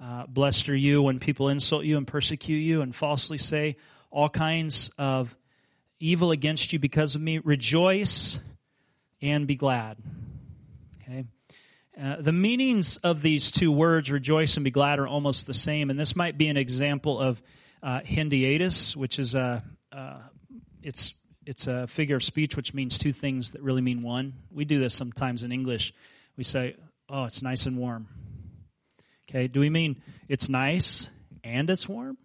Uh, 0.00 0.26
blessed 0.28 0.68
are 0.68 0.76
you 0.76 1.02
when 1.02 1.18
people 1.18 1.48
insult 1.48 1.84
you 1.84 1.96
and 1.96 2.06
persecute 2.06 2.60
you 2.60 2.82
and 2.82 2.94
falsely 2.94 3.38
say 3.38 3.78
all 4.12 4.28
kinds 4.28 4.92
of 4.96 5.34
evil 6.04 6.30
against 6.30 6.72
you 6.72 6.78
because 6.78 7.14
of 7.14 7.20
me. 7.20 7.38
Rejoice 7.38 8.38
and 9.22 9.46
be 9.46 9.56
glad. 9.56 9.96
Okay. 11.02 11.24
Uh, 12.00 12.16
the 12.20 12.32
meanings 12.32 12.98
of 12.98 13.22
these 13.22 13.50
two 13.50 13.70
words, 13.72 14.10
rejoice 14.10 14.56
and 14.56 14.64
be 14.64 14.70
glad, 14.70 14.98
are 14.98 15.06
almost 15.06 15.46
the 15.46 15.54
same, 15.54 15.90
and 15.90 15.98
this 15.98 16.14
might 16.16 16.36
be 16.36 16.48
an 16.48 16.56
example 16.56 17.20
of 17.20 17.40
uh, 17.82 18.00
Hendiadys, 18.00 18.96
which 18.96 19.18
is 19.18 19.34
a 19.34 19.62
uh, 19.92 20.18
it's 20.82 21.14
it's 21.46 21.66
a 21.66 21.86
figure 21.86 22.16
of 22.16 22.24
speech 22.24 22.56
which 22.56 22.74
means 22.74 22.98
two 22.98 23.12
things 23.12 23.52
that 23.52 23.62
really 23.62 23.82
mean 23.82 24.02
one. 24.02 24.34
We 24.50 24.64
do 24.64 24.80
this 24.80 24.94
sometimes 24.94 25.42
in 25.42 25.52
English. 25.52 25.94
We 26.36 26.44
say, 26.44 26.76
"Oh, 27.08 27.24
it's 27.24 27.42
nice 27.42 27.66
and 27.66 27.78
warm." 27.78 28.08
Okay, 29.30 29.46
do 29.46 29.60
we 29.60 29.70
mean 29.70 30.02
it's 30.28 30.48
nice 30.48 31.08
and 31.44 31.70
it's 31.70 31.88
warm? 31.88 32.18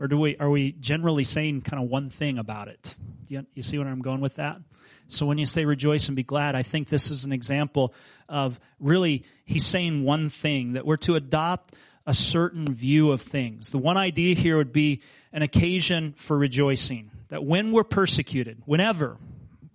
Or 0.00 0.08
do 0.08 0.18
we 0.18 0.36
are 0.38 0.48
we 0.48 0.72
generally 0.72 1.24
saying 1.24 1.60
kind 1.60 1.82
of 1.82 1.90
one 1.90 2.08
thing 2.08 2.38
about 2.38 2.68
it? 2.68 2.94
You, 3.30 3.46
you 3.54 3.62
see 3.62 3.78
where 3.78 3.86
I'm 3.86 4.02
going 4.02 4.20
with 4.20 4.34
that? 4.34 4.58
So 5.06 5.24
when 5.24 5.38
you 5.38 5.46
say 5.46 5.64
rejoice 5.64 6.08
and 6.08 6.16
be 6.16 6.24
glad, 6.24 6.56
I 6.56 6.64
think 6.64 6.88
this 6.88 7.12
is 7.12 7.24
an 7.24 7.32
example 7.32 7.94
of 8.28 8.58
really 8.80 9.24
he's 9.44 9.64
saying 9.64 10.02
one 10.02 10.30
thing 10.30 10.72
that 10.72 10.84
we're 10.84 10.96
to 10.98 11.14
adopt 11.14 11.76
a 12.04 12.12
certain 12.12 12.72
view 12.72 13.12
of 13.12 13.22
things. 13.22 13.70
The 13.70 13.78
one 13.78 13.96
idea 13.96 14.34
here 14.34 14.56
would 14.56 14.72
be 14.72 15.02
an 15.32 15.42
occasion 15.42 16.14
for 16.16 16.36
rejoicing. 16.36 17.12
That 17.28 17.44
when 17.44 17.70
we're 17.70 17.84
persecuted, 17.84 18.62
whenever, 18.66 19.16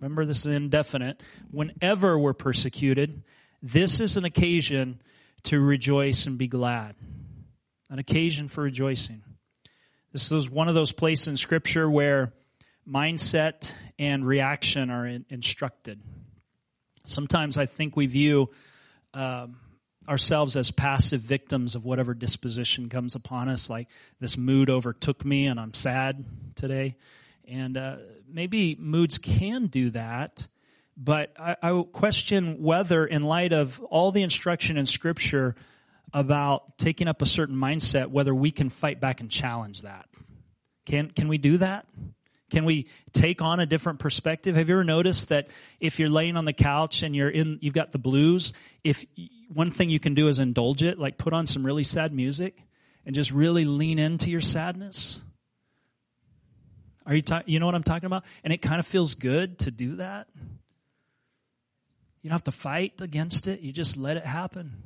remember 0.00 0.26
this 0.26 0.40
is 0.40 0.46
indefinite, 0.46 1.22
whenever 1.50 2.18
we're 2.18 2.34
persecuted, 2.34 3.22
this 3.62 4.00
is 4.00 4.18
an 4.18 4.26
occasion 4.26 5.00
to 5.44 5.58
rejoice 5.58 6.26
and 6.26 6.36
be 6.36 6.46
glad. 6.46 6.94
An 7.88 7.98
occasion 7.98 8.48
for 8.48 8.60
rejoicing. 8.60 9.22
This 10.12 10.30
is 10.30 10.50
one 10.50 10.68
of 10.68 10.74
those 10.74 10.92
places 10.92 11.28
in 11.28 11.36
Scripture 11.38 11.88
where 11.88 12.34
mindset 12.88 13.72
and 13.98 14.26
reaction 14.26 14.90
are 14.90 15.06
in, 15.06 15.24
instructed. 15.28 16.00
Sometimes 17.04 17.58
I 17.58 17.66
think 17.66 17.96
we 17.96 18.06
view 18.06 18.50
um, 19.14 19.56
ourselves 20.08 20.56
as 20.56 20.70
passive 20.70 21.20
victims 21.20 21.74
of 21.74 21.84
whatever 21.84 22.14
disposition 22.14 22.88
comes 22.88 23.14
upon 23.14 23.48
us, 23.48 23.68
like 23.70 23.88
this 24.20 24.36
mood 24.36 24.70
overtook 24.70 25.24
me 25.24 25.46
and 25.46 25.58
I'm 25.58 25.74
sad 25.74 26.24
today. 26.54 26.96
And 27.48 27.76
uh, 27.76 27.96
maybe 28.28 28.76
moods 28.78 29.18
can 29.18 29.66
do 29.66 29.90
that, 29.90 30.46
but 30.96 31.32
I, 31.38 31.56
I 31.62 31.82
question 31.92 32.62
whether, 32.62 33.06
in 33.06 33.22
light 33.22 33.52
of 33.52 33.80
all 33.80 34.10
the 34.12 34.22
instruction 34.22 34.76
in 34.76 34.86
Scripture 34.86 35.54
about 36.12 36.78
taking 36.78 37.08
up 37.08 37.22
a 37.22 37.26
certain 37.26 37.56
mindset, 37.56 38.08
whether 38.08 38.34
we 38.34 38.50
can 38.50 38.70
fight 38.70 39.00
back 39.00 39.20
and 39.20 39.30
challenge 39.30 39.82
that. 39.82 40.06
Can 40.86 41.10
can 41.10 41.28
we 41.28 41.38
do 41.38 41.58
that? 41.58 41.86
Can 42.50 42.64
we 42.64 42.86
take 43.12 43.42
on 43.42 43.58
a 43.58 43.66
different 43.66 43.98
perspective? 43.98 44.54
Have 44.54 44.68
you 44.68 44.76
ever 44.76 44.84
noticed 44.84 45.30
that 45.30 45.48
if 45.80 45.98
you're 45.98 46.08
laying 46.08 46.36
on 46.36 46.44
the 46.44 46.52
couch 46.52 47.02
and 47.02 47.14
you're 47.14 47.28
in, 47.28 47.58
you've 47.60 47.74
got 47.74 47.90
the 47.90 47.98
blues, 47.98 48.52
if 48.84 49.04
one 49.52 49.72
thing 49.72 49.90
you 49.90 49.98
can 49.98 50.14
do 50.14 50.28
is 50.28 50.38
indulge 50.38 50.82
it, 50.82 50.98
like 50.98 51.18
put 51.18 51.32
on 51.32 51.46
some 51.46 51.66
really 51.66 51.82
sad 51.82 52.12
music 52.12 52.56
and 53.04 53.14
just 53.14 53.32
really 53.32 53.64
lean 53.64 53.98
into 53.98 54.30
your 54.30 54.40
sadness? 54.40 55.20
Are 57.04 57.14
you, 57.14 57.22
ta- 57.22 57.42
you 57.46 57.60
know 57.60 57.66
what 57.66 57.74
I'm 57.74 57.84
talking 57.84 58.06
about? 58.06 58.24
And 58.44 58.52
it 58.52 58.58
kind 58.58 58.78
of 58.78 58.86
feels 58.86 59.14
good 59.14 59.60
to 59.60 59.70
do 59.70 59.96
that. 59.96 60.28
You 62.22 62.30
don't 62.30 62.34
have 62.34 62.44
to 62.44 62.50
fight 62.52 63.00
against 63.00 63.46
it. 63.46 63.60
You 63.60 63.72
just 63.72 63.96
let 63.96 64.16
it 64.16 64.26
happen. 64.26 64.82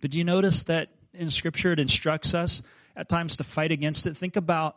But 0.00 0.10
do 0.10 0.18
you 0.18 0.24
notice 0.24 0.64
that 0.64 0.90
in 1.14 1.30
Scripture 1.30 1.72
it 1.72 1.78
instructs 1.78 2.34
us 2.34 2.60
at 2.94 3.08
times 3.08 3.38
to 3.38 3.44
fight 3.44 3.72
against 3.72 4.06
it? 4.06 4.16
Think 4.18 4.36
about 4.36 4.76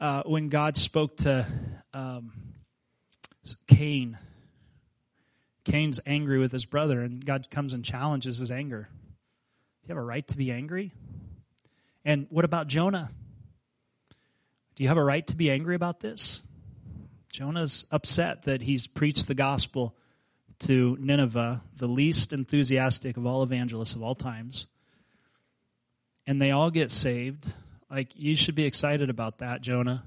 uh, 0.00 0.22
when 0.24 0.48
God 0.48 0.76
spoke 0.76 1.16
to 1.18 1.46
um, 1.92 2.32
Cain. 3.66 4.18
Cain's 5.64 6.00
angry 6.06 6.38
with 6.38 6.52
his 6.52 6.64
brother, 6.64 7.02
and 7.02 7.24
God 7.24 7.50
comes 7.50 7.74
and 7.74 7.84
challenges 7.84 8.38
his 8.38 8.50
anger. 8.50 8.88
You 9.82 9.88
have 9.88 9.98
a 9.98 10.06
right 10.06 10.26
to 10.28 10.36
be 10.36 10.50
angry? 10.50 10.92
And 12.04 12.26
what 12.30 12.44
about 12.44 12.68
Jonah? 12.68 13.10
Do 14.76 14.82
you 14.82 14.88
have 14.88 14.96
a 14.96 15.04
right 15.04 15.26
to 15.26 15.36
be 15.36 15.50
angry 15.50 15.74
about 15.74 16.00
this? 16.00 16.40
Jonah's 17.30 17.84
upset 17.90 18.44
that 18.44 18.62
he's 18.62 18.86
preached 18.86 19.26
the 19.26 19.34
gospel 19.34 19.94
to 20.60 20.96
Nineveh, 21.00 21.62
the 21.76 21.86
least 21.86 22.32
enthusiastic 22.32 23.16
of 23.16 23.26
all 23.26 23.42
evangelists 23.42 23.94
of 23.94 24.02
all 24.02 24.14
times, 24.14 24.66
and 26.26 26.40
they 26.40 26.50
all 26.50 26.70
get 26.70 26.90
saved. 26.90 27.52
Like, 27.90 28.16
you 28.16 28.36
should 28.36 28.54
be 28.54 28.64
excited 28.64 29.08
about 29.10 29.38
that, 29.38 29.62
Jonah. 29.62 30.04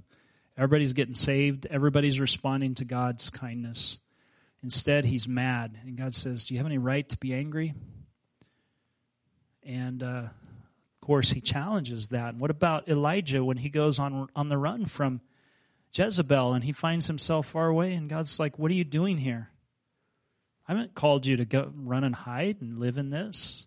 Everybody's 0.57 0.93
getting 0.93 1.15
saved. 1.15 1.65
Everybody's 1.65 2.19
responding 2.19 2.75
to 2.75 2.85
God's 2.85 3.29
kindness. 3.29 3.99
Instead, 4.63 5.05
he's 5.05 5.27
mad. 5.27 5.77
And 5.83 5.97
God 5.97 6.13
says, 6.13 6.45
Do 6.45 6.53
you 6.53 6.59
have 6.59 6.67
any 6.67 6.77
right 6.77 7.07
to 7.09 7.17
be 7.17 7.33
angry? 7.33 7.73
And 9.63 10.03
uh, 10.03 10.25
of 10.25 11.07
course, 11.07 11.31
he 11.31 11.41
challenges 11.41 12.09
that. 12.09 12.29
And 12.29 12.39
what 12.39 12.51
about 12.51 12.89
Elijah 12.89 13.43
when 13.43 13.57
he 13.57 13.69
goes 13.69 13.97
on, 13.97 14.27
on 14.35 14.49
the 14.49 14.57
run 14.57 14.85
from 14.85 15.21
Jezebel 15.93 16.53
and 16.53 16.63
he 16.63 16.73
finds 16.73 17.07
himself 17.07 17.47
far 17.47 17.67
away? 17.67 17.93
And 17.93 18.09
God's 18.09 18.39
like, 18.39 18.59
What 18.59 18.69
are 18.69 18.75
you 18.75 18.83
doing 18.83 19.17
here? 19.17 19.49
I 20.67 20.73
haven't 20.73 20.93
called 20.93 21.25
you 21.25 21.37
to 21.37 21.45
go 21.45 21.71
run 21.75 22.03
and 22.03 22.13
hide 22.13 22.57
and 22.61 22.77
live 22.79 22.97
in 22.97 23.09
this. 23.09 23.65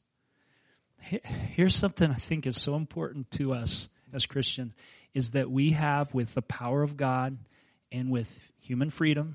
Here's 0.99 1.75
something 1.75 2.11
I 2.11 2.15
think 2.15 2.47
is 2.47 2.61
so 2.61 2.77
important 2.77 3.31
to 3.33 3.53
us 3.53 3.89
as 4.15 4.27
Christians 4.27 4.73
is 5.13 5.31
that 5.31 5.51
we 5.51 5.73
have, 5.73 6.13
with 6.15 6.35
the 6.35 6.43
power 6.43 6.83
of 6.83 6.97
God 6.97 7.37
and 7.93 8.11
with 8.11 8.29
human 8.61 8.91
freedom, 8.91 9.35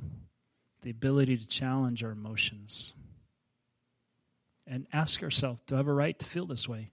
the 0.82 0.90
ability 0.90 1.38
to 1.38 1.48
challenge 1.48 2.04
our 2.04 2.12
emotions 2.12 2.94
and 4.66 4.86
ask 4.94 5.22
ourselves, 5.24 5.60
do 5.68 5.76
I 5.76 5.78
have 5.78 5.88
a 5.88 5.94
right 5.94 6.18
to 6.18 6.26
feel 6.26 6.46
this 6.46 6.68
way? 6.68 6.92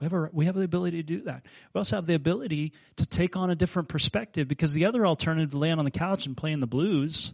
We 0.00 0.04
have, 0.04 0.12
a, 0.12 0.30
we 0.32 0.46
have 0.46 0.54
the 0.54 0.62
ability 0.62 0.98
to 0.98 1.02
do 1.02 1.22
that. 1.22 1.42
We 1.74 1.78
also 1.78 1.96
have 1.96 2.06
the 2.06 2.14
ability 2.14 2.72
to 2.96 3.06
take 3.06 3.36
on 3.36 3.50
a 3.50 3.56
different 3.56 3.88
perspective 3.88 4.46
because 4.46 4.72
the 4.72 4.84
other 4.84 5.04
alternative 5.04 5.50
to 5.50 5.58
laying 5.58 5.78
on 5.78 5.84
the 5.84 5.90
couch 5.90 6.26
and 6.26 6.36
playing 6.36 6.60
the 6.60 6.68
blues 6.68 7.32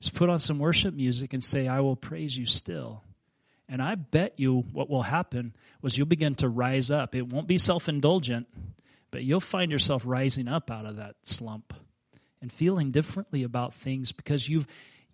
is 0.00 0.08
put 0.08 0.28
on 0.28 0.38
some 0.38 0.60
worship 0.60 0.94
music 0.94 1.32
and 1.32 1.42
say, 1.42 1.66
I 1.66 1.80
will 1.80 1.96
praise 1.96 2.36
you 2.36 2.46
still. 2.46 3.02
And 3.72 3.80
I 3.80 3.94
bet 3.94 4.34
you 4.36 4.66
what 4.74 4.90
will 4.90 5.00
happen 5.00 5.54
was 5.80 5.96
you'll 5.96 6.06
begin 6.06 6.34
to 6.36 6.48
rise 6.48 6.90
up. 6.90 7.14
It 7.14 7.22
won't 7.22 7.46
be 7.46 7.56
self 7.56 7.88
indulgent, 7.88 8.46
but 9.10 9.24
you'll 9.24 9.40
find 9.40 9.72
yourself 9.72 10.02
rising 10.04 10.46
up 10.46 10.70
out 10.70 10.84
of 10.84 10.96
that 10.96 11.14
slump 11.22 11.72
and 12.42 12.52
feeling 12.52 12.90
differently 12.90 13.44
about 13.44 13.72
things 13.72 14.12
because 14.12 14.46
you've 14.46 14.66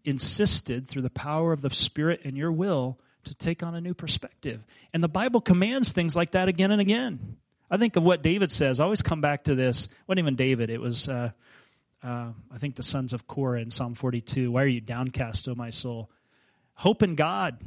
insisted 0.05 0.89
through 0.89 1.03
the 1.03 1.09
power 1.09 1.53
of 1.53 1.61
the 1.61 1.73
Spirit 1.73 2.23
and 2.25 2.37
your 2.37 2.51
will 2.51 2.99
to 3.27 3.35
take 3.37 3.63
on 3.63 3.77
a 3.77 3.81
new 3.81 3.95
perspective. 3.95 4.61
And 4.93 5.05
the 5.05 5.09
Bible 5.09 5.41
commands 5.41 5.93
things 5.93 6.17
like 6.17 6.33
that 6.33 6.49
again 6.49 6.73
and 6.73 6.81
again. 6.81 7.37
I 7.71 7.77
think 7.77 7.95
of 7.95 8.03
what 8.03 8.23
David 8.23 8.51
says. 8.51 8.81
I 8.81 8.85
always 8.85 9.03
come 9.03 9.21
back 9.21 9.45
to 9.45 9.55
this. 9.55 9.89
Wasn't 10.09 10.19
even 10.19 10.35
David. 10.35 10.69
It 10.69 10.81
was, 10.81 11.09
uh, 11.09 11.31
uh, 12.03 12.33
I 12.53 12.59
think, 12.59 12.75
the 12.75 12.83
sons 12.83 13.13
of 13.13 13.29
Korah 13.29 13.61
in 13.61 13.71
Psalm 13.71 13.95
42. 13.95 14.51
Why 14.51 14.65
are 14.65 14.67
you 14.67 14.81
downcast, 14.81 15.47
O 15.49 15.55
my 15.55 15.71
soul? 15.71 16.11
Hope 16.75 17.05
in 17.05 17.15
God. 17.15 17.59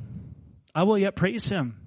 I 0.74 0.84
will 0.84 0.98
yet 0.98 1.16
praise 1.16 1.48
him. 1.50 1.78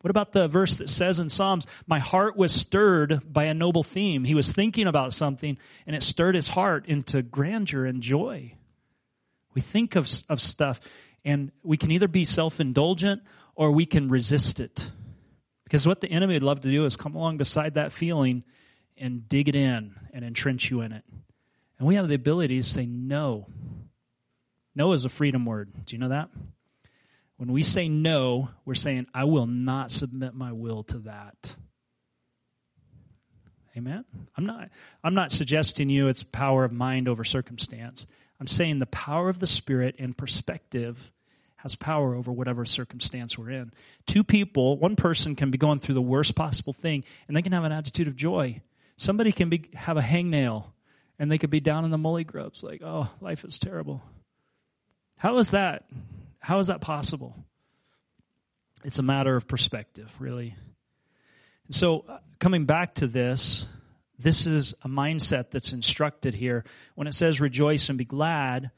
What 0.00 0.10
about 0.10 0.32
the 0.32 0.48
verse 0.48 0.76
that 0.76 0.88
says 0.88 1.20
in 1.20 1.28
Psalms, 1.28 1.66
My 1.86 1.98
heart 1.98 2.36
was 2.36 2.52
stirred 2.52 3.20
by 3.30 3.44
a 3.44 3.54
noble 3.54 3.82
theme? 3.82 4.24
He 4.24 4.34
was 4.34 4.50
thinking 4.50 4.86
about 4.86 5.12
something 5.12 5.58
and 5.86 5.94
it 5.94 6.02
stirred 6.02 6.34
his 6.34 6.48
heart 6.48 6.86
into 6.86 7.22
grandeur 7.22 7.84
and 7.84 8.02
joy. 8.02 8.54
We 9.52 9.60
think 9.60 9.96
of, 9.96 10.08
of 10.28 10.40
stuff 10.40 10.80
and 11.24 11.52
we 11.62 11.76
can 11.76 11.90
either 11.90 12.08
be 12.08 12.24
self 12.24 12.60
indulgent 12.60 13.22
or 13.54 13.72
we 13.72 13.84
can 13.84 14.08
resist 14.08 14.58
it. 14.58 14.90
Because 15.64 15.86
what 15.86 16.00
the 16.00 16.10
enemy 16.10 16.34
would 16.34 16.42
love 16.42 16.60
to 16.62 16.70
do 16.70 16.84
is 16.86 16.96
come 16.96 17.14
along 17.14 17.36
beside 17.36 17.74
that 17.74 17.92
feeling 17.92 18.42
and 18.96 19.28
dig 19.28 19.48
it 19.48 19.54
in 19.54 19.94
and 20.12 20.24
entrench 20.24 20.70
you 20.70 20.80
in 20.80 20.92
it. 20.92 21.04
And 21.78 21.86
we 21.86 21.96
have 21.96 22.08
the 22.08 22.14
ability 22.14 22.56
to 22.56 22.68
say 22.68 22.86
no. 22.86 23.46
No 24.74 24.92
is 24.92 25.04
a 25.04 25.08
freedom 25.08 25.44
word. 25.44 25.72
Do 25.84 25.94
you 25.94 26.00
know 26.00 26.08
that? 26.08 26.30
When 27.40 27.52
we 27.52 27.62
say 27.62 27.88
no, 27.88 28.50
we're 28.66 28.74
saying, 28.74 29.06
I 29.14 29.24
will 29.24 29.46
not 29.46 29.90
submit 29.90 30.34
my 30.34 30.52
will 30.52 30.82
to 30.82 30.98
that. 30.98 31.56
Amen. 33.74 34.04
I'm 34.36 34.44
not 34.44 34.68
I'm 35.02 35.14
not 35.14 35.32
suggesting 35.32 35.88
you 35.88 36.08
it's 36.08 36.22
power 36.22 36.64
of 36.64 36.72
mind 36.72 37.08
over 37.08 37.24
circumstance. 37.24 38.06
I'm 38.38 38.46
saying 38.46 38.78
the 38.78 38.84
power 38.84 39.30
of 39.30 39.38
the 39.38 39.46
Spirit 39.46 39.96
and 39.98 40.14
perspective 40.14 41.10
has 41.56 41.74
power 41.74 42.14
over 42.14 42.30
whatever 42.30 42.66
circumstance 42.66 43.38
we're 43.38 43.52
in. 43.52 43.72
Two 44.04 44.22
people, 44.22 44.76
one 44.76 44.94
person 44.94 45.34
can 45.34 45.50
be 45.50 45.56
going 45.56 45.78
through 45.78 45.94
the 45.94 46.02
worst 46.02 46.34
possible 46.34 46.74
thing 46.74 47.04
and 47.26 47.34
they 47.34 47.40
can 47.40 47.52
have 47.52 47.64
an 47.64 47.72
attitude 47.72 48.06
of 48.06 48.16
joy. 48.16 48.60
Somebody 48.98 49.32
can 49.32 49.48
be, 49.48 49.70
have 49.72 49.96
a 49.96 50.02
hangnail 50.02 50.64
and 51.18 51.32
they 51.32 51.38
could 51.38 51.48
be 51.48 51.60
down 51.60 51.86
in 51.86 51.90
the 51.90 51.96
molly 51.96 52.24
grubs 52.24 52.62
like, 52.62 52.82
oh, 52.84 53.08
life 53.22 53.44
is 53.44 53.58
terrible. 53.58 54.02
How 55.16 55.38
is 55.38 55.52
that? 55.52 55.84
How 56.40 56.58
is 56.58 56.66
that 56.68 56.80
possible? 56.80 57.36
It's 58.82 58.98
a 58.98 59.02
matter 59.02 59.36
of 59.36 59.46
perspective, 59.46 60.10
really. 60.18 60.56
And 61.66 61.74
so, 61.74 62.04
uh, 62.08 62.18
coming 62.38 62.64
back 62.64 62.94
to 62.96 63.06
this, 63.06 63.66
this 64.18 64.46
is 64.46 64.74
a 64.82 64.88
mindset 64.88 65.50
that's 65.50 65.72
instructed 65.72 66.34
here. 66.34 66.64
When 66.94 67.06
it 67.06 67.14
says 67.14 67.40
rejoice 67.40 67.88
and 67.88 67.98
be 67.98 68.04
glad, 68.04 68.70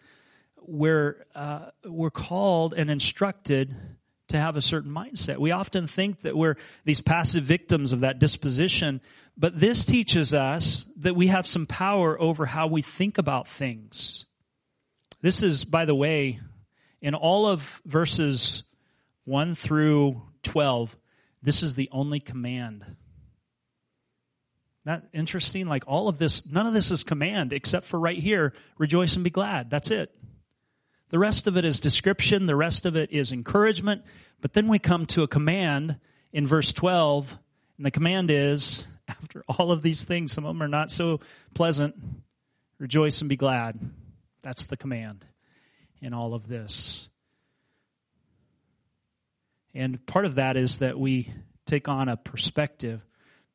we're, 0.60 1.24
uh, 1.34 1.70
we're 1.84 2.10
called 2.10 2.74
and 2.74 2.90
instructed 2.90 3.74
to 4.28 4.38
have 4.38 4.56
a 4.56 4.60
certain 4.60 4.90
mindset. 4.90 5.38
We 5.38 5.52
often 5.52 5.86
think 5.86 6.22
that 6.22 6.36
we're 6.36 6.56
these 6.84 7.00
passive 7.00 7.44
victims 7.44 7.92
of 7.92 8.00
that 8.00 8.18
disposition, 8.18 9.00
but 9.36 9.58
this 9.58 9.84
teaches 9.84 10.32
us 10.32 10.86
that 10.98 11.14
we 11.14 11.28
have 11.28 11.46
some 11.46 11.66
power 11.66 12.20
over 12.20 12.46
how 12.46 12.66
we 12.66 12.82
think 12.82 13.18
about 13.18 13.46
things. 13.46 14.26
This 15.20 15.42
is, 15.42 15.64
by 15.64 15.84
the 15.84 15.94
way, 15.94 16.40
in 17.02 17.14
all 17.14 17.46
of 17.46 17.82
verses 17.84 18.64
1 19.24 19.54
through 19.54 20.22
12, 20.44 20.96
this 21.42 21.62
is 21.62 21.74
the 21.74 21.90
only 21.92 22.20
command 22.20 22.84
that 24.84 25.04
interesting? 25.12 25.66
Like 25.68 25.84
all 25.86 26.08
of 26.08 26.18
this, 26.18 26.44
none 26.46 26.66
of 26.66 26.74
this 26.74 26.90
is 26.90 27.04
command 27.04 27.52
except 27.52 27.86
for 27.86 27.98
right 27.98 28.18
here, 28.18 28.52
rejoice 28.78 29.14
and 29.14 29.24
be 29.24 29.30
glad. 29.30 29.70
That's 29.70 29.90
it. 29.90 30.10
The 31.10 31.18
rest 31.18 31.46
of 31.46 31.56
it 31.56 31.64
is 31.64 31.78
description. 31.78 32.46
The 32.46 32.56
rest 32.56 32.86
of 32.86 32.96
it 32.96 33.12
is 33.12 33.32
encouragement. 33.32 34.02
But 34.40 34.54
then 34.54 34.68
we 34.68 34.78
come 34.78 35.06
to 35.06 35.22
a 35.22 35.28
command 35.28 35.98
in 36.32 36.46
verse 36.46 36.72
12. 36.72 37.38
And 37.76 37.86
the 37.86 37.90
command 37.90 38.30
is, 38.30 38.86
after 39.08 39.44
all 39.46 39.70
of 39.70 39.82
these 39.82 40.04
things, 40.04 40.32
some 40.32 40.44
of 40.44 40.54
them 40.54 40.62
are 40.62 40.68
not 40.68 40.90
so 40.90 41.20
pleasant, 41.54 41.94
rejoice 42.78 43.20
and 43.20 43.28
be 43.28 43.36
glad. 43.36 43.78
That's 44.42 44.66
the 44.66 44.76
command 44.76 45.24
in 46.02 46.12
all 46.12 46.34
of 46.34 46.46
this. 46.46 47.08
And 49.74 50.04
part 50.04 50.26
of 50.26 50.34
that 50.34 50.58
is 50.58 50.78
that 50.78 50.98
we 50.98 51.32
take 51.64 51.88
on 51.88 52.10
a 52.10 52.18
perspective 52.18 53.00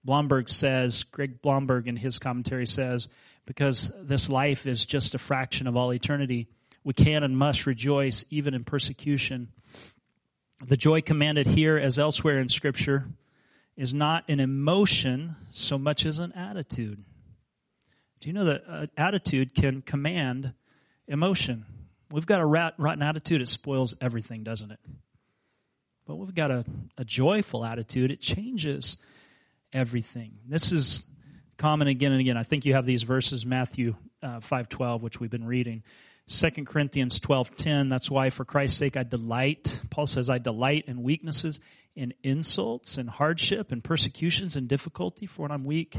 Blomberg 0.08 0.48
says, 0.48 1.04
Craig 1.04 1.42
Blomberg 1.42 1.90
in 1.90 1.98
his 1.98 2.18
commentary 2.18 2.66
says, 2.66 3.10
because 3.46 3.92
this 4.02 4.30
life 4.30 4.66
is 4.66 4.86
just 4.86 5.16
a 5.16 5.20
fraction 5.20 5.68
of 5.68 5.76
all 5.76 5.94
eternity, 5.94 6.48
we 6.86 6.94
can 6.94 7.24
and 7.24 7.38
must 7.38 7.66
rejoice 7.66 8.24
even 8.30 8.54
in 8.54 8.64
persecution. 8.64 9.50
The 10.66 10.78
joy 10.78 11.02
commanded 11.02 11.46
here, 11.46 11.78
as 11.78 12.00
elsewhere 12.00 12.40
in 12.40 12.48
Scripture, 12.48 13.06
is 13.76 13.94
not 13.94 14.24
an 14.30 14.40
emotion 14.40 15.36
so 15.52 15.78
much 15.78 16.06
as 16.06 16.20
an 16.20 16.32
attitude. 16.32 17.04
Do 18.22 18.30
you 18.30 18.34
know 18.34 18.46
that 18.46 18.64
uh, 18.66 18.88
attitude 18.96 19.54
can 19.54 19.82
command 19.82 20.54
emotion? 21.06 21.66
We've 22.12 22.26
got 22.26 22.40
a 22.40 22.46
rotten 22.46 23.04
attitude, 23.04 23.42
it 23.42 23.48
spoils 23.48 23.96
everything, 24.00 24.44
doesn't 24.44 24.72
it? 24.72 24.80
But 26.06 26.16
we've 26.16 26.34
got 26.34 26.52
a, 26.52 26.66
a 26.98 27.04
joyful 27.04 27.66
attitude, 27.66 28.12
it 28.12 28.22
changes 28.22 28.98
everything. 29.74 30.34
This 30.48 30.72
is 30.72 31.04
common 31.58 31.88
again 31.88 32.14
and 32.14 32.22
again. 32.22 32.38
I 32.38 32.44
think 32.44 32.66
you 32.66 32.76
have 32.76 32.86
these 32.86 33.04
verses, 33.04 33.46
Matthew 33.46 33.96
uh, 34.24 34.40
5.12, 34.40 35.02
which 35.02 35.20
we've 35.20 35.30
been 35.30 35.46
reading. 35.46 35.84
2 36.30 36.50
Corinthians 36.66 37.20
12.10, 37.20 37.90
that's 37.90 38.12
why 38.12 38.30
for 38.30 38.46
Christ's 38.46 38.78
sake 38.78 38.98
I 38.98 39.04
delight. 39.04 39.80
Paul 39.90 40.08
says, 40.08 40.30
I 40.30 40.38
delight 40.38 40.86
in 40.88 41.04
weaknesses, 41.04 41.60
in 41.96 42.14
insults, 42.24 42.98
in 42.98 43.08
hardship, 43.08 43.72
in 43.72 43.82
persecutions, 43.82 44.56
and 44.56 44.68
difficulty. 44.68 45.26
For 45.26 45.44
when 45.44 45.52
I'm 45.52 45.64
weak, 45.64 45.98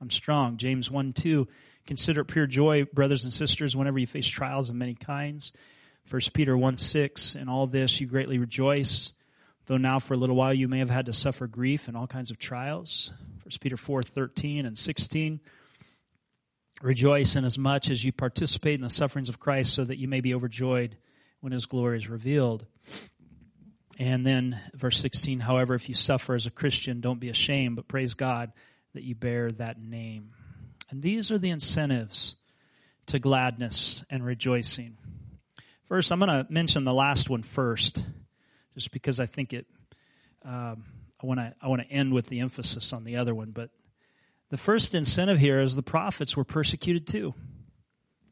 I'm 0.00 0.10
strong. 0.10 0.56
James 0.56 0.90
1 0.90 1.12
2, 1.12 1.48
consider 1.86 2.22
it 2.22 2.26
pure 2.26 2.46
joy, 2.46 2.84
brothers 2.84 3.24
and 3.24 3.32
sisters, 3.32 3.76
whenever 3.76 3.98
you 3.98 4.06
face 4.06 4.26
trials 4.26 4.68
of 4.68 4.74
many 4.74 4.94
kinds. 4.94 5.52
1 6.10 6.20
Peter 6.32 6.56
1 6.56 6.78
6, 6.78 7.36
in 7.36 7.48
all 7.48 7.66
this 7.66 8.00
you 8.00 8.06
greatly 8.06 8.38
rejoice 8.38 9.12
Though 9.66 9.76
now 9.76 10.00
for 10.00 10.14
a 10.14 10.18
little 10.18 10.36
while 10.36 10.52
you 10.52 10.68
may 10.68 10.80
have 10.80 10.90
had 10.90 11.06
to 11.06 11.12
suffer 11.12 11.46
grief 11.46 11.88
and 11.88 11.96
all 11.96 12.06
kinds 12.06 12.30
of 12.30 12.38
trials. 12.38 13.12
1 13.44 13.52
Peter 13.60 13.76
4, 13.76 14.02
13 14.02 14.66
and 14.66 14.76
16. 14.76 15.40
Rejoice 16.82 17.36
in 17.36 17.44
as 17.44 17.58
much 17.58 17.88
as 17.88 18.04
you 18.04 18.12
participate 18.12 18.74
in 18.74 18.80
the 18.80 18.90
sufferings 18.90 19.28
of 19.28 19.38
Christ 19.38 19.74
so 19.74 19.84
that 19.84 19.98
you 19.98 20.08
may 20.08 20.20
be 20.20 20.34
overjoyed 20.34 20.96
when 21.40 21.52
his 21.52 21.66
glory 21.66 21.98
is 21.98 22.08
revealed. 22.08 22.66
And 23.98 24.26
then 24.26 24.58
verse 24.74 24.98
16, 24.98 25.38
however, 25.38 25.74
if 25.74 25.88
you 25.88 25.94
suffer 25.94 26.34
as 26.34 26.46
a 26.46 26.50
Christian, 26.50 27.00
don't 27.00 27.20
be 27.20 27.28
ashamed, 27.28 27.76
but 27.76 27.86
praise 27.86 28.14
God 28.14 28.52
that 28.94 29.04
you 29.04 29.14
bear 29.14 29.52
that 29.52 29.80
name. 29.80 30.32
And 30.92 31.02
these 31.02 31.30
are 31.30 31.38
the 31.38 31.48
incentives 31.48 32.36
to 33.06 33.18
gladness 33.18 34.04
and 34.10 34.22
rejoicing. 34.24 34.98
First, 35.88 36.12
I'm 36.12 36.18
going 36.18 36.28
to 36.28 36.46
mention 36.52 36.84
the 36.84 36.92
last 36.92 37.30
one 37.30 37.42
first 37.42 38.04
just 38.74 38.92
because 38.92 39.18
I 39.18 39.24
think 39.24 39.54
it. 39.54 39.66
Um, 40.44 40.84
I 41.22 41.26
want 41.26 41.40
to 41.40 41.54
I 41.62 41.68
want 41.68 41.80
to 41.80 41.90
end 41.90 42.12
with 42.12 42.26
the 42.26 42.40
emphasis 42.40 42.92
on 42.92 43.04
the 43.04 43.16
other 43.16 43.34
one, 43.34 43.52
but 43.52 43.70
the 44.50 44.58
first 44.58 44.94
incentive 44.94 45.38
here 45.38 45.60
is 45.60 45.74
the 45.74 45.82
prophets 45.82 46.36
were 46.36 46.44
persecuted 46.44 47.06
too. 47.06 47.32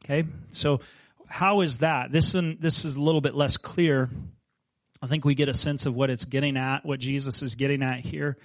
Okay, 0.03 0.27
so 0.51 0.81
how 1.27 1.61
is 1.61 1.79
that? 1.79 2.11
This 2.11 2.35
is, 2.35 2.43
this 2.59 2.85
is 2.85 2.95
a 2.95 3.01
little 3.01 3.21
bit 3.21 3.33
less 3.33 3.57
clear. 3.57 4.09
I 5.01 5.07
think 5.07 5.25
we 5.25 5.33
get 5.33 5.49
a 5.49 5.53
sense 5.53 5.87
of 5.87 5.95
what 5.95 6.11
it's 6.11 6.25
getting 6.25 6.57
at, 6.57 6.85
what 6.85 6.99
Jesus 6.99 7.41
is 7.41 7.55
getting 7.55 7.81
at 7.81 8.01
here 8.01 8.37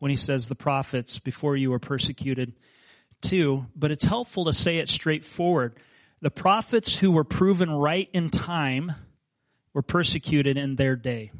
when 0.00 0.10
he 0.10 0.16
says 0.16 0.48
the 0.48 0.56
prophets 0.56 1.20
before 1.20 1.56
you 1.56 1.70
were 1.70 1.78
persecuted 1.78 2.54
too. 3.20 3.66
But 3.74 3.90
it's 3.90 4.04
helpful 4.04 4.46
to 4.46 4.52
say 4.52 4.78
it 4.78 4.88
straightforward. 4.88 5.76
The 6.20 6.30
prophets 6.30 6.94
who 6.94 7.10
were 7.10 7.24
proven 7.24 7.70
right 7.70 8.08
in 8.12 8.30
time 8.30 8.92
were 9.72 9.82
persecuted 9.82 10.56
in 10.56 10.76
their 10.76 10.96
day. 10.96 11.32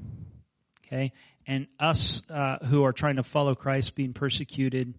Okay? 0.86 1.12
And 1.46 1.66
us 1.78 2.22
uh, 2.30 2.58
who 2.64 2.84
are 2.84 2.92
trying 2.92 3.16
to 3.16 3.22
follow 3.22 3.54
Christ 3.54 3.94
being 3.94 4.12
persecuted 4.12 4.94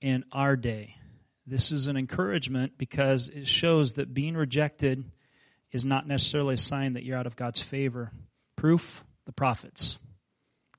in 0.00 0.24
our 0.32 0.56
day. 0.56 0.94
This 1.46 1.72
is 1.72 1.88
an 1.88 1.96
encouragement 1.96 2.72
because 2.76 3.28
it 3.28 3.48
shows 3.48 3.94
that 3.94 4.12
being 4.12 4.34
rejected 4.34 5.04
is 5.72 5.84
not 5.84 6.06
necessarily 6.06 6.54
a 6.54 6.58
sign 6.58 6.94
that 6.94 7.04
you're 7.04 7.16
out 7.16 7.26
of 7.26 7.36
God's 7.36 7.62
favor. 7.62 8.10
Proof, 8.56 9.04
the 9.26 9.32
prophets. 9.32 9.98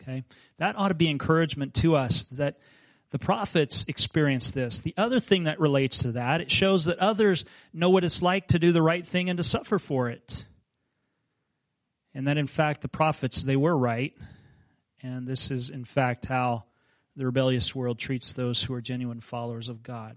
Okay? 0.01 0.23
That 0.57 0.77
ought 0.77 0.89
to 0.89 0.93
be 0.93 1.09
encouragement 1.09 1.75
to 1.75 1.95
us 1.95 2.23
that 2.31 2.59
the 3.11 3.19
prophets 3.19 3.85
experienced 3.87 4.53
this. 4.53 4.79
The 4.79 4.93
other 4.97 5.19
thing 5.19 5.45
that 5.45 5.59
relates 5.59 5.99
to 5.99 6.13
that, 6.13 6.41
it 6.41 6.51
shows 6.51 6.85
that 6.85 6.99
others 6.99 7.43
know 7.73 7.89
what 7.89 8.03
it's 8.03 8.21
like 8.21 8.47
to 8.49 8.59
do 8.59 8.71
the 8.71 8.81
right 8.81 9.05
thing 9.05 9.29
and 9.29 9.37
to 9.37 9.43
suffer 9.43 9.79
for 9.79 10.09
it. 10.09 10.45
And 12.13 12.27
that 12.27 12.37
in 12.37 12.47
fact 12.47 12.81
the 12.81 12.87
prophets, 12.87 13.41
they 13.41 13.55
were 13.55 13.75
right. 13.75 14.13
And 15.01 15.27
this 15.27 15.49
is 15.49 15.69
in 15.69 15.85
fact 15.85 16.25
how 16.25 16.65
the 17.15 17.25
rebellious 17.25 17.73
world 17.73 17.97
treats 17.97 18.33
those 18.33 18.61
who 18.61 18.73
are 18.73 18.81
genuine 18.81 19.21
followers 19.21 19.69
of 19.69 19.81
God. 19.83 20.15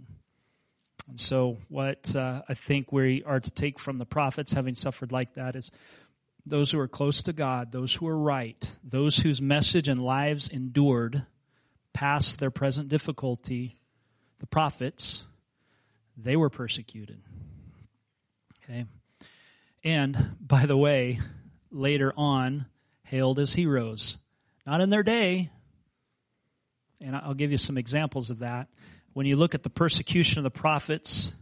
And 1.09 1.19
so, 1.19 1.59
what 1.69 2.15
uh, 2.15 2.43
I 2.49 2.55
think 2.55 2.93
we 2.93 3.25
are 3.25 3.41
to 3.41 3.51
take 3.51 3.81
from 3.81 3.99
the 3.99 4.07
prophets, 4.07 4.53
having 4.53 4.77
suffered 4.77 5.11
like 5.11 5.35
that, 5.35 5.57
is 5.57 5.73
those 6.47 6.71
who 6.71 6.79
are 6.79 6.89
close 6.89 7.23
to 7.25 7.33
God, 7.33 7.73
those 7.73 7.93
who 7.93 8.07
are 8.07 8.17
right, 8.17 8.71
those 8.85 9.17
whose 9.17 9.41
message 9.41 9.89
and 9.89 10.03
lives 10.03 10.49
endured 10.49 11.27
past 11.93 12.39
their 12.39 12.51
present 12.51 12.89
difficulty, 12.89 13.77
the 14.41 14.47
prophets, 14.47 15.25
they 16.17 16.37
were 16.37 16.51
persecuted. 16.51 17.21
Okay? 18.65 18.87
And, 19.85 20.37
by 20.41 20.67
the 20.67 20.77
way, 20.77 21.21
later 21.71 22.13
on, 22.17 22.67
hailed 23.05 23.39
as 23.39 23.53
heroes. 23.53 24.17
Not 24.67 24.81
in 24.81 24.91
their 24.91 25.03
day, 25.03 25.51
and 27.01 27.17
I'll 27.17 27.35
give 27.35 27.51
you 27.51 27.59
some 27.59 27.77
examples 27.77 28.31
of 28.31 28.41
that 28.41 28.69
when 29.13 29.27
you 29.27 29.37
look 29.37 29.55
at 29.55 29.63
the 29.63 29.71
persecution 29.71 30.39
of 30.39 30.45
the 30.45 30.51
prophets, 30.51 31.33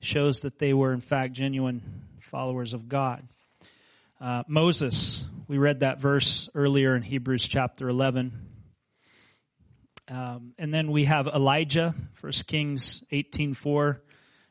shows 0.00 0.42
that 0.42 0.58
they 0.58 0.72
were 0.72 0.92
in 0.92 1.00
fact 1.00 1.32
genuine 1.32 1.82
followers 2.20 2.74
of 2.74 2.88
God. 2.88 3.26
Uh, 4.20 4.42
Moses, 4.46 5.24
we 5.48 5.58
read 5.58 5.80
that 5.80 6.00
verse 6.00 6.48
earlier 6.54 6.94
in 6.94 7.02
Hebrews 7.02 7.46
chapter 7.48 7.88
11. 7.88 8.32
Um, 10.10 10.54
and 10.58 10.72
then 10.72 10.90
we 10.90 11.04
have 11.04 11.26
Elijah, 11.26 11.94
1 12.20 12.32
Kings 12.46 13.02
18.4, 13.12 13.98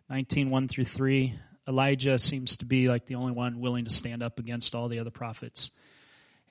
19, 0.09 0.49
1 0.49 0.67
through 0.67 0.85
3. 0.85 1.39
Elijah 1.67 2.19
seems 2.19 2.57
to 2.57 2.65
be 2.65 2.87
like 2.87 3.07
the 3.07 3.15
only 3.15 3.31
one 3.33 3.59
willing 3.59 3.85
to 3.85 3.91
stand 3.91 4.21
up 4.21 4.39
against 4.39 4.75
all 4.75 4.87
the 4.87 4.99
other 4.99 5.09
prophets. 5.09 5.71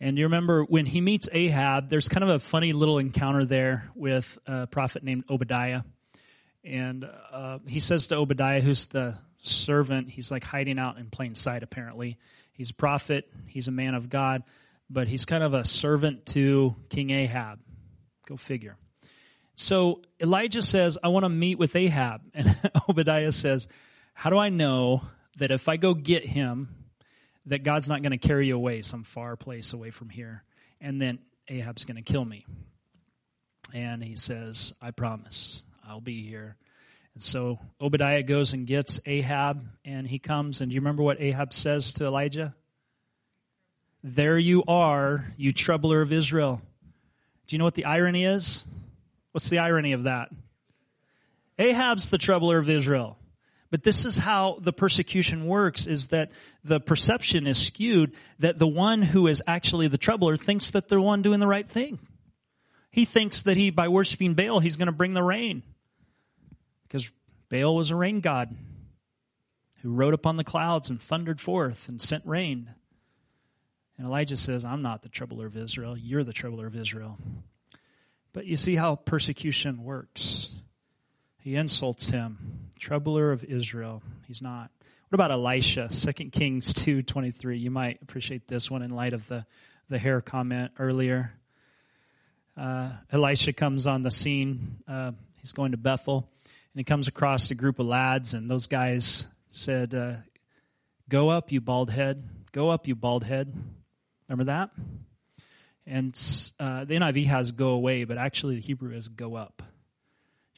And 0.00 0.18
you 0.18 0.24
remember 0.24 0.64
when 0.64 0.86
he 0.86 1.00
meets 1.00 1.28
Ahab, 1.32 1.88
there's 1.88 2.08
kind 2.08 2.24
of 2.24 2.30
a 2.30 2.38
funny 2.38 2.72
little 2.72 2.98
encounter 2.98 3.44
there 3.44 3.90
with 3.94 4.38
a 4.46 4.66
prophet 4.66 5.02
named 5.02 5.24
Obadiah. 5.30 5.82
And 6.64 7.08
uh, 7.32 7.60
he 7.66 7.80
says 7.80 8.08
to 8.08 8.16
Obadiah, 8.16 8.60
who's 8.60 8.88
the 8.88 9.16
servant, 9.38 10.10
he's 10.10 10.30
like 10.30 10.44
hiding 10.44 10.78
out 10.78 10.98
in 10.98 11.10
plain 11.10 11.34
sight, 11.34 11.62
apparently. 11.62 12.18
He's 12.52 12.70
a 12.70 12.74
prophet, 12.74 13.30
he's 13.46 13.68
a 13.68 13.72
man 13.72 13.94
of 13.94 14.10
God, 14.10 14.42
but 14.90 15.06
he's 15.06 15.24
kind 15.24 15.44
of 15.44 15.54
a 15.54 15.64
servant 15.64 16.26
to 16.26 16.74
King 16.90 17.10
Ahab. 17.10 17.60
Go 18.26 18.36
figure. 18.36 18.76
So 19.56 20.02
Elijah 20.20 20.62
says, 20.62 20.98
I 21.02 21.08
want 21.08 21.24
to 21.24 21.30
meet 21.30 21.58
with 21.58 21.74
Ahab. 21.74 22.20
And 22.34 22.56
Obadiah 22.88 23.32
says, 23.32 23.66
How 24.12 24.30
do 24.30 24.38
I 24.38 24.50
know 24.50 25.02
that 25.38 25.50
if 25.50 25.68
I 25.68 25.76
go 25.76 25.94
get 25.94 26.24
him, 26.24 26.68
that 27.46 27.64
God's 27.64 27.88
not 27.88 28.02
going 28.02 28.12
to 28.12 28.18
carry 28.18 28.48
you 28.48 28.54
away 28.54 28.82
some 28.82 29.02
far 29.02 29.36
place 29.36 29.72
away 29.72 29.90
from 29.90 30.10
here? 30.10 30.44
And 30.80 31.00
then 31.00 31.18
Ahab's 31.48 31.86
going 31.86 31.96
to 31.96 32.02
kill 32.02 32.24
me. 32.24 32.44
And 33.72 34.04
he 34.04 34.16
says, 34.16 34.74
I 34.80 34.90
promise. 34.90 35.64
I'll 35.88 36.00
be 36.00 36.26
here. 36.26 36.56
And 37.14 37.22
so 37.22 37.58
Obadiah 37.80 38.22
goes 38.22 38.52
and 38.52 38.66
gets 38.66 39.00
Ahab, 39.06 39.66
and 39.84 40.06
he 40.06 40.18
comes, 40.18 40.60
and 40.60 40.70
do 40.70 40.74
you 40.74 40.80
remember 40.80 41.02
what 41.02 41.20
Ahab 41.20 41.54
says 41.54 41.94
to 41.94 42.04
Elijah? 42.04 42.54
There 44.04 44.38
you 44.38 44.64
are, 44.68 45.32
you 45.38 45.52
troubler 45.52 46.02
of 46.02 46.12
Israel. 46.12 46.60
Do 47.46 47.56
you 47.56 47.58
know 47.58 47.64
what 47.64 47.74
the 47.74 47.86
irony 47.86 48.24
is? 48.24 48.66
What's 49.36 49.50
the 49.50 49.58
irony 49.58 49.92
of 49.92 50.04
that? 50.04 50.30
Ahab's 51.58 52.08
the 52.08 52.16
troubler 52.16 52.56
of 52.56 52.70
Israel. 52.70 53.18
But 53.70 53.82
this 53.82 54.06
is 54.06 54.16
how 54.16 54.56
the 54.62 54.72
persecution 54.72 55.44
works 55.44 55.86
is 55.86 56.06
that 56.06 56.30
the 56.64 56.80
perception 56.80 57.46
is 57.46 57.58
skewed 57.58 58.14
that 58.38 58.58
the 58.58 58.66
one 58.66 59.02
who 59.02 59.26
is 59.26 59.42
actually 59.46 59.88
the 59.88 59.98
troubler 59.98 60.38
thinks 60.38 60.70
that 60.70 60.88
they're 60.88 60.96
the 60.96 61.02
one 61.02 61.20
doing 61.20 61.40
the 61.40 61.46
right 61.46 61.68
thing. 61.68 61.98
He 62.90 63.04
thinks 63.04 63.42
that 63.42 63.58
he, 63.58 63.68
by 63.68 63.88
worshiping 63.88 64.32
Baal, 64.32 64.58
he's 64.58 64.78
going 64.78 64.86
to 64.86 64.92
bring 64.92 65.12
the 65.12 65.22
rain 65.22 65.62
because 66.84 67.10
Baal 67.50 67.76
was 67.76 67.90
a 67.90 67.94
rain 67.94 68.20
god 68.20 68.56
who 69.82 69.92
rode 69.92 70.14
upon 70.14 70.38
the 70.38 70.44
clouds 70.44 70.88
and 70.88 70.98
thundered 70.98 71.42
forth 71.42 71.90
and 71.90 72.00
sent 72.00 72.24
rain. 72.24 72.70
And 73.98 74.06
Elijah 74.06 74.38
says, 74.38 74.64
I'm 74.64 74.80
not 74.80 75.02
the 75.02 75.10
troubler 75.10 75.44
of 75.44 75.58
Israel. 75.58 75.94
You're 75.94 76.24
the 76.24 76.32
troubler 76.32 76.66
of 76.66 76.74
Israel. 76.74 77.18
But 78.36 78.44
you 78.44 78.58
see 78.58 78.76
how 78.76 78.96
persecution 78.96 79.82
works. 79.82 80.52
He 81.38 81.56
insults 81.56 82.06
him, 82.06 82.68
troubler 82.78 83.32
of 83.32 83.42
Israel. 83.42 84.02
He's 84.28 84.42
not. 84.42 84.70
What 85.08 85.14
about 85.14 85.30
Elisha? 85.30 85.88
2 85.90 86.12
Kings 86.28 86.74
2.23. 86.74 87.58
You 87.58 87.70
might 87.70 88.02
appreciate 88.02 88.46
this 88.46 88.70
one 88.70 88.82
in 88.82 88.90
light 88.90 89.14
of 89.14 89.26
the, 89.28 89.46
the 89.88 89.98
hair 89.98 90.20
comment 90.20 90.72
earlier. 90.78 91.32
Uh, 92.58 92.90
Elisha 93.10 93.54
comes 93.54 93.86
on 93.86 94.02
the 94.02 94.10
scene. 94.10 94.80
Uh, 94.86 95.12
he's 95.40 95.54
going 95.54 95.70
to 95.70 95.78
Bethel 95.78 96.28
and 96.44 96.78
he 96.78 96.84
comes 96.84 97.08
across 97.08 97.50
a 97.50 97.54
group 97.54 97.78
of 97.78 97.86
lads, 97.86 98.34
and 98.34 98.50
those 98.50 98.66
guys 98.66 99.26
said, 99.48 99.94
uh, 99.94 100.16
Go 101.08 101.30
up, 101.30 101.52
you 101.52 101.62
bald 101.62 101.88
head. 101.88 102.22
Go 102.52 102.68
up, 102.68 102.86
you 102.86 102.96
bald 102.96 103.24
head. 103.24 103.50
Remember 104.28 104.52
that? 104.52 104.72
And 105.86 106.14
uh, 106.58 106.84
the 106.84 106.94
NIV 106.94 107.26
has 107.26 107.52
go 107.52 107.68
away, 107.68 108.04
but 108.04 108.18
actually 108.18 108.56
the 108.56 108.62
Hebrew 108.62 108.94
is 108.94 109.08
go 109.08 109.36
up. 109.36 109.58
Do 109.58 109.64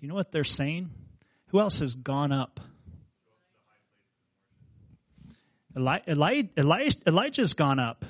you 0.00 0.08
know 0.08 0.14
what 0.14 0.32
they're 0.32 0.44
saying? 0.44 0.90
Who 1.48 1.60
else 1.60 1.80
has 1.80 1.94
gone 1.94 2.32
up? 2.32 2.60
Eli- 5.76 6.00
Eli- 6.08 6.42
Eli- 6.58 6.88
Elijah's 7.06 7.54
gone 7.54 7.78
up, 7.78 8.04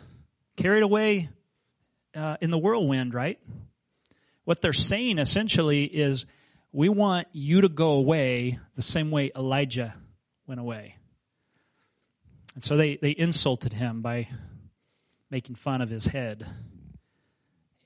carried 0.56 0.82
away 0.82 1.28
uh, 2.14 2.36
in 2.40 2.50
the 2.50 2.58
whirlwind, 2.58 3.14
right? 3.14 3.38
What 4.44 4.60
they're 4.60 4.72
saying 4.72 5.18
essentially 5.18 5.84
is 5.84 6.24
we 6.72 6.88
want 6.88 7.28
you 7.32 7.62
to 7.62 7.68
go 7.68 7.92
away 7.92 8.58
the 8.76 8.82
same 8.82 9.10
way 9.10 9.30
Elijah 9.36 9.94
went 10.46 10.60
away. 10.60 10.96
And 12.54 12.64
so 12.64 12.76
they, 12.76 12.96
they 12.96 13.14
insulted 13.16 13.72
him 13.72 14.02
by 14.02 14.28
making 15.30 15.54
fun 15.54 15.80
of 15.80 15.90
his 15.90 16.06
head. 16.06 16.46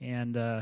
And 0.02 0.36
uh, 0.36 0.60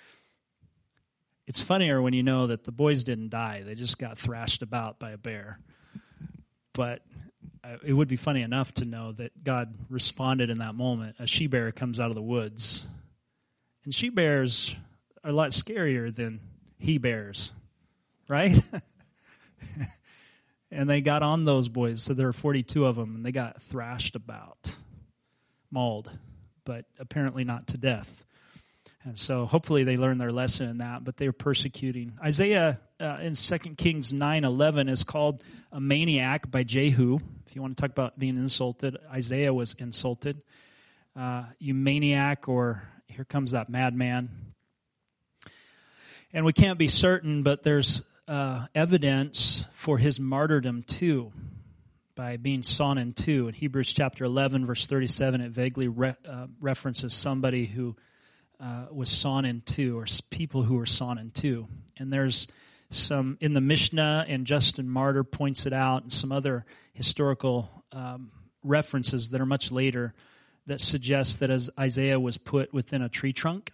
it's 1.46 1.60
funnier 1.60 2.00
when 2.00 2.14
you 2.14 2.22
know 2.22 2.46
that 2.46 2.64
the 2.64 2.72
boys 2.72 3.04
didn't 3.04 3.28
die, 3.28 3.62
they 3.64 3.74
just 3.74 3.98
got 3.98 4.18
thrashed 4.18 4.62
about 4.62 4.98
by 4.98 5.10
a 5.10 5.18
bear. 5.18 5.58
But 6.72 7.02
uh, 7.62 7.76
it 7.84 7.92
would 7.92 8.08
be 8.08 8.16
funny 8.16 8.40
enough 8.40 8.72
to 8.74 8.86
know 8.86 9.12
that 9.12 9.44
God 9.44 9.74
responded 9.90 10.48
in 10.48 10.58
that 10.58 10.74
moment. 10.74 11.16
A 11.18 11.26
she 11.26 11.46
bear 11.48 11.70
comes 11.70 12.00
out 12.00 12.10
of 12.10 12.14
the 12.14 12.22
woods. 12.22 12.86
And 13.84 13.94
she 13.94 14.08
bears 14.08 14.74
are 15.22 15.30
a 15.30 15.34
lot 15.34 15.50
scarier 15.50 16.14
than 16.14 16.40
he 16.78 16.96
bears, 16.96 17.52
right? 18.26 18.62
and 20.70 20.88
they 20.88 21.02
got 21.02 21.22
on 21.22 21.44
those 21.44 21.68
boys. 21.68 22.02
So 22.02 22.14
there 22.14 22.26
were 22.26 22.32
42 22.32 22.86
of 22.86 22.96
them, 22.96 23.16
and 23.16 23.26
they 23.26 23.32
got 23.32 23.62
thrashed 23.62 24.16
about, 24.16 24.74
mauled, 25.70 26.10
but 26.64 26.86
apparently 26.98 27.44
not 27.44 27.68
to 27.68 27.78
death. 27.78 28.24
And 29.04 29.18
so 29.18 29.46
hopefully 29.46 29.84
they 29.84 29.96
learned 29.96 30.20
their 30.20 30.32
lesson 30.32 30.68
in 30.68 30.78
that, 30.78 31.04
but 31.04 31.16
they 31.16 31.26
were 31.26 31.32
persecuting. 31.32 32.18
Isaiah 32.22 32.80
uh, 33.00 33.18
in 33.22 33.34
2 33.34 33.58
Kings 33.76 34.12
9:11 34.12 34.90
is 34.90 35.04
called 35.04 35.42
a 35.72 35.80
maniac 35.80 36.50
by 36.50 36.64
Jehu. 36.64 37.18
If 37.46 37.56
you 37.56 37.62
want 37.62 37.76
to 37.76 37.80
talk 37.80 37.90
about 37.90 38.18
being 38.18 38.36
insulted, 38.36 38.98
Isaiah 39.10 39.54
was 39.54 39.74
insulted. 39.78 40.42
Uh, 41.16 41.44
you 41.58 41.74
maniac, 41.74 42.48
or 42.48 42.82
here 43.06 43.24
comes 43.24 43.52
that 43.52 43.70
madman. 43.70 44.28
And 46.32 46.44
we 46.44 46.52
can't 46.52 46.78
be 46.78 46.88
certain, 46.88 47.42
but 47.42 47.62
there's 47.62 48.02
uh, 48.28 48.66
evidence 48.74 49.64
for 49.72 49.98
his 49.98 50.20
martyrdom 50.20 50.84
too 50.84 51.32
by 52.14 52.36
being 52.36 52.62
sawn 52.62 52.98
in 52.98 53.14
two. 53.14 53.48
In 53.48 53.54
Hebrews 53.54 53.92
chapter 53.92 54.24
11, 54.24 54.66
verse 54.66 54.86
37, 54.86 55.40
it 55.40 55.50
vaguely 55.50 55.88
re- 55.88 56.14
uh, 56.28 56.46
references 56.60 57.14
somebody 57.14 57.66
who 57.66 57.96
uh, 58.60 58.86
was 58.90 59.08
sawn 59.08 59.44
in 59.44 59.62
two, 59.62 59.98
or 59.98 60.06
people 60.30 60.62
who 60.62 60.74
were 60.74 60.86
sawn 60.86 61.18
in 61.18 61.30
two. 61.30 61.66
And 61.96 62.12
there's 62.12 62.46
some 62.90 63.38
in 63.40 63.54
the 63.54 63.60
Mishnah, 63.60 64.26
and 64.28 64.46
Justin 64.46 64.88
Martyr 64.88 65.24
points 65.24 65.66
it 65.66 65.72
out, 65.72 66.02
and 66.02 66.12
some 66.12 66.32
other 66.32 66.64
historical 66.92 67.70
um, 67.92 68.30
references 68.62 69.30
that 69.30 69.40
are 69.40 69.46
much 69.46 69.70
later 69.70 70.14
that 70.66 70.80
suggest 70.80 71.40
that 71.40 71.50
as 71.50 71.70
Isaiah 71.78 72.20
was 72.20 72.36
put 72.36 72.72
within 72.72 73.02
a 73.02 73.08
tree 73.08 73.32
trunk, 73.32 73.72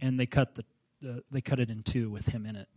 and 0.00 0.18
they 0.18 0.26
cut 0.26 0.54
the, 0.54 0.64
the 1.00 1.22
they 1.30 1.40
cut 1.40 1.60
it 1.60 1.70
in 1.70 1.82
two 1.82 2.10
with 2.10 2.26
him 2.26 2.46
in 2.46 2.56
it. 2.56 2.68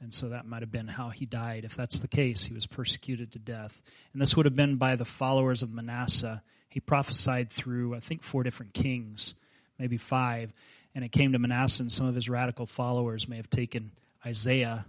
And 0.00 0.12
so 0.12 0.28
that 0.28 0.44
might 0.44 0.60
have 0.60 0.70
been 0.70 0.86
how 0.86 1.08
he 1.08 1.24
died. 1.24 1.64
If 1.64 1.76
that's 1.76 1.98
the 1.98 2.08
case, 2.08 2.44
he 2.44 2.52
was 2.52 2.66
persecuted 2.66 3.32
to 3.32 3.38
death. 3.38 3.80
And 4.12 4.20
this 4.20 4.36
would 4.36 4.44
have 4.44 4.54
been 4.54 4.76
by 4.76 4.96
the 4.96 5.06
followers 5.06 5.62
of 5.62 5.72
Manasseh. 5.72 6.42
He 6.68 6.80
prophesied 6.80 7.50
through, 7.50 7.94
I 7.94 8.00
think, 8.00 8.22
four 8.22 8.42
different 8.42 8.74
kings, 8.74 9.34
maybe 9.78 9.96
five. 9.96 10.52
And 10.94 11.04
it 11.04 11.10
came 11.10 11.32
to 11.32 11.38
Manasseh, 11.38 11.82
and 11.82 11.92
some 11.92 12.06
of 12.06 12.14
his 12.14 12.28
radical 12.28 12.66
followers 12.66 13.28
may 13.28 13.36
have 13.36 13.50
taken 13.50 13.90
Isaiah 14.24 14.84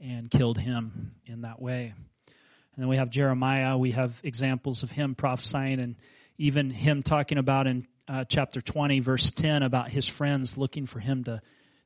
and 0.00 0.30
killed 0.30 0.58
him 0.58 1.12
in 1.26 1.42
that 1.42 1.60
way. 1.60 1.92
And 2.26 2.82
then 2.82 2.88
we 2.88 2.96
have 2.96 3.10
Jeremiah. 3.10 3.76
We 3.76 3.90
have 3.92 4.18
examples 4.22 4.82
of 4.82 4.90
him 4.90 5.14
prophesying, 5.14 5.80
and 5.80 5.96
even 6.38 6.70
him 6.70 7.02
talking 7.02 7.38
about 7.38 7.66
in 7.66 7.86
uh, 8.08 8.24
chapter 8.24 8.60
20, 8.60 9.00
verse 9.00 9.30
10, 9.30 9.62
about 9.62 9.90
his 9.90 10.08
friends 10.08 10.56
looking 10.56 10.86
for 10.86 11.00
him 11.00 11.24
to 11.24 11.42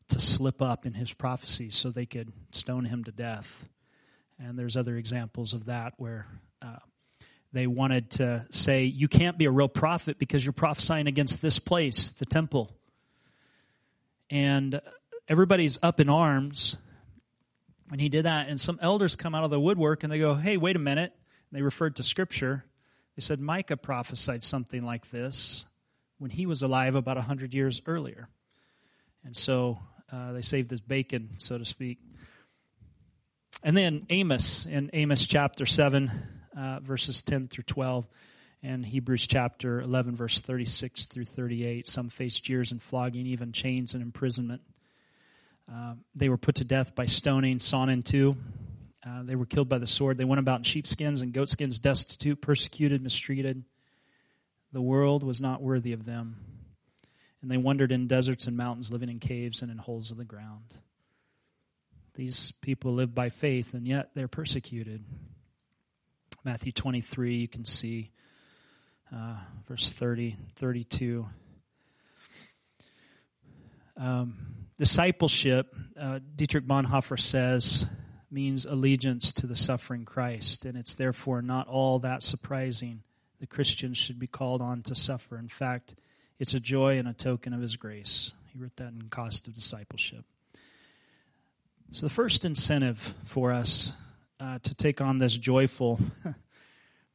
to 0.09 0.21
slip 0.21 0.61
up 0.61 0.87
in 0.87 0.93
his 0.93 1.13
prophecies 1.13 1.75
so 1.75 1.91
they 1.91 2.07
could 2.07 2.33
stone 2.53 2.85
him 2.85 3.05
to 3.05 3.13
death. 3.13 3.69
And 4.39 4.59
there's 4.59 4.77
other 4.77 4.97
examples 4.97 5.55
of 5.55 5.67
that 5.67 5.95
where 5.97 6.27
uh, 6.61 6.77
they 7.55 7.67
wanted 7.69 8.11
to 8.13 8.45
say, 8.51 8.85
You 8.85 9.09
can't 9.09 9.39
be 9.39 9.45
a 9.45 9.51
real 9.51 9.69
prophet 9.69 10.19
because 10.19 10.45
you're 10.45 10.53
prophesying 10.53 11.07
against 11.07 11.41
this 11.41 11.59
place, 11.59 12.11
the 12.11 12.27
temple. 12.27 12.71
And 14.29 14.81
everybody's 15.29 15.79
up 15.83 16.01
in 16.01 16.09
arms 16.09 16.77
when 17.89 18.01
he 18.01 18.09
did 18.09 18.25
that. 18.25 18.49
And 18.49 18.61
some 18.61 18.79
elders 18.83 19.15
come 19.15 19.35
out 19.35 19.45
of 19.45 19.51
the 19.51 19.61
woodwork 19.61 20.03
and 20.03 20.13
they 20.13 20.19
go, 20.19 20.35
Hey, 20.35 20.57
wait 20.57 20.75
a 20.75 20.81
minute. 20.81 21.13
And 21.51 21.59
they 21.59 21.63
referred 21.63 21.97
to 21.97 22.03
scripture. 22.03 22.65
They 23.17 23.23
said 23.23 23.39
Micah 23.39 23.77
prophesied 23.77 24.43
something 24.43 24.85
like 24.85 25.09
this 25.13 25.65
when 26.19 26.33
he 26.33 26.47
was 26.47 26.63
alive 26.63 26.97
about 26.97 27.17
100 27.17 27.55
years 27.55 27.81
earlier. 27.87 28.29
And 29.25 29.37
so 29.37 29.79
uh, 30.13 30.33
they 30.33 30.43
saved 30.43 30.73
his 30.73 30.81
bacon, 30.81 31.37
so 31.39 31.57
to 31.57 31.65
speak. 31.65 31.99
And 33.63 33.77
then 33.77 34.07
Amos 34.11 34.67
in 34.67 34.91
Amos 34.93 35.25
chapter 35.25 35.65
7, 35.65 36.11
uh, 36.57 36.81
verses 36.81 37.23
10 37.23 37.49
through 37.49 37.65
12, 37.65 38.07
and 38.63 38.85
Hebrews 38.85 39.27
chapter 39.27 39.81
11, 39.81 40.17
verse 40.17 40.41
36 40.41 41.07
through 41.07 41.27
38. 41.27 41.89
Some 41.89 42.09
faced 42.09 42.43
jeers 42.43 42.73
and 42.73 42.83
flogging, 42.83 43.27
even 43.27 43.53
chains 43.53 43.95
and 43.95 44.03
imprisonment. 44.03 44.63
Uh, 45.73 45.95
they 46.15 46.29
were 46.29 46.37
put 46.37 46.57
to 46.57 46.65
death 46.65 46.95
by 46.95 47.07
stoning, 47.07 47.59
sawn 47.59 47.89
in 47.89 48.03
two. 48.03 48.37
Uh, 49.07 49.23
they 49.23 49.37
were 49.37 49.47
killed 49.47 49.69
by 49.69 49.79
the 49.79 49.87
sword. 49.87 50.17
They 50.17 50.25
went 50.25 50.39
about 50.39 50.61
in 50.61 50.65
sheepskins 50.65 51.21
and 51.21 51.33
goatskins, 51.33 51.79
destitute, 51.79 52.41
persecuted, 52.41 53.03
mistreated. 53.03 53.65
The 54.73 54.83
world 54.83 55.23
was 55.23 55.41
not 55.41 55.63
worthy 55.63 55.93
of 55.93 56.05
them 56.05 56.37
and 57.45 57.51
they 57.51 57.59
wandered 57.59 57.93
in 57.93 58.07
deserts 58.07 58.47
and 58.47 58.57
mountains, 58.57 58.91
living 58.91 59.11
in 59.11 59.21
caves 59.21 59.61
and 59.61 59.71
in 59.71 59.77
holes 59.77 60.11
of 60.11 60.17
the 60.17 60.25
ground. 60.25 60.65
These 62.15 62.55
people 62.63 62.95
live 62.95 63.15
by 63.15 63.29
faith, 63.29 63.75
and 63.75 63.87
yet 63.87 64.13
they're 64.15 64.29
persecuted. 64.29 65.05
Matthew 66.45 66.73
23, 66.73 67.37
you 67.37 67.49
can 67.49 67.65
see 67.65 68.11
uh, 69.11 69.37
verse 69.67 69.93
30, 69.93 70.37
32. 70.57 71.27
Um, 73.97 74.37
discipleship, 74.79 75.75
uh, 75.99 76.19
Dietrich 76.37 76.67
Bonhoeffer 76.67 77.19
says, 77.19 77.87
means 78.31 78.67
allegiance 78.67 79.33
to 79.33 79.47
the 79.47 79.57
suffering 79.57 80.05
Christ, 80.05 80.67
and 80.67 80.77
it's 80.77 80.97
therefore 80.97 81.41
not 81.41 81.67
all 81.67 82.01
that 82.01 82.23
surprising 82.23 83.03
that 83.41 83.49
Christians 83.49 83.97
should 83.97 84.19
be 84.19 84.27
called 84.27 84.61
on 84.61 84.83
to 84.83 84.95
suffer. 84.95 85.39
In 85.39 85.49
fact, 85.49 85.95
it's 86.39 86.53
a 86.53 86.61
joy 86.61 86.99
and 86.99 87.09
a 87.09 87.15
token 87.15 87.55
of 87.55 87.63
His 87.63 87.77
grace. 87.77 88.35
He 88.53 88.59
wrote 88.59 88.77
that 88.77 88.93
in 88.93 89.09
Cost 89.09 89.47
of 89.47 89.55
Discipleship. 89.55 90.27
So, 91.93 92.05
the 92.05 92.13
first 92.13 92.45
incentive 92.45 93.15
for 93.25 93.51
us 93.51 93.93
uh, 94.45 94.59
to 94.63 94.75
take 94.75 95.01
on 95.01 95.19
this 95.19 95.37
joyful, 95.37 95.99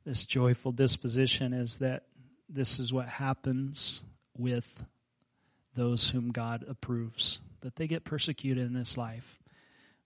this 0.05 0.25
joyful 0.25 0.71
disposition 0.71 1.53
is 1.53 1.77
that 1.77 2.03
this 2.49 2.79
is 2.79 2.91
what 2.91 3.07
happens 3.07 4.01
with 4.35 4.83
those 5.75 6.09
whom 6.09 6.31
God 6.31 6.65
approves, 6.67 7.39
that 7.61 7.75
they 7.75 7.85
get 7.85 8.03
persecuted 8.03 8.65
in 8.65 8.73
this 8.73 8.97
life, 8.97 9.39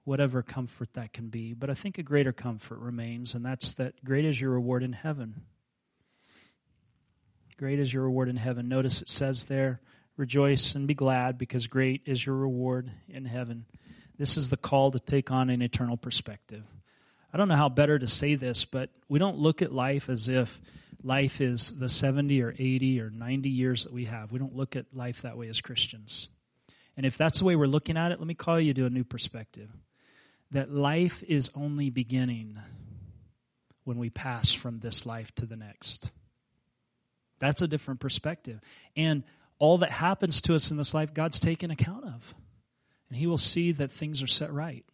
whatever 0.04 0.42
comfort 0.42 0.90
that 0.96 1.14
can 1.14 1.30
be. 1.30 1.54
But 1.54 1.70
I 1.70 1.76
think 1.76 1.98
a 1.98 2.04
greater 2.04 2.34
comfort 2.34 2.80
remains, 2.80 3.36
and 3.36 3.46
that's 3.46 3.76
that 3.76 4.04
great 4.04 4.26
is 4.26 4.40
your 4.40 4.52
reward 4.52 4.84
in 4.84 4.92
heaven. 4.92 5.44
Great 7.58 7.80
is 7.80 7.94
your 7.94 8.04
reward 8.04 8.28
in 8.28 8.36
heaven. 8.36 8.68
Notice 8.68 9.02
it 9.02 9.08
says 9.08 9.46
there, 9.46 9.80
rejoice 10.18 10.76
and 10.76 10.88
be 10.88 10.94
glad 10.94 11.38
because 11.38 11.68
great 11.68 12.02
is 12.06 12.26
your 12.26 12.36
reward 12.36 12.92
in 13.08 13.24
heaven. 13.24 13.66
This 14.18 14.36
is 14.36 14.50
the 14.50 14.58
call 14.58 14.92
to 14.92 15.00
take 15.00 15.32
on 15.32 15.50
an 15.50 15.62
eternal 15.62 15.96
perspective. 15.96 16.64
I 17.34 17.38
don't 17.38 17.48
know 17.48 17.56
how 17.56 17.70
better 17.70 17.98
to 17.98 18.08
say 18.08 18.36
this, 18.36 18.64
but 18.64 18.92
we 19.10 19.18
don't 19.18 19.40
look 19.40 19.62
at 19.64 19.74
life 19.74 20.08
as 20.08 20.30
if 20.30 20.62
life 21.04 21.42
is 21.42 21.78
the 21.78 21.90
70 21.90 22.42
or 22.44 22.54
80 22.58 23.02
or 23.02 23.10
90 23.10 23.50
years 23.50 23.84
that 23.86 23.94
we 23.94 24.06
have. 24.06 24.32
We 24.32 24.38
don't 24.38 24.56
look 24.56 24.76
at 24.76 24.86
life 24.94 25.24
that 25.24 25.38
way 25.38 25.50
as 25.50 25.60
Christians. 25.60 26.30
And 26.96 27.06
if 27.06 27.18
that's 27.18 27.40
the 27.40 27.46
way 27.46 27.56
we're 27.56 27.66
looking 27.66 27.98
at 27.98 28.12
it, 28.12 28.20
let 28.20 28.28
me 28.28 28.36
call 28.36 28.60
you 28.60 28.74
to 28.76 28.86
a 28.86 28.90
new 28.90 29.04
perspective. 29.04 29.70
That 30.52 30.72
life 30.72 31.24
is 31.24 31.50
only 31.56 31.90
beginning 31.90 32.60
when 33.84 33.98
we 33.98 34.12
pass 34.12 34.54
from 34.54 34.80
this 34.80 35.06
life 35.06 35.34
to 35.36 35.48
the 35.48 35.56
next. 35.56 36.12
That's 37.40 37.64
a 37.64 37.68
different 37.68 38.00
perspective. 38.00 38.62
And 38.96 39.24
all 39.58 39.80
that 39.80 39.92
happens 39.92 40.42
to 40.42 40.56
us 40.56 40.70
in 40.70 40.78
this 40.78 40.94
life, 40.94 41.14
God's 41.14 41.40
taken 41.40 41.72
account 41.72 42.06
of. 42.06 42.36
And 43.10 43.18
He 43.18 43.26
will 43.26 43.40
see 43.40 43.72
that 43.74 43.92
things 43.92 44.22
are 44.22 44.28
set 44.28 44.54
right. 44.54 44.86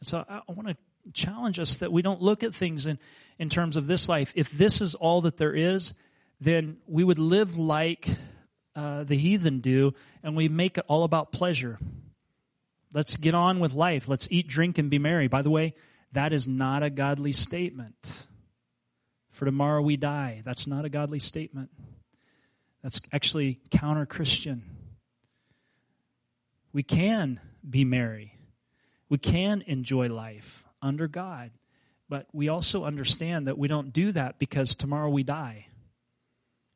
And 0.00 0.08
so 0.08 0.24
I, 0.26 0.40
I 0.48 0.52
want 0.52 0.68
to 0.68 0.76
challenge 1.14 1.58
us 1.58 1.76
that 1.76 1.92
we 1.92 2.02
don't 2.02 2.22
look 2.22 2.42
at 2.42 2.54
things 2.54 2.86
in, 2.86 2.98
in 3.38 3.48
terms 3.48 3.76
of 3.76 3.86
this 3.86 4.08
life. 4.08 4.32
If 4.34 4.50
this 4.50 4.80
is 4.80 4.94
all 4.94 5.22
that 5.22 5.36
there 5.36 5.54
is, 5.54 5.94
then 6.40 6.78
we 6.86 7.04
would 7.04 7.18
live 7.18 7.58
like 7.58 8.08
uh, 8.76 9.04
the 9.04 9.16
heathen 9.16 9.60
do, 9.60 9.94
and 10.22 10.36
we 10.36 10.48
make 10.48 10.78
it 10.78 10.84
all 10.88 11.04
about 11.04 11.32
pleasure. 11.32 11.78
Let's 12.92 13.16
get 13.16 13.34
on 13.34 13.60
with 13.60 13.72
life. 13.72 14.08
Let's 14.08 14.28
eat, 14.30 14.48
drink, 14.48 14.78
and 14.78 14.88
be 14.88 14.98
merry. 14.98 15.28
By 15.28 15.42
the 15.42 15.50
way, 15.50 15.74
that 16.12 16.32
is 16.32 16.46
not 16.46 16.82
a 16.82 16.90
godly 16.90 17.32
statement 17.32 18.26
for 19.38 19.44
tomorrow 19.44 19.80
we 19.80 19.96
die. 19.96 20.42
That's 20.44 20.66
not 20.66 20.84
a 20.84 20.88
godly 20.88 21.20
statement. 21.20 21.70
That's 22.82 23.00
actually 23.12 23.60
counter 23.70 24.04
Christian. 24.04 24.64
We 26.72 26.82
can 26.82 27.38
be 27.68 27.84
merry. 27.84 28.34
We 29.08 29.18
can 29.18 29.62
enjoy 29.66 30.08
life 30.08 30.64
under 30.82 31.08
God. 31.08 31.50
But 32.08 32.26
we 32.32 32.48
also 32.48 32.84
understand 32.84 33.46
that 33.46 33.58
we 33.58 33.68
don't 33.68 33.92
do 33.92 34.12
that 34.12 34.38
because 34.38 34.74
tomorrow 34.74 35.10
we 35.10 35.22
die. 35.22 35.66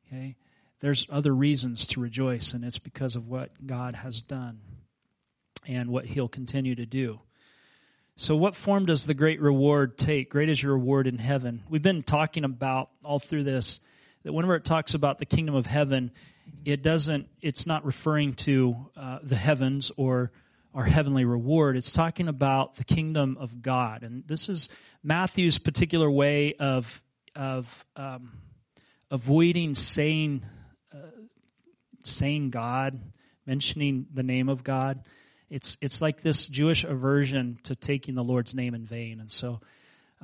Okay? 0.06 0.36
There's 0.80 1.06
other 1.10 1.34
reasons 1.34 1.86
to 1.88 2.00
rejoice, 2.00 2.52
and 2.52 2.64
it's 2.64 2.78
because 2.78 3.16
of 3.16 3.28
what 3.28 3.50
God 3.66 3.94
has 3.94 4.20
done 4.20 4.60
and 5.66 5.90
what 5.90 6.06
He'll 6.06 6.28
continue 6.28 6.74
to 6.74 6.86
do. 6.86 7.20
So, 8.16 8.36
what 8.36 8.56
form 8.56 8.86
does 8.86 9.06
the 9.06 9.14
great 9.14 9.40
reward 9.40 9.96
take? 9.96 10.28
Great 10.28 10.50
is 10.50 10.62
your 10.62 10.72
reward 10.72 11.06
in 11.06 11.18
heaven. 11.18 11.62
We've 11.70 11.80
been 11.80 12.02
talking 12.02 12.44
about 12.44 12.90
all 13.02 13.18
through 13.18 13.44
this 13.44 13.80
that 14.24 14.32
whenever 14.32 14.54
it 14.56 14.64
talks 14.64 14.94
about 14.94 15.18
the 15.18 15.24
kingdom 15.24 15.54
of 15.54 15.66
heaven, 15.66 16.10
it 16.64 16.82
doesn't, 16.82 17.28
it's 17.40 17.66
not 17.66 17.84
referring 17.84 18.34
to 18.34 18.76
uh, 18.96 19.18
the 19.22 19.36
heavens 19.36 19.90
or 19.96 20.30
our 20.74 20.84
heavenly 20.84 21.24
reward. 21.24 21.76
It's 21.76 21.92
talking 21.92 22.28
about 22.28 22.76
the 22.76 22.84
kingdom 22.84 23.36
of 23.38 23.62
God. 23.62 24.02
And 24.02 24.24
this 24.26 24.48
is 24.48 24.68
Matthew's 25.02 25.58
particular 25.58 26.10
way 26.10 26.54
of, 26.58 27.02
of 27.34 27.84
um, 27.96 28.38
avoiding 29.10 29.74
saying, 29.74 30.44
uh, 30.94 30.98
saying 32.04 32.50
God, 32.50 33.00
mentioning 33.46 34.06
the 34.12 34.22
name 34.22 34.48
of 34.48 34.64
God 34.64 35.02
it's 35.52 35.76
it's 35.82 36.00
like 36.00 36.22
this 36.22 36.46
Jewish 36.46 36.82
aversion 36.82 37.58
to 37.64 37.76
taking 37.76 38.14
the 38.14 38.24
Lord's 38.24 38.54
name 38.54 38.74
in 38.74 38.86
vain, 38.86 39.20
and 39.20 39.30
so 39.30 39.60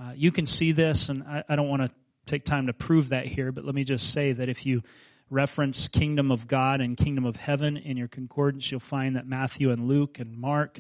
uh, 0.00 0.12
you 0.16 0.32
can 0.32 0.46
see 0.46 0.72
this. 0.72 1.10
And 1.10 1.22
I, 1.22 1.44
I 1.46 1.54
don't 1.54 1.68
want 1.68 1.82
to 1.82 1.90
take 2.24 2.46
time 2.46 2.68
to 2.68 2.72
prove 2.72 3.10
that 3.10 3.26
here, 3.26 3.52
but 3.52 3.66
let 3.66 3.74
me 3.74 3.84
just 3.84 4.10
say 4.10 4.32
that 4.32 4.48
if 4.48 4.64
you 4.64 4.82
reference 5.30 5.88
kingdom 5.88 6.30
of 6.30 6.46
God 6.46 6.80
and 6.80 6.96
kingdom 6.96 7.24
of 7.24 7.36
heaven 7.36 7.76
in 7.76 7.96
your 7.96 8.08
concordance, 8.08 8.70
you'll 8.70 8.80
find 8.80 9.16
that 9.16 9.26
Matthew 9.26 9.70
and 9.70 9.88
Luke 9.88 10.18
and 10.18 10.36
Mark, 10.38 10.78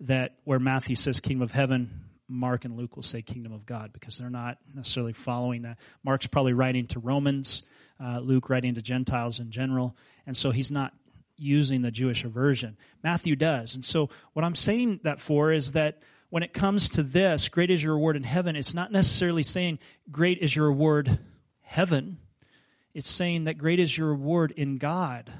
that 0.00 0.36
where 0.44 0.58
Matthew 0.58 0.96
says 0.96 1.20
kingdom 1.20 1.42
of 1.42 1.50
heaven, 1.50 2.04
Mark 2.28 2.64
and 2.64 2.76
Luke 2.76 2.94
will 2.94 3.02
say 3.02 3.22
kingdom 3.22 3.52
of 3.52 3.64
God 3.64 3.92
because 3.92 4.18
they're 4.18 4.30
not 4.30 4.58
necessarily 4.74 5.14
following 5.14 5.62
that. 5.62 5.78
Mark's 6.04 6.26
probably 6.26 6.52
writing 6.52 6.86
to 6.88 7.00
Romans, 7.00 7.62
uh, 8.02 8.18
Luke 8.20 8.50
writing 8.50 8.74
to 8.74 8.82
Gentiles 8.82 9.38
in 9.38 9.50
general, 9.50 9.96
and 10.26 10.36
so 10.36 10.50
he's 10.50 10.70
not 10.70 10.92
using 11.36 11.82
the 11.82 11.90
Jewish 11.90 12.22
version. 12.22 12.76
Matthew 13.02 13.36
does. 13.36 13.74
And 13.74 13.84
so 13.84 14.10
what 14.32 14.44
I'm 14.44 14.54
saying 14.54 15.00
that 15.04 15.20
for 15.20 15.52
is 15.52 15.72
that 15.72 16.02
when 16.30 16.42
it 16.42 16.52
comes 16.52 16.90
to 16.90 17.02
this, 17.02 17.48
great 17.48 17.70
is 17.70 17.82
your 17.82 17.94
reward 17.94 18.16
in 18.16 18.24
heaven, 18.24 18.56
it's 18.56 18.74
not 18.74 18.92
necessarily 18.92 19.42
saying 19.42 19.78
great 20.10 20.38
is 20.38 20.54
your 20.54 20.66
reward 20.66 21.18
heaven. 21.62 22.18
It's 22.98 23.08
saying 23.08 23.44
that 23.44 23.58
great 23.58 23.78
is 23.78 23.96
your 23.96 24.08
reward 24.08 24.50
in 24.50 24.76
God. 24.76 25.32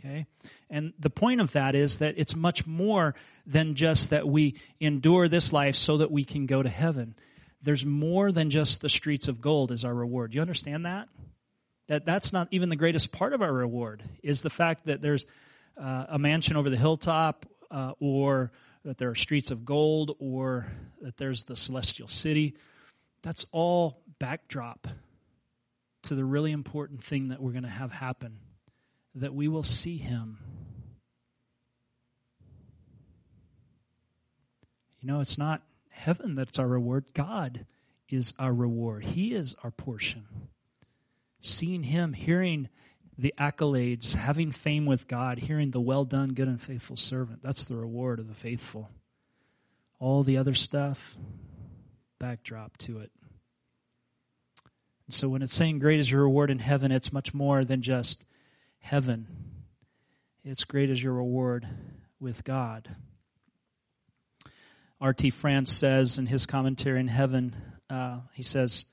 Okay? 0.00 0.26
And 0.68 0.92
the 0.98 1.08
point 1.08 1.40
of 1.40 1.52
that 1.52 1.76
is 1.76 1.98
that 1.98 2.14
it's 2.16 2.34
much 2.34 2.66
more 2.66 3.14
than 3.46 3.76
just 3.76 4.10
that 4.10 4.26
we 4.26 4.56
endure 4.80 5.28
this 5.28 5.52
life 5.52 5.76
so 5.76 5.98
that 5.98 6.10
we 6.10 6.24
can 6.24 6.46
go 6.46 6.64
to 6.64 6.68
heaven. 6.68 7.14
There's 7.62 7.84
more 7.84 8.32
than 8.32 8.50
just 8.50 8.80
the 8.80 8.88
streets 8.88 9.28
of 9.28 9.40
gold 9.40 9.70
as 9.70 9.84
our 9.84 9.94
reward. 9.94 10.34
You 10.34 10.40
understand 10.40 10.84
that? 10.84 11.06
That 11.86 12.06
that's 12.06 12.32
not 12.32 12.48
even 12.50 12.70
the 12.70 12.76
greatest 12.76 13.12
part 13.12 13.34
of 13.34 13.40
our 13.40 13.52
reward 13.52 14.02
is 14.24 14.42
the 14.42 14.50
fact 14.50 14.86
that 14.86 15.00
there's 15.00 15.26
uh, 15.80 16.06
a 16.08 16.18
mansion 16.18 16.56
over 16.56 16.70
the 16.70 16.76
hilltop 16.76 17.46
uh, 17.70 17.92
or 18.00 18.50
that 18.84 18.98
there 18.98 19.10
are 19.10 19.14
streets 19.14 19.52
of 19.52 19.64
gold 19.64 20.16
or 20.18 20.66
that 21.02 21.18
there's 21.18 21.44
the 21.44 21.54
celestial 21.54 22.08
city. 22.08 22.56
That's 23.22 23.46
all 23.52 24.02
backdrop 24.18 24.88
to 26.04 26.14
the 26.14 26.24
really 26.24 26.52
important 26.52 27.02
thing 27.02 27.28
that 27.28 27.40
we're 27.40 27.52
going 27.52 27.64
to 27.64 27.68
have 27.68 27.92
happen 27.92 28.38
that 29.14 29.34
we 29.34 29.48
will 29.48 29.62
see 29.62 29.96
him. 29.96 30.38
You 35.00 35.08
know, 35.08 35.20
it's 35.20 35.38
not 35.38 35.62
heaven 35.90 36.34
that's 36.34 36.58
our 36.58 36.66
reward, 36.66 37.04
God 37.14 37.66
is 38.08 38.32
our 38.38 38.52
reward, 38.52 39.04
He 39.04 39.34
is 39.34 39.54
our 39.62 39.70
portion. 39.70 40.24
Seeing 41.40 41.82
Him, 41.82 42.12
hearing 42.12 42.68
the 43.18 43.34
accolades, 43.38 44.14
having 44.14 44.50
fame 44.50 44.86
with 44.86 45.06
God, 45.06 45.38
hearing 45.38 45.70
the 45.70 45.80
well 45.80 46.04
done, 46.04 46.30
good 46.30 46.48
and 46.48 46.60
faithful 46.60 46.96
servant. 46.96 47.42
That's 47.42 47.64
the 47.64 47.76
reward 47.76 48.18
of 48.18 48.28
the 48.28 48.34
faithful. 48.34 48.90
All 50.00 50.22
the 50.22 50.38
other 50.38 50.54
stuff, 50.54 51.16
backdrop 52.18 52.76
to 52.78 53.00
it. 53.00 53.10
So 55.08 55.28
when 55.28 55.42
it's 55.42 55.54
saying 55.54 55.80
great 55.80 56.00
is 56.00 56.10
your 56.10 56.22
reward 56.22 56.50
in 56.50 56.58
heaven, 56.58 56.90
it's 56.90 57.12
much 57.12 57.34
more 57.34 57.64
than 57.64 57.82
just 57.82 58.24
heaven. 58.78 59.26
It's 60.44 60.64
great 60.64 60.90
as 60.90 61.02
your 61.02 61.12
reward 61.12 61.66
with 62.20 62.42
God. 62.44 62.88
R.T. 65.00 65.30
France 65.30 65.72
says 65.72 66.18
in 66.18 66.26
his 66.26 66.46
commentary 66.46 67.00
in 67.00 67.08
heaven, 67.08 67.54
uh, 67.90 68.20
he 68.32 68.42
says, 68.42 68.86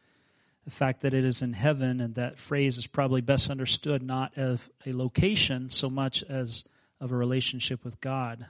the 0.65 0.71
fact 0.71 1.01
that 1.01 1.13
it 1.13 1.25
is 1.25 1.41
in 1.41 1.53
heaven, 1.53 2.01
and 2.01 2.15
that 2.15 2.37
phrase 2.37 2.77
is 2.77 2.85
probably 2.85 3.21
best 3.21 3.49
understood 3.49 4.03
not 4.03 4.31
as 4.37 4.59
a 4.85 4.93
location 4.93 5.69
so 5.69 5.89
much 5.89 6.23
as 6.23 6.63
of 6.99 7.11
a 7.11 7.15
relationship 7.15 7.83
with 7.83 7.99
God. 7.99 8.45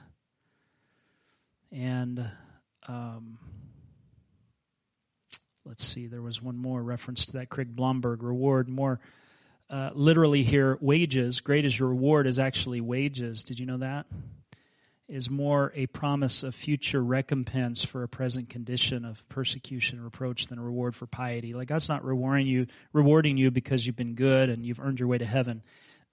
And 1.70 2.28
um, 2.86 3.38
let's 5.64 5.84
see, 5.84 6.06
there 6.06 6.22
was 6.22 6.42
one 6.42 6.56
more 6.56 6.82
reference 6.82 7.26
to 7.26 7.32
that 7.34 7.48
Craig 7.48 7.74
Blomberg 7.74 8.22
reward, 8.22 8.68
more 8.68 9.00
uh, 9.70 9.90
literally 9.94 10.42
here, 10.42 10.76
wages. 10.80 11.40
Great 11.40 11.64
as 11.64 11.78
your 11.78 11.88
reward 11.88 12.26
is 12.26 12.38
actually 12.38 12.80
wages. 12.80 13.44
Did 13.44 13.58
you 13.58 13.66
know 13.66 13.78
that? 13.78 14.06
is 15.12 15.28
more 15.28 15.72
a 15.74 15.86
promise 15.88 16.42
of 16.42 16.54
future 16.54 17.02
recompense 17.04 17.84
for 17.84 18.02
a 18.02 18.08
present 18.08 18.48
condition 18.48 19.04
of 19.04 19.22
persecution 19.28 19.98
and 19.98 20.04
reproach 20.04 20.46
than 20.46 20.58
a 20.58 20.62
reward 20.62 20.96
for 20.96 21.06
piety. 21.06 21.52
Like 21.52 21.68
God's 21.68 21.88
not 21.88 22.02
rewarding 22.02 22.46
you, 22.46 22.66
rewarding 22.94 23.36
you 23.36 23.50
because 23.50 23.86
you've 23.86 23.96
been 23.96 24.14
good 24.14 24.48
and 24.48 24.64
you've 24.64 24.80
earned 24.80 25.00
your 25.00 25.08
way 25.08 25.18
to 25.18 25.26
heaven. 25.26 25.62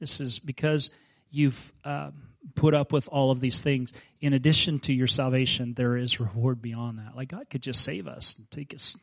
This 0.02 0.20
is 0.20 0.38
because 0.38 0.89
you've 1.32 1.72
uh, 1.86 2.12
put 2.56 2.74
up 2.74 2.91
with 2.91 3.08
all 3.08 3.32
of 3.32 3.39
these 3.39 3.62
things. 3.62 3.93
In 4.20 4.34
addition 4.34 4.80
to 4.80 4.93
your 4.93 5.08
salvation, 5.08 5.76
there 5.76 5.95
is 5.95 6.20
reward 6.20 6.62
beyond 6.62 7.00
that. 7.00 7.16
Like 7.16 7.30
God 7.30 7.50
could 7.50 7.62
just 7.62 7.82
save 7.82 8.06
us 8.06 8.36
and 8.38 8.52
take 8.52 8.74
us 8.74 8.97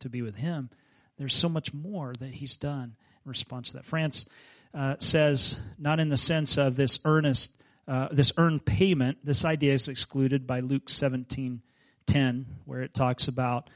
to 0.00 0.08
be 0.08 0.22
with 0.22 0.36
Him. 0.36 0.70
There's 1.18 1.34
so 1.34 1.48
much 1.48 1.72
more 1.72 2.14
that 2.18 2.30
He's 2.30 2.56
done 2.56 2.96
in 3.24 3.28
response 3.28 3.68
to 3.68 3.74
that. 3.74 3.84
France 3.84 4.26
uh, 4.74 4.96
says, 4.98 5.60
not 5.78 6.00
in 6.00 6.08
the 6.08 6.16
sense 6.16 6.58
of 6.58 6.76
this 6.76 6.98
earnest 7.04 7.50
uh, 7.88 8.08
this 8.10 8.32
earned 8.36 8.64
payment, 8.64 9.18
this 9.24 9.44
idea 9.44 9.72
is 9.72 9.86
excluded 9.86 10.44
by 10.44 10.58
Luke 10.58 10.90
17 10.90 11.62
10, 12.06 12.46
where 12.64 12.82
it 12.82 12.94
talks 12.94 13.28
about 13.28 13.70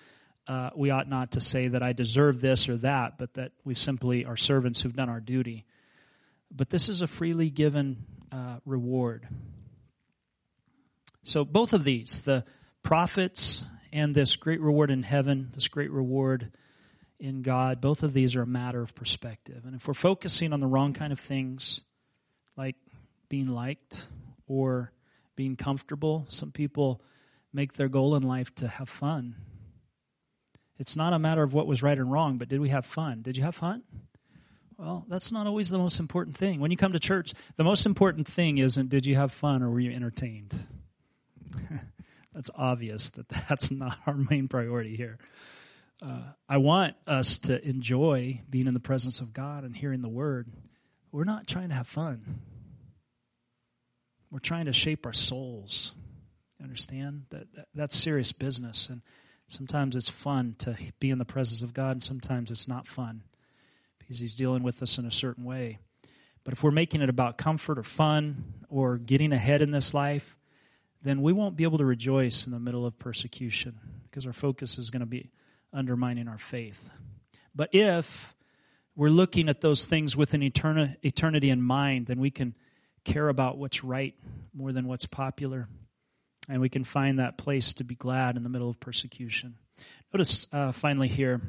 uh, 0.49 0.71
we 0.75 0.91
ought 0.91 1.09
not 1.09 1.33
to 1.33 1.41
say 1.41 1.69
that 1.69 1.83
I 1.83 1.93
deserve 1.93 2.41
this 2.41 2.69
or 2.69 2.77
that, 2.79 3.19
but 3.19 3.35
that 3.35 3.53
we 3.65 3.75
simply 3.75 4.25
are 4.25 4.37
servants 4.37 4.81
who've 4.81 4.95
done 4.95 5.09
our 5.09 5.21
duty. 5.21 5.65
But 6.51 6.71
this 6.71 6.89
is 6.89 7.03
a 7.03 7.07
freely 7.07 7.51
given 7.51 8.05
uh, 8.33 8.57
reward. 8.65 9.29
So 11.23 11.45
both 11.45 11.73
of 11.73 11.85
these, 11.85 12.21
the 12.21 12.45
prophets 12.83 13.65
and 13.93 14.15
this 14.15 14.37
great 14.37 14.61
reward 14.61 14.91
in 14.91 15.03
heaven, 15.03 15.51
this 15.55 15.69
great 15.69 15.91
reward 15.91 16.53
in 17.19 17.43
God, 17.43 17.81
both 17.81 18.03
of 18.03 18.13
these 18.13 18.35
are 18.37 18.43
a 18.43 18.47
matter 18.47 18.81
of 18.81 18.95
perspective. 18.95 19.65
And 19.67 19.75
if 19.75 19.87
we're 19.87 19.95
focusing 19.95 20.53
on 20.53 20.61
the 20.61 20.67
wrong 20.67 20.95
kind 20.95 21.13
of 21.13 21.21
things, 21.21 21.83
like 22.57 22.77
being 23.31 23.49
liked 23.49 24.07
or 24.47 24.93
being 25.37 25.57
comfortable. 25.57 26.27
Some 26.29 26.53
people 26.53 27.01
make 27.53 27.73
their 27.73 27.89
goal 27.89 28.15
in 28.17 28.23
life 28.23 28.55
to 28.57 28.69
have 28.69 28.91
fun. 28.91 29.37
It's 30.79 30.97
not 30.97 31.15
a 31.15 31.19
matter 31.19 31.43
of 31.43 31.55
what 31.55 31.67
was 31.67 31.83
right 31.83 31.97
and 31.97 32.13
wrong, 32.13 32.37
but 32.37 32.49
did 32.49 32.61
we 32.61 32.69
have 32.69 32.85
fun? 32.85 33.23
Did 33.23 33.39
you 33.39 33.43
have 33.43 33.55
fun? 33.55 33.83
Well, 34.77 35.05
that's 35.09 35.31
not 35.31 35.47
always 35.47 35.69
the 35.69 35.79
most 35.79 36.01
important 36.01 36.37
thing. 36.37 36.61
When 36.61 36.71
you 36.71 36.77
come 36.77 36.93
to 36.93 37.01
church, 37.01 37.33
the 37.57 37.65
most 37.65 37.87
important 37.87 38.27
thing 38.27 38.59
isn't 38.59 38.89
did 38.89 39.07
you 39.07 39.15
have 39.15 39.33
fun 39.33 39.63
or 39.63 39.71
were 39.71 39.81
you 39.81 39.93
entertained? 39.93 40.55
that's 42.33 42.51
obvious 42.55 43.11
that 43.11 43.29
that's 43.49 43.71
not 43.71 43.99
our 44.07 44.15
main 44.15 44.49
priority 44.49 44.97
here. 44.97 45.19
Uh, 46.03 46.23
I 46.49 46.57
want 46.57 46.97
us 47.07 47.39
to 47.39 47.63
enjoy 47.67 48.41
being 48.49 48.67
in 48.67 48.73
the 48.73 48.81
presence 48.81 49.21
of 49.21 49.35
God 49.35 49.65
and 49.65 49.77
hearing 49.77 50.01
the 50.01 50.09
word. 50.09 50.51
We're 51.13 51.25
not 51.25 51.47
trying 51.47 51.69
to 51.69 51.75
have 51.75 51.89
fun. 51.89 52.41
We're 54.31 54.39
trying 54.39 54.67
to 54.67 54.73
shape 54.73 55.05
our 55.05 55.13
souls. 55.13 55.95
Understand 56.63 57.25
that, 57.31 57.53
that 57.55 57.69
that's 57.75 57.97
serious 57.97 58.33
business, 58.33 58.89
and 58.89 59.03
sometimes 59.49 59.97
it's 59.97 60.09
fun 60.09 60.57
to 60.59 60.77
be 61.01 61.11
in 61.11 61.19
the 61.19 61.25
presence 61.25 61.63
of 61.63 61.75
God, 61.75 61.93
and 61.93 62.05
sometimes 62.05 62.51
it's 62.51 62.69
not 62.69 62.87
fun 62.87 63.23
because 63.99 64.21
He's 64.21 64.35
dealing 64.35 64.63
with 64.63 64.83
us 64.83 64.99
in 64.99 65.07
a 65.07 65.11
certain 65.11 65.45
way. 65.45 65.79
But 66.45 66.53
if 66.53 66.63
we're 66.63 66.71
making 66.71 67.03
it 67.03 67.09
about 67.09 67.39
comfort 67.39 67.79
or 67.79 67.83
fun 67.83 68.45
or 68.69 68.99
getting 68.99 69.33
ahead 69.33 69.63
in 69.63 69.71
this 69.71 69.93
life, 69.95 70.37
then 71.03 71.23
we 71.23 71.33
won't 71.33 71.57
be 71.57 71.65
able 71.65 71.79
to 71.79 71.85
rejoice 71.85 72.47
in 72.47 72.53
the 72.53 72.59
middle 72.59 72.85
of 72.85 72.99
persecution 72.99 73.79
because 74.05 74.27
our 74.27 74.33
focus 74.33 74.79
is 74.79 74.91
going 74.91 75.01
to 75.01 75.07
be 75.07 75.31
undermining 75.73 76.29
our 76.29 76.39
faith. 76.39 76.89
But 77.55 77.71
if 77.73 78.35
we're 78.95 79.09
looking 79.09 79.49
at 79.49 79.61
those 79.61 79.87
things 79.87 80.17
with 80.17 80.35
an 80.35 80.43
eternity 80.43 81.51
in 81.51 81.63
mind, 81.63 82.07
then 82.07 82.21
we 82.21 82.31
can 82.31 82.55
care 83.05 83.29
about 83.29 83.57
what's 83.57 83.83
right 83.83 84.15
more 84.53 84.73
than 84.73 84.87
what's 84.87 85.07
popular. 85.07 85.69
And 86.49 86.61
we 86.61 86.69
can 86.69 86.85
find 86.85 87.19
that 87.19 87.39
place 87.39 87.75
to 87.75 87.85
be 87.85 87.95
glad 87.95 88.37
in 88.37 88.43
the 88.43 88.49
middle 88.49 88.69
of 88.69 88.81
persecution. 88.81 89.55
Notice 90.13 90.47
uh, 90.53 90.73
finally 90.73 91.09
here, 91.09 91.41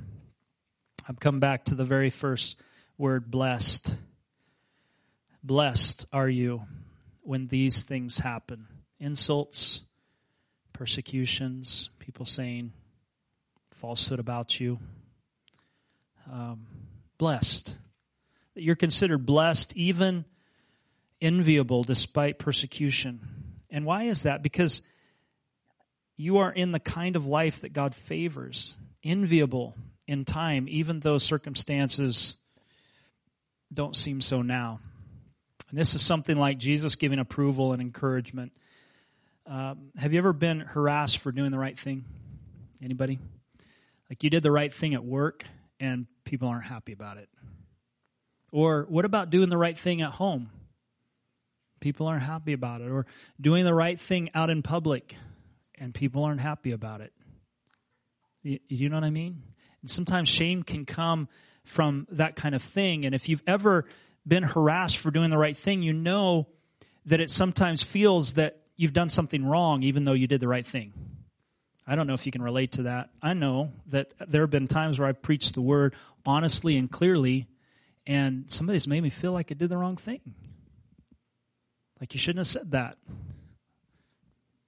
I've 1.10 1.20
come 1.20 1.40
back 1.40 1.66
to 1.66 1.76
the 1.76 1.84
very 1.84 2.10
first 2.10 2.56
word, 2.98 3.30
blessed. 3.30 3.96
Blessed 5.44 6.06
are 6.14 6.30
you 6.30 6.62
when 7.24 7.48
these 7.48 7.84
things 7.84 8.18
happen 8.18 8.68
insults, 9.02 9.84
persecutions, 10.72 11.90
people 12.00 12.26
saying 12.26 12.72
falsehood 13.82 14.20
about 14.20 14.60
you. 14.60 14.80
Um, 16.32 16.68
blessed. 17.18 17.78
That 18.54 18.64
you're 18.64 18.76
considered 18.76 19.26
blessed 19.26 19.74
even 19.76 20.24
enviable 21.20 21.84
despite 21.84 22.40
persecution. 22.40 23.20
And 23.70 23.86
why 23.86 24.04
is 24.04 24.24
that? 24.24 24.44
Because 24.44 24.82
you 26.16 26.38
are 26.38 26.52
in 26.52 26.72
the 26.72 26.80
kind 26.80 27.16
of 27.16 27.26
life 27.26 27.62
that 27.62 27.74
God 27.74 27.96
favors, 27.96 28.78
enviable 29.04 29.76
in 30.08 30.26
time, 30.26 30.68
even 30.70 31.00
though 31.00 31.18
circumstances 31.18 32.38
don't 33.74 33.96
seem 33.96 34.22
so 34.22 34.42
now. 34.42 34.80
And 35.70 35.80
this 35.80 35.96
is 35.96 36.02
something 36.02 36.38
like 36.38 36.58
Jesus 36.58 36.96
giving 36.96 37.20
approval 37.20 37.72
and 37.72 37.82
encouragement. 37.82 38.52
Um, 39.48 39.92
have 39.98 40.14
you 40.14 40.20
ever 40.20 40.34
been 40.34 40.60
harassed 40.60 41.18
for 41.18 41.32
doing 41.32 41.52
the 41.52 41.58
right 41.58 41.78
thing? 41.78 42.06
Anybody? 42.82 43.20
Like 44.10 44.24
you 44.24 44.30
did 44.30 44.44
the 44.44 44.52
right 44.52 44.72
thing 44.72 44.94
at 44.94 45.04
work 45.04 45.46
and 45.80 46.06
people 46.26 46.48
aren't 46.48 46.66
happy 46.66 46.92
about 46.92 47.18
it. 47.18 47.30
Or 48.52 48.86
what 48.90 49.06
about 49.06 49.30
doing 49.30 49.50
the 49.50 49.58
right 49.58 49.78
thing 49.78 50.02
at 50.02 50.12
home? 50.12 50.50
People 51.80 52.08
aren't 52.08 52.24
happy 52.24 52.54
about 52.54 52.82
it. 52.82 52.90
Or 52.90 53.06
doing 53.40 53.66
the 53.66 53.74
right 53.74 54.00
thing 54.00 54.30
out 54.36 54.50
in 54.50 54.62
public 54.62 55.16
and 55.76 55.94
people 55.94 56.24
aren't 56.24 56.42
happy 56.42 56.72
about 56.72 57.02
it. 57.02 57.14
You, 58.44 58.60
you 58.68 58.90
know 58.90 58.98
what 58.98 59.04
I 59.04 59.10
mean? 59.10 59.42
And 59.82 59.90
sometimes 59.90 60.30
shame 60.30 60.64
can 60.64 60.86
come 60.86 61.28
from 61.64 62.08
that 62.12 62.36
kind 62.36 62.54
of 62.54 62.62
thing. 62.62 63.06
And 63.06 63.16
if 63.16 63.30
you've 63.30 63.44
ever 63.48 63.86
been 64.28 64.44
harassed 64.44 64.98
for 64.98 65.10
doing 65.10 65.30
the 65.30 65.38
right 65.38 65.58
thing, 65.58 65.82
you 65.82 65.94
know 65.94 66.48
that 67.06 67.20
it 67.20 67.30
sometimes 67.30 67.82
feels 67.82 68.34
that 68.34 68.61
you've 68.82 68.94
done 68.94 69.10
something 69.10 69.46
wrong 69.46 69.84
even 69.84 70.06
though 70.06 70.14
you 70.14 70.26
did 70.26 70.42
the 70.42 70.48
right 70.48 70.66
thing. 70.66 70.92
I 71.86 71.94
don't 71.94 72.08
know 72.08 72.16
if 72.16 72.26
you 72.26 72.32
can 72.32 72.42
relate 72.42 72.72
to 72.74 72.84
that. 72.84 73.12
I 73.22 73.34
know 73.34 73.74
that 73.92 74.12
there 74.28 74.42
have 74.42 74.50
been 74.50 74.68
times 74.68 74.98
where 74.98 75.08
I've 75.08 75.22
preached 75.22 75.54
the 75.54 75.62
word 75.62 75.94
honestly 76.26 76.78
and 76.78 76.90
clearly, 76.90 77.48
and 78.08 78.46
somebody's 78.48 78.88
made 78.88 79.04
me 79.04 79.12
feel 79.12 79.34
like 79.34 79.52
I 79.52 79.54
did 79.54 79.70
the 79.70 79.78
wrong 79.78 79.98
thing. 79.98 80.22
Like 82.00 82.16
you 82.16 82.20
shouldn't 82.20 82.40
have 82.40 82.48
said 82.48 82.72
that. 82.72 82.98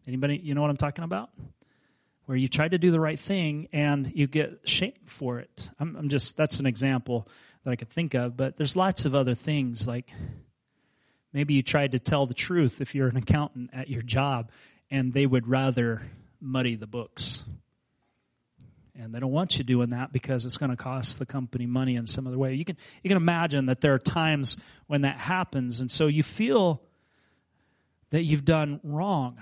Anybody, 0.05 0.39
you 0.43 0.53
know 0.53 0.61
what 0.61 0.70
I'm 0.70 0.78
talking 0.78 1.03
about? 1.03 1.32
Where 2.26 2.38
you 2.38 2.47
try 2.47 2.68
to 2.68 2.78
do 2.78 2.91
the 2.91 2.99
right 2.99 3.20
thing 3.20 3.68
and 3.74 4.11
you 4.14 4.28
get 4.28 4.59
shamed 4.66 4.93
for 5.05 5.39
it. 5.39 5.72
I'm, 5.80 5.95
I'm 5.95 6.09
just, 6.09 6.38
that's 6.38 6.59
an 6.59 6.68
example 6.68 7.28
that 7.64 7.72
I 7.72 7.76
could 7.78 7.89
think 7.89 8.14
of, 8.14 8.38
but 8.38 8.57
there's 8.57 8.76
lots 8.76 9.05
of 9.05 9.16
other 9.16 9.34
things 9.34 9.88
like 9.88 10.11
maybe 11.34 11.56
you 11.56 11.64
tried 11.64 11.94
to 11.94 12.00
tell 12.00 12.26
the 12.26 12.34
truth 12.34 12.80
if 12.80 12.96
you're 12.96 13.08
an 13.08 13.18
accountant 13.18 13.72
at 13.74 13.90
your 13.90 14.02
job 14.02 14.52
and 14.90 15.12
they 15.12 15.26
would 15.26 15.48
rather 15.48 16.04
muddy 16.40 16.76
the 16.76 16.88
books. 16.88 17.44
And 18.96 19.14
they 19.14 19.20
don't 19.20 19.32
want 19.32 19.58
you 19.58 19.64
doing 19.64 19.90
that 19.90 20.14
because 20.14 20.46
it's 20.46 20.58
going 20.58 20.70
to 20.70 20.78
cost 20.78 21.18
the 21.18 21.26
company 21.26 21.66
money 21.66 21.96
in 21.96 22.06
some 22.06 22.28
other 22.28 22.38
way. 22.38 22.54
You 22.54 22.64
can, 22.64 22.78
you 23.02 23.08
can 23.08 23.18
imagine 23.18 23.66
that 23.66 23.82
there 23.82 23.96
are 23.96 24.00
times 24.00 24.56
when 24.86 25.02
that 25.02 25.18
happens. 25.18 25.80
And 25.80 25.90
so 25.90 26.06
you 26.06 26.22
feel 26.22 26.80
that 28.12 28.22
you've 28.24 28.46
done 28.46 28.80
wrong. 28.84 29.42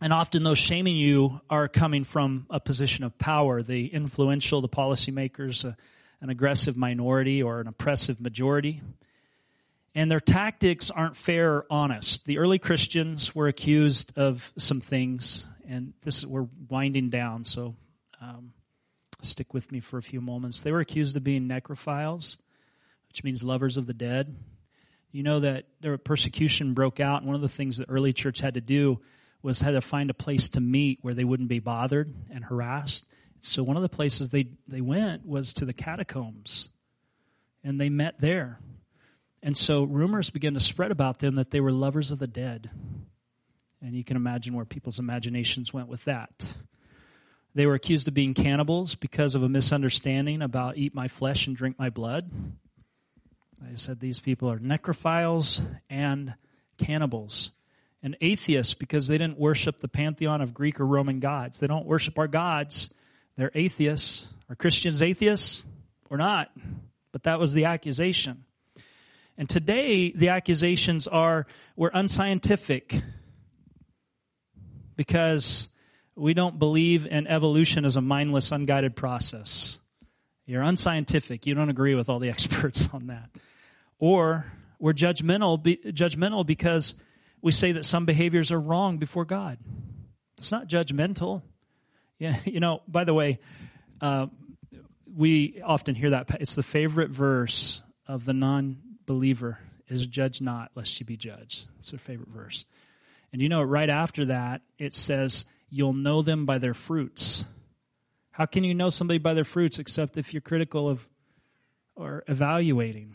And 0.00 0.12
often 0.12 0.42
those 0.42 0.58
shaming 0.58 0.96
you 0.96 1.40
are 1.50 1.68
coming 1.68 2.04
from 2.04 2.46
a 2.48 2.58
position 2.58 3.04
of 3.04 3.18
power, 3.18 3.62
the 3.62 3.86
influential, 3.86 4.62
the 4.62 4.68
policymakers, 4.68 5.68
uh, 5.68 5.74
an 6.22 6.30
aggressive 6.30 6.76
minority 6.76 7.42
or 7.42 7.60
an 7.60 7.66
oppressive 7.66 8.20
majority. 8.20 8.80
And 9.96 10.10
their 10.10 10.20
tactics 10.20 10.90
aren't 10.90 11.16
fair 11.16 11.54
or 11.54 11.66
honest. 11.70 12.26
The 12.26 12.36
early 12.36 12.58
Christians 12.58 13.34
were 13.34 13.48
accused 13.48 14.12
of 14.14 14.52
some 14.58 14.82
things, 14.82 15.46
and 15.66 15.94
this 16.04 16.22
we're 16.22 16.48
winding 16.68 17.08
down, 17.08 17.44
so 17.44 17.76
um, 18.20 18.52
stick 19.22 19.54
with 19.54 19.72
me 19.72 19.80
for 19.80 19.96
a 19.96 20.02
few 20.02 20.20
moments. 20.20 20.60
They 20.60 20.70
were 20.70 20.80
accused 20.80 21.16
of 21.16 21.24
being 21.24 21.48
necrophiles, 21.48 22.36
which 23.08 23.24
means 23.24 23.42
lovers 23.42 23.78
of 23.78 23.86
the 23.86 23.94
dead. 23.94 24.36
You 25.12 25.22
know 25.22 25.40
that 25.40 25.64
their 25.80 25.96
persecution 25.96 26.74
broke 26.74 27.00
out, 27.00 27.22
and 27.22 27.26
one 27.26 27.34
of 27.34 27.40
the 27.40 27.48
things 27.48 27.78
the 27.78 27.88
early 27.88 28.12
church 28.12 28.38
had 28.38 28.52
to 28.52 28.60
do 28.60 29.00
was 29.40 29.62
had 29.62 29.70
to 29.70 29.80
find 29.80 30.10
a 30.10 30.14
place 30.14 30.50
to 30.50 30.60
meet 30.60 30.98
where 31.00 31.14
they 31.14 31.24
wouldn't 31.24 31.48
be 31.48 31.60
bothered 31.60 32.14
and 32.30 32.44
harassed. 32.44 33.06
So 33.40 33.62
one 33.62 33.76
of 33.76 33.82
the 33.82 33.88
places 33.88 34.28
they, 34.28 34.48
they 34.68 34.82
went 34.82 35.24
was 35.24 35.54
to 35.54 35.64
the 35.64 35.72
catacombs, 35.72 36.68
and 37.64 37.80
they 37.80 37.88
met 37.88 38.20
there. 38.20 38.58
And 39.46 39.56
so 39.56 39.84
rumors 39.84 40.28
began 40.28 40.54
to 40.54 40.60
spread 40.60 40.90
about 40.90 41.20
them 41.20 41.36
that 41.36 41.52
they 41.52 41.60
were 41.60 41.70
lovers 41.70 42.10
of 42.10 42.18
the 42.18 42.26
dead. 42.26 42.68
And 43.80 43.94
you 43.94 44.02
can 44.02 44.16
imagine 44.16 44.54
where 44.54 44.64
people's 44.64 44.98
imaginations 44.98 45.72
went 45.72 45.86
with 45.86 46.02
that. 46.06 46.52
They 47.54 47.64
were 47.64 47.74
accused 47.74 48.08
of 48.08 48.14
being 48.14 48.34
cannibals 48.34 48.96
because 48.96 49.36
of 49.36 49.44
a 49.44 49.48
misunderstanding 49.48 50.42
about 50.42 50.78
eat 50.78 50.96
my 50.96 51.06
flesh 51.06 51.46
and 51.46 51.54
drink 51.54 51.78
my 51.78 51.90
blood. 51.90 52.28
I 53.62 53.76
said 53.76 54.00
these 54.00 54.18
people 54.18 54.50
are 54.50 54.58
necrophiles 54.58 55.64
and 55.88 56.34
cannibals 56.76 57.52
and 58.02 58.16
atheists 58.20 58.74
because 58.74 59.06
they 59.06 59.16
didn't 59.16 59.38
worship 59.38 59.78
the 59.80 59.86
pantheon 59.86 60.40
of 60.40 60.54
Greek 60.54 60.80
or 60.80 60.86
Roman 60.86 61.20
gods. 61.20 61.60
They 61.60 61.68
don't 61.68 61.86
worship 61.86 62.18
our 62.18 62.26
gods. 62.26 62.90
They're 63.36 63.52
atheists. 63.54 64.26
Are 64.50 64.56
Christians 64.56 65.02
atheists 65.02 65.62
or 66.10 66.16
not? 66.16 66.50
But 67.12 67.22
that 67.22 67.38
was 67.38 67.52
the 67.52 67.66
accusation. 67.66 68.42
And 69.38 69.48
today, 69.48 70.12
the 70.12 70.30
accusations 70.30 71.06
are 71.06 71.46
we're 71.76 71.90
unscientific 71.92 72.94
because 74.96 75.68
we 76.14 76.32
don't 76.32 76.58
believe 76.58 77.06
in 77.06 77.26
evolution 77.26 77.84
as 77.84 77.96
a 77.96 78.00
mindless, 78.00 78.50
unguided 78.50 78.96
process. 78.96 79.78
You're 80.46 80.62
unscientific. 80.62 81.46
You 81.46 81.54
don't 81.54 81.68
agree 81.68 81.94
with 81.94 82.08
all 82.08 82.18
the 82.18 82.28
experts 82.30 82.88
on 82.92 83.08
that. 83.08 83.28
Or 83.98 84.46
we're 84.78 84.94
judgmental, 84.94 85.62
judgmental 85.92 86.46
because 86.46 86.94
we 87.42 87.52
say 87.52 87.72
that 87.72 87.84
some 87.84 88.06
behaviors 88.06 88.50
are 88.52 88.60
wrong 88.60 88.98
before 88.98 89.24
God. 89.24 89.58
It's 90.38 90.52
not 90.52 90.68
judgmental. 90.68 91.42
Yeah, 92.18 92.38
you 92.44 92.60
know, 92.60 92.82
by 92.88 93.04
the 93.04 93.14
way, 93.14 93.38
uh, 94.00 94.26
we 95.14 95.60
often 95.64 95.94
hear 95.94 96.10
that. 96.10 96.30
It's 96.40 96.54
the 96.54 96.62
favorite 96.62 97.10
verse 97.10 97.82
of 98.06 98.24
the 98.24 98.32
non 98.32 98.78
believer 99.06 99.58
is 99.88 100.06
judge 100.06 100.40
not 100.40 100.70
lest 100.74 100.98
you 101.00 101.06
be 101.06 101.16
judged. 101.16 101.66
It's 101.78 101.90
their 101.90 101.98
favorite 101.98 102.28
verse. 102.28 102.64
And 103.32 103.40
you 103.40 103.48
know, 103.48 103.62
right 103.62 103.88
after 103.88 104.26
that, 104.26 104.62
it 104.78 104.94
says, 104.94 105.44
you'll 105.70 105.92
know 105.92 106.22
them 106.22 106.46
by 106.46 106.58
their 106.58 106.74
fruits. 106.74 107.44
How 108.30 108.46
can 108.46 108.64
you 108.64 108.74
know 108.74 108.90
somebody 108.90 109.18
by 109.18 109.34
their 109.34 109.44
fruits 109.44 109.78
except 109.78 110.16
if 110.16 110.34
you're 110.34 110.40
critical 110.40 110.88
of 110.88 111.06
or 111.94 112.24
evaluating? 112.28 113.14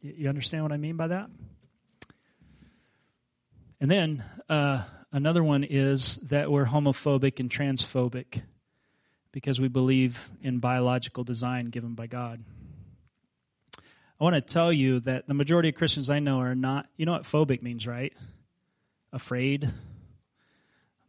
You 0.00 0.28
understand 0.28 0.64
what 0.64 0.72
I 0.72 0.78
mean 0.78 0.96
by 0.96 1.08
that? 1.08 1.28
And 3.80 3.90
then 3.90 4.24
uh, 4.48 4.84
another 5.12 5.44
one 5.44 5.64
is 5.64 6.16
that 6.30 6.50
we're 6.50 6.64
homophobic 6.64 7.40
and 7.40 7.50
transphobic 7.50 8.42
because 9.32 9.60
we 9.60 9.68
believe 9.68 10.18
in 10.42 10.58
biological 10.58 11.24
design 11.24 11.66
given 11.66 11.94
by 11.94 12.06
God. 12.06 12.42
I 14.22 14.24
want 14.24 14.36
to 14.36 14.40
tell 14.40 14.72
you 14.72 15.00
that 15.00 15.26
the 15.26 15.34
majority 15.34 15.70
of 15.70 15.74
Christians 15.74 16.08
I 16.08 16.20
know 16.20 16.38
are 16.38 16.54
not, 16.54 16.86
you 16.96 17.06
know 17.06 17.10
what 17.10 17.24
phobic 17.24 17.60
means, 17.60 17.88
right? 17.88 18.12
Afraid. 19.12 19.68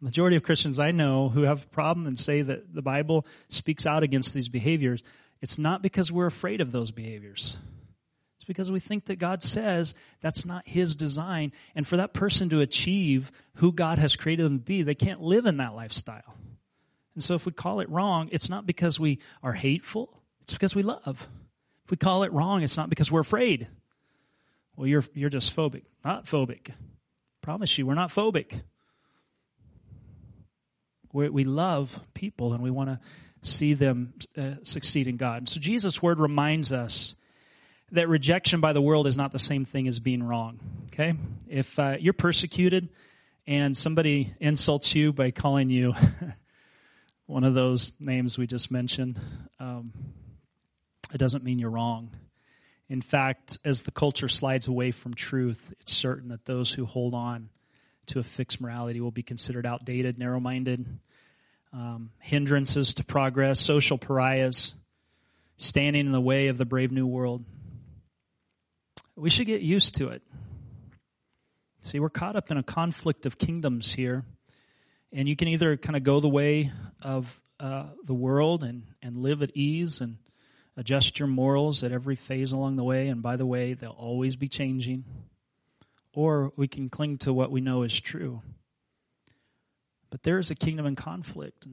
Majority 0.02 0.36
of 0.36 0.42
Christians 0.42 0.80
I 0.80 0.90
know 0.90 1.30
who 1.30 1.44
have 1.44 1.62
a 1.62 1.68
problem 1.68 2.08
and 2.08 2.20
say 2.20 2.42
that 2.42 2.74
the 2.74 2.82
Bible 2.82 3.28
speaks 3.50 3.86
out 3.86 4.02
against 4.02 4.34
these 4.34 4.50
behaviors, 4.50 5.04
it's 5.44 5.60
not 5.60 5.84
because 5.84 6.12
we're 6.12 6.26
afraid 6.26 6.60
of 6.60 6.72
those 6.72 6.90
behaviors. 6.90 7.56
It's 8.38 8.46
because 8.46 8.72
we 8.72 8.80
think 8.80 9.06
that 9.06 9.20
God 9.20 9.44
says 9.44 9.94
that's 10.22 10.44
not 10.44 10.68
His 10.68 10.96
design. 10.96 11.52
And 11.76 11.86
for 11.86 11.98
that 11.98 12.16
person 12.16 12.50
to 12.50 12.62
achieve 12.62 13.32
who 13.58 13.72
God 13.72 14.00
has 14.00 14.16
created 14.16 14.44
them 14.44 14.58
to 14.58 14.66
be, 14.66 14.82
they 14.82 14.96
can't 14.96 15.22
live 15.22 15.46
in 15.46 15.58
that 15.58 15.76
lifestyle. 15.76 16.34
And 17.14 17.24
so 17.24 17.36
if 17.36 17.46
we 17.46 17.52
call 17.52 17.80
it 17.80 17.92
wrong, 17.92 18.30
it's 18.32 18.50
not 18.50 18.66
because 18.66 19.00
we 19.00 19.20
are 19.44 19.54
hateful, 19.54 20.10
it's 20.42 20.54
because 20.54 20.74
we 20.74 20.82
love. 20.82 21.28
If 21.86 21.92
we 21.92 21.98
call 21.98 22.24
it 22.24 22.32
wrong, 22.32 22.64
it's 22.64 22.78
not 22.78 22.90
because 22.90 23.12
we're 23.12 23.22
afraid. 23.22 23.68
Well, 24.76 24.88
you're, 24.88 25.04
you're 25.14 25.30
just 25.30 25.56
phobic. 25.56 25.84
Not 26.04 26.26
phobic. 26.26 26.72
Promise 27.42 27.78
you, 27.78 27.86
we're 27.86 27.94
not 27.94 28.10
phobic. 28.10 28.62
we 31.12 31.30
we 31.30 31.44
love 31.44 32.00
people 32.14 32.54
and 32.54 32.64
we 32.64 32.72
want 32.72 32.90
to 32.90 33.00
see 33.42 33.74
them 33.74 34.14
uh, 34.38 34.56
succeed 34.64 35.08
in 35.08 35.18
God. 35.18 35.50
So 35.50 35.60
Jesus' 35.60 36.02
word 36.02 36.20
reminds 36.20 36.72
us 36.72 37.16
that 37.92 38.10
rejection 38.10 38.62
by 38.62 38.74
the 38.74 38.82
world 38.82 39.08
is 39.08 39.18
not 39.18 39.32
the 39.32 39.40
same 39.40 39.66
thing 39.66 39.88
as 39.88 40.00
being 40.00 40.24
wrong. 40.24 40.60
Okay? 40.88 41.14
If 41.48 41.78
uh, 41.78 41.98
you're 42.00 42.14
persecuted 42.14 42.90
and 43.46 43.76
somebody 43.78 44.34
insults 44.40 44.96
you 44.96 45.14
by 45.14 45.32
calling 45.32 45.70
you 45.70 45.94
one 47.26 47.44
of 47.44 47.54
those 47.54 47.92
names 48.00 48.38
we 48.38 48.48
just 48.48 48.72
mentioned, 48.72 49.20
um, 49.60 49.94
it 51.14 51.18
doesn't 51.18 51.44
mean 51.44 51.60
you're 51.60 51.70
wrong. 51.70 52.10
In 52.90 53.02
fact, 53.02 53.58
as 53.64 53.84
the 53.84 53.92
culture 53.92 54.28
slides 54.28 54.68
away 54.68 54.92
from 54.92 55.14
truth, 55.14 55.74
it's 55.80 55.96
certain 55.96 56.30
that 56.30 56.46
those 56.46 56.72
who 56.72 56.86
hold 56.86 57.14
on 57.14 57.50
to 58.08 58.20
a 58.20 58.24
fixed 58.24 58.60
morality 58.60 59.00
will 59.00 59.12
be 59.12 59.24
considered 59.24 59.66
outdated, 59.66 60.18
narrow 60.20 60.40
minded, 60.40 60.86
um, 61.72 62.12
hindrances 62.20 62.96
to 62.96 63.04
progress, 63.04 63.60
social 63.60 63.98
pariahs, 63.98 64.76
standing 65.58 66.06
in 66.06 66.12
the 66.12 66.22
way 66.22 66.48
of 66.48 66.58
the 66.58 66.66
brave 66.66 66.92
new 66.92 67.08
world 67.08 67.46
we 69.16 69.30
should 69.30 69.48
get 69.48 69.62
used 69.62 69.96
to 69.96 70.10
it. 70.10 70.22
See, 71.82 72.00
we're 72.00 72.10
caught 72.10 72.36
up 72.36 72.50
in 72.50 72.58
a 72.58 72.64
conflict 72.64 73.26
of 73.26 73.38
kingdoms 73.38 73.94
here, 73.94 74.24
and 75.12 75.28
you 75.28 75.36
can 75.36 75.48
either 75.50 75.78
kind 75.78 75.96
of 75.96 76.04
go 76.04 76.20
the 76.20 76.30
way 76.30 76.72
of 77.02 77.40
uh, 77.60 77.88
the 78.06 78.14
world 78.14 78.64
and, 78.64 78.84
and 79.02 79.18
live 79.18 79.42
at 79.44 79.56
ease 79.56 80.02
and 80.02 80.18
adjust 80.76 81.20
your 81.20 81.28
morals 81.28 81.84
at 81.84 81.92
every 81.92 82.16
phase 82.16 82.52
along 82.52 82.76
the 82.76 82.84
way, 82.84 83.08
and 83.08 83.22
by 83.22 83.36
the 83.36 83.46
way, 83.46 83.74
they'll 83.74 83.92
always 83.92 84.36
be 84.36 84.48
changing, 84.48 85.06
or 86.14 86.52
we 86.56 86.68
can 86.68 86.90
cling 86.90 87.18
to 87.20 87.34
what 87.34 87.52
we 87.52 87.62
know 87.62 87.84
is 87.84 88.00
true. 88.00 88.42
But 90.10 90.24
there 90.24 90.40
is 90.40 90.52
a 90.52 90.56
kingdom 90.56 90.86
in 90.86 90.96
conflict. 90.96 91.66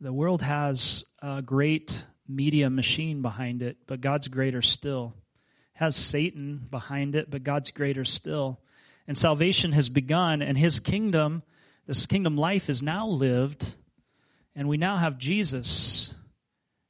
The 0.00 0.12
world 0.12 0.42
has 0.42 1.04
a 1.20 1.42
great 1.42 2.04
media 2.26 2.70
machine 2.70 3.22
behind 3.22 3.62
it, 3.62 3.76
but 3.86 4.00
God's 4.00 4.28
greater 4.28 4.62
still. 4.62 5.14
Has 5.74 5.94
Satan 5.94 6.66
behind 6.70 7.14
it, 7.14 7.30
but 7.30 7.44
God's 7.44 7.70
greater 7.70 8.04
still. 8.04 8.58
And 9.06 9.16
salvation 9.16 9.72
has 9.72 9.88
begun, 9.88 10.42
and 10.42 10.56
his 10.56 10.80
kingdom, 10.80 11.42
this 11.86 12.06
kingdom 12.06 12.36
life, 12.36 12.70
is 12.70 12.82
now 12.82 13.08
lived, 13.08 13.74
and 14.54 14.68
we 14.68 14.76
now 14.76 14.96
have 14.96 15.18
Jesus. 15.18 16.01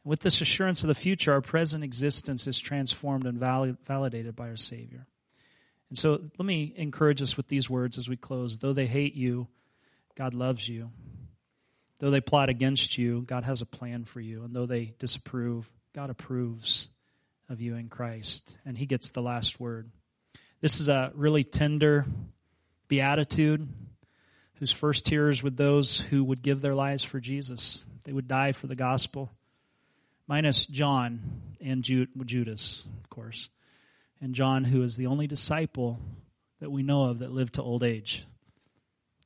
With 0.05 0.21
this 0.21 0.41
assurance 0.41 0.83
of 0.83 0.89
the 0.89 0.95
future, 0.95 1.33
our 1.33 1.41
present 1.41 1.85
existence 1.85 2.47
is 2.47 2.59
transformed 2.59 3.27
and 3.27 3.39
validated 3.39 4.35
by 4.35 4.49
our 4.49 4.57
Savior. 4.57 5.07
And 5.91 5.99
so 5.99 6.21
let 6.39 6.47
me 6.47 6.73
encourage 6.77 7.23
us 7.23 7.37
with 7.37 7.49
these 7.49 7.71
words 7.71 7.99
as 7.99 8.09
we 8.09 8.17
close. 8.17 8.59
Though 8.59 8.73
they 8.73 8.87
hate 8.87 9.15
you, 9.15 9.47
God 10.17 10.35
loves 10.35 10.69
you. 10.69 10.91
Though 11.99 12.11
they 12.11 12.21
plot 12.21 12.49
against 12.49 12.99
you, 12.99 13.23
God 13.23 13.45
has 13.45 13.63
a 13.63 13.67
plan 13.67 14.05
for 14.05 14.21
you. 14.21 14.43
And 14.43 14.55
though 14.55 14.67
they 14.67 14.95
disapprove, 14.99 15.71
God 15.95 16.11
approves 16.11 16.89
of 17.49 17.61
you 17.61 17.77
in 17.77 17.89
Christ. 17.89 18.57
And 18.65 18.77
He 18.77 18.87
gets 18.87 19.11
the 19.11 19.23
last 19.23 19.61
word. 19.61 19.91
This 20.61 20.81
is 20.81 20.89
a 20.89 21.13
really 21.15 21.45
tender 21.45 22.07
beatitude 22.89 23.69
whose 24.55 24.73
first 24.73 25.07
tears 25.07 25.43
were 25.43 25.51
those 25.51 26.01
who 26.01 26.25
would 26.25 26.43
give 26.43 26.61
their 26.61 26.75
lives 26.75 27.05
for 27.05 27.21
Jesus. 27.21 27.85
They 28.05 28.13
would 28.13 28.29
die 28.29 28.53
for 28.53 28.67
the 28.67 28.75
gospel, 28.75 29.31
minus 30.27 30.67
John 30.67 31.43
and 31.61 31.83
Judas, 31.83 32.85
of 33.03 33.11
course. 33.11 33.51
And 34.21 34.35
John, 34.35 34.65
who 34.65 34.83
is 34.83 34.97
the 34.97 35.07
only 35.07 35.27
disciple 35.27 35.99
that 36.61 36.71
we 36.71 36.83
know 36.83 37.05
of 37.05 37.19
that 37.19 37.33
lived 37.33 37.55
to 37.55 37.63
old 37.63 37.83
age. 37.83 38.25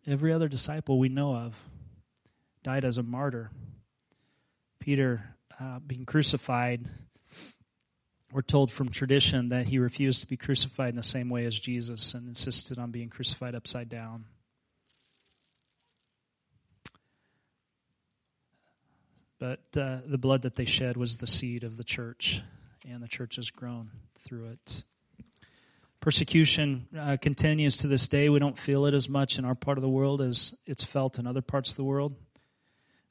Every 0.07 0.33
other 0.33 0.49
disciple 0.49 0.99
we 0.99 1.11
know 1.11 1.37
of 1.37 1.55
died 2.63 2.85
as 2.85 2.97
a 2.97 3.03
martyr. 3.03 3.51
Peter, 4.81 5.23
uh, 5.61 5.81
being 5.87 6.07
crucified, 6.07 6.87
we're 8.33 8.43
told 8.43 8.73
from 8.73 8.89
tradition 8.89 9.51
that 9.51 9.67
he 9.67 9.79
refused 9.79 10.23
to 10.23 10.27
be 10.27 10.37
crucified 10.37 10.91
in 10.91 10.97
the 10.97 11.03
same 11.03 11.29
way 11.29 11.45
as 11.45 11.59
Jesus 11.59 12.15
and 12.15 12.29
insisted 12.29 12.79
on 12.79 12.91
being 12.91 13.11
crucified 13.11 13.55
upside 13.55 13.89
down. 13.89 14.25
But 19.39 19.61
uh, 19.77 19.99
the 20.07 20.19
blood 20.19 20.43
that 20.43 20.57
they 20.57 20.65
shed 20.65 20.97
was 20.97 21.17
the 21.17 21.27
seed 21.27 21.63
of 21.63 21.77
the 21.77 21.85
church, 21.85 22.43
and 22.89 23.03
the 23.03 23.09
church 23.09 23.37
has 23.37 23.51
grown 23.51 23.91
through 24.25 24.47
it. 24.47 24.85
Persecution 26.01 26.87
uh, 26.99 27.17
continues 27.21 27.79
to 27.79 27.89
this 27.89 28.07
day. 28.07 28.29
We 28.29 28.39
don't 28.39 28.59
feel 28.59 28.87
it 28.87 28.95
as 28.95 29.09
much 29.09 29.39
in 29.39 29.45
our 29.45 29.55
part 29.55 29.77
of 29.77 29.83
the 29.83 29.89
world 29.89 30.21
as 30.23 30.55
it's 30.65 30.85
felt 30.85 31.19
in 31.19 31.27
other 31.27 31.43
parts 31.43 31.71
of 31.71 31.77
the 31.77 31.85
world. 31.85 32.15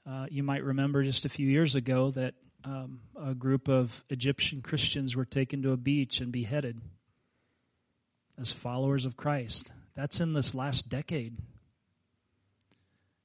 Uh, 0.09 0.27
you 0.29 0.43
might 0.43 0.63
remember 0.63 1.03
just 1.03 1.25
a 1.25 1.29
few 1.29 1.47
years 1.47 1.75
ago 1.75 2.11
that 2.11 2.35
um, 2.63 3.01
a 3.21 3.33
group 3.35 3.67
of 3.67 4.03
Egyptian 4.09 4.61
Christians 4.61 5.15
were 5.15 5.25
taken 5.25 5.61
to 5.63 5.71
a 5.71 5.77
beach 5.77 6.21
and 6.21 6.31
beheaded 6.31 6.79
as 8.39 8.51
followers 8.51 9.05
of 9.05 9.17
Christ. 9.17 9.71
That's 9.95 10.19
in 10.19 10.33
this 10.33 10.55
last 10.55 10.89
decade. 10.89 11.37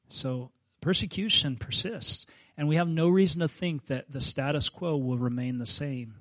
So 0.09 0.51
persecution 0.81 1.57
persists, 1.57 2.27
and 2.61 2.69
we 2.69 2.77
have 2.77 2.89
no 2.89 3.09
reason 3.09 3.41
to 3.41 3.49
think 3.49 3.87
that 3.87 4.13
the 4.13 4.21
status 4.21 4.69
quo 4.69 4.97
will 4.97 5.17
remain 5.17 5.57
the 5.57 5.65
same 5.65 6.15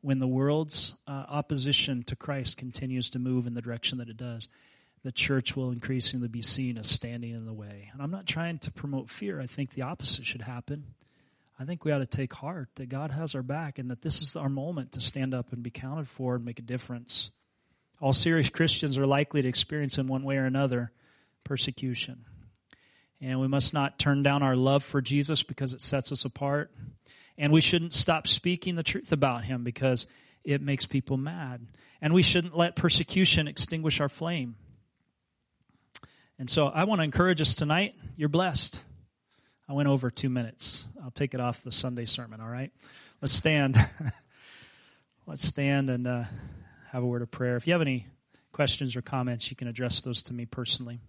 when 0.00 0.18
the 0.18 0.26
world's 0.26 0.96
uh, 1.06 1.10
opposition 1.28 2.02
to 2.04 2.16
Christ 2.16 2.56
continues 2.56 3.10
to 3.10 3.18
move 3.18 3.46
in 3.46 3.52
the 3.52 3.60
direction 3.62 3.98
that 3.98 4.08
it 4.08 4.16
does 4.16 4.48
the 5.04 5.12
church 5.12 5.54
will 5.54 5.70
increasingly 5.70 6.28
be 6.28 6.40
seen 6.42 6.78
as 6.78 6.88
standing 6.88 7.32
in 7.32 7.44
the 7.44 7.52
way. 7.52 7.90
And 7.92 8.00
I'm 8.00 8.10
not 8.10 8.26
trying 8.26 8.58
to 8.60 8.72
promote 8.72 9.10
fear. 9.10 9.38
I 9.38 9.46
think 9.46 9.74
the 9.74 9.82
opposite 9.82 10.26
should 10.26 10.40
happen. 10.40 10.94
I 11.60 11.66
think 11.66 11.84
we 11.84 11.92
ought 11.92 11.98
to 11.98 12.06
take 12.06 12.32
heart 12.32 12.70
that 12.76 12.88
God 12.88 13.10
has 13.10 13.34
our 13.34 13.42
back 13.42 13.78
and 13.78 13.90
that 13.90 14.00
this 14.00 14.22
is 14.22 14.34
our 14.34 14.48
moment 14.48 14.92
to 14.92 15.02
stand 15.02 15.34
up 15.34 15.52
and 15.52 15.62
be 15.62 15.70
counted 15.70 16.08
for 16.08 16.36
and 16.36 16.44
make 16.44 16.58
a 16.58 16.62
difference. 16.62 17.30
All 18.00 18.14
serious 18.14 18.48
Christians 18.48 18.96
are 18.96 19.06
likely 19.06 19.42
to 19.42 19.48
experience 19.48 19.98
in 19.98 20.08
one 20.08 20.24
way 20.24 20.38
or 20.38 20.46
another 20.46 20.90
persecution. 21.44 22.24
And 23.24 23.40
we 23.40 23.48
must 23.48 23.72
not 23.72 23.98
turn 23.98 24.22
down 24.22 24.42
our 24.42 24.54
love 24.54 24.84
for 24.84 25.00
Jesus 25.00 25.42
because 25.42 25.72
it 25.72 25.80
sets 25.80 26.12
us 26.12 26.26
apart. 26.26 26.70
And 27.38 27.54
we 27.54 27.62
shouldn't 27.62 27.94
stop 27.94 28.28
speaking 28.28 28.74
the 28.74 28.82
truth 28.82 29.12
about 29.12 29.44
him 29.44 29.64
because 29.64 30.06
it 30.44 30.60
makes 30.60 30.84
people 30.84 31.16
mad. 31.16 31.66
And 32.02 32.12
we 32.12 32.22
shouldn't 32.22 32.54
let 32.54 32.76
persecution 32.76 33.48
extinguish 33.48 33.98
our 33.98 34.10
flame. 34.10 34.56
And 36.38 36.50
so 36.50 36.66
I 36.66 36.84
want 36.84 36.98
to 36.98 37.04
encourage 37.04 37.40
us 37.40 37.54
tonight. 37.54 37.94
You're 38.14 38.28
blessed. 38.28 38.82
I 39.66 39.72
went 39.72 39.88
over 39.88 40.10
two 40.10 40.28
minutes. 40.28 40.84
I'll 41.02 41.10
take 41.10 41.32
it 41.32 41.40
off 41.40 41.64
the 41.64 41.72
Sunday 41.72 42.04
sermon, 42.04 42.42
all 42.42 42.48
right? 42.48 42.72
Let's 43.22 43.32
stand. 43.32 43.82
Let's 45.26 45.48
stand 45.48 45.88
and 45.88 46.06
uh, 46.06 46.24
have 46.92 47.02
a 47.02 47.06
word 47.06 47.22
of 47.22 47.30
prayer. 47.30 47.56
If 47.56 47.66
you 47.66 47.72
have 47.72 47.80
any 47.80 48.06
questions 48.52 48.96
or 48.96 49.00
comments, 49.00 49.48
you 49.48 49.56
can 49.56 49.66
address 49.66 50.02
those 50.02 50.24
to 50.24 50.34
me 50.34 50.44
personally. 50.44 51.00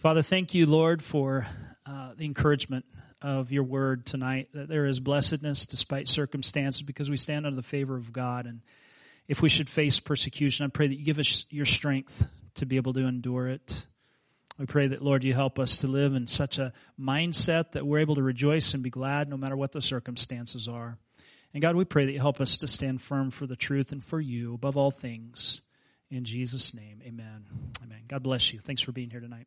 Father, 0.00 0.22
thank 0.22 0.54
you, 0.54 0.66
Lord, 0.66 1.02
for 1.02 1.46
uh, 1.86 2.10
the 2.16 2.26
encouragement 2.26 2.84
of 3.22 3.50
your 3.50 3.64
word 3.64 4.04
tonight, 4.04 4.48
that 4.52 4.68
there 4.68 4.84
is 4.84 5.00
blessedness 5.00 5.64
despite 5.64 6.06
circumstances 6.06 6.82
because 6.82 7.08
we 7.08 7.16
stand 7.16 7.46
under 7.46 7.56
the 7.56 7.66
favor 7.66 7.96
of 7.96 8.12
God. 8.12 8.46
And 8.46 8.60
if 9.26 9.40
we 9.40 9.48
should 9.48 9.70
face 9.70 9.98
persecution, 9.98 10.66
I 10.66 10.68
pray 10.68 10.88
that 10.88 10.94
you 10.94 11.04
give 11.04 11.18
us 11.18 11.46
your 11.48 11.64
strength 11.64 12.24
to 12.56 12.66
be 12.66 12.76
able 12.76 12.92
to 12.92 13.06
endure 13.06 13.48
it. 13.48 13.86
We 14.58 14.66
pray 14.66 14.88
that, 14.88 15.02
Lord, 15.02 15.24
you 15.24 15.32
help 15.32 15.58
us 15.58 15.78
to 15.78 15.86
live 15.86 16.14
in 16.14 16.26
such 16.26 16.58
a 16.58 16.74
mindset 17.00 17.72
that 17.72 17.86
we're 17.86 18.00
able 18.00 18.16
to 18.16 18.22
rejoice 18.22 18.74
and 18.74 18.82
be 18.82 18.90
glad 18.90 19.30
no 19.30 19.38
matter 19.38 19.56
what 19.56 19.72
the 19.72 19.82
circumstances 19.82 20.68
are. 20.68 20.98
And 21.54 21.62
God, 21.62 21.74
we 21.74 21.86
pray 21.86 22.04
that 22.04 22.12
you 22.12 22.20
help 22.20 22.42
us 22.42 22.58
to 22.58 22.68
stand 22.68 23.00
firm 23.00 23.30
for 23.30 23.46
the 23.46 23.56
truth 23.56 23.92
and 23.92 24.04
for 24.04 24.20
you 24.20 24.54
above 24.54 24.76
all 24.76 24.90
things. 24.90 25.62
In 26.10 26.24
Jesus' 26.24 26.74
name, 26.74 27.00
amen. 27.02 27.46
Amen. 27.82 28.02
God 28.08 28.22
bless 28.22 28.52
you. 28.52 28.60
Thanks 28.60 28.82
for 28.82 28.92
being 28.92 29.10
here 29.10 29.20
tonight. 29.20 29.46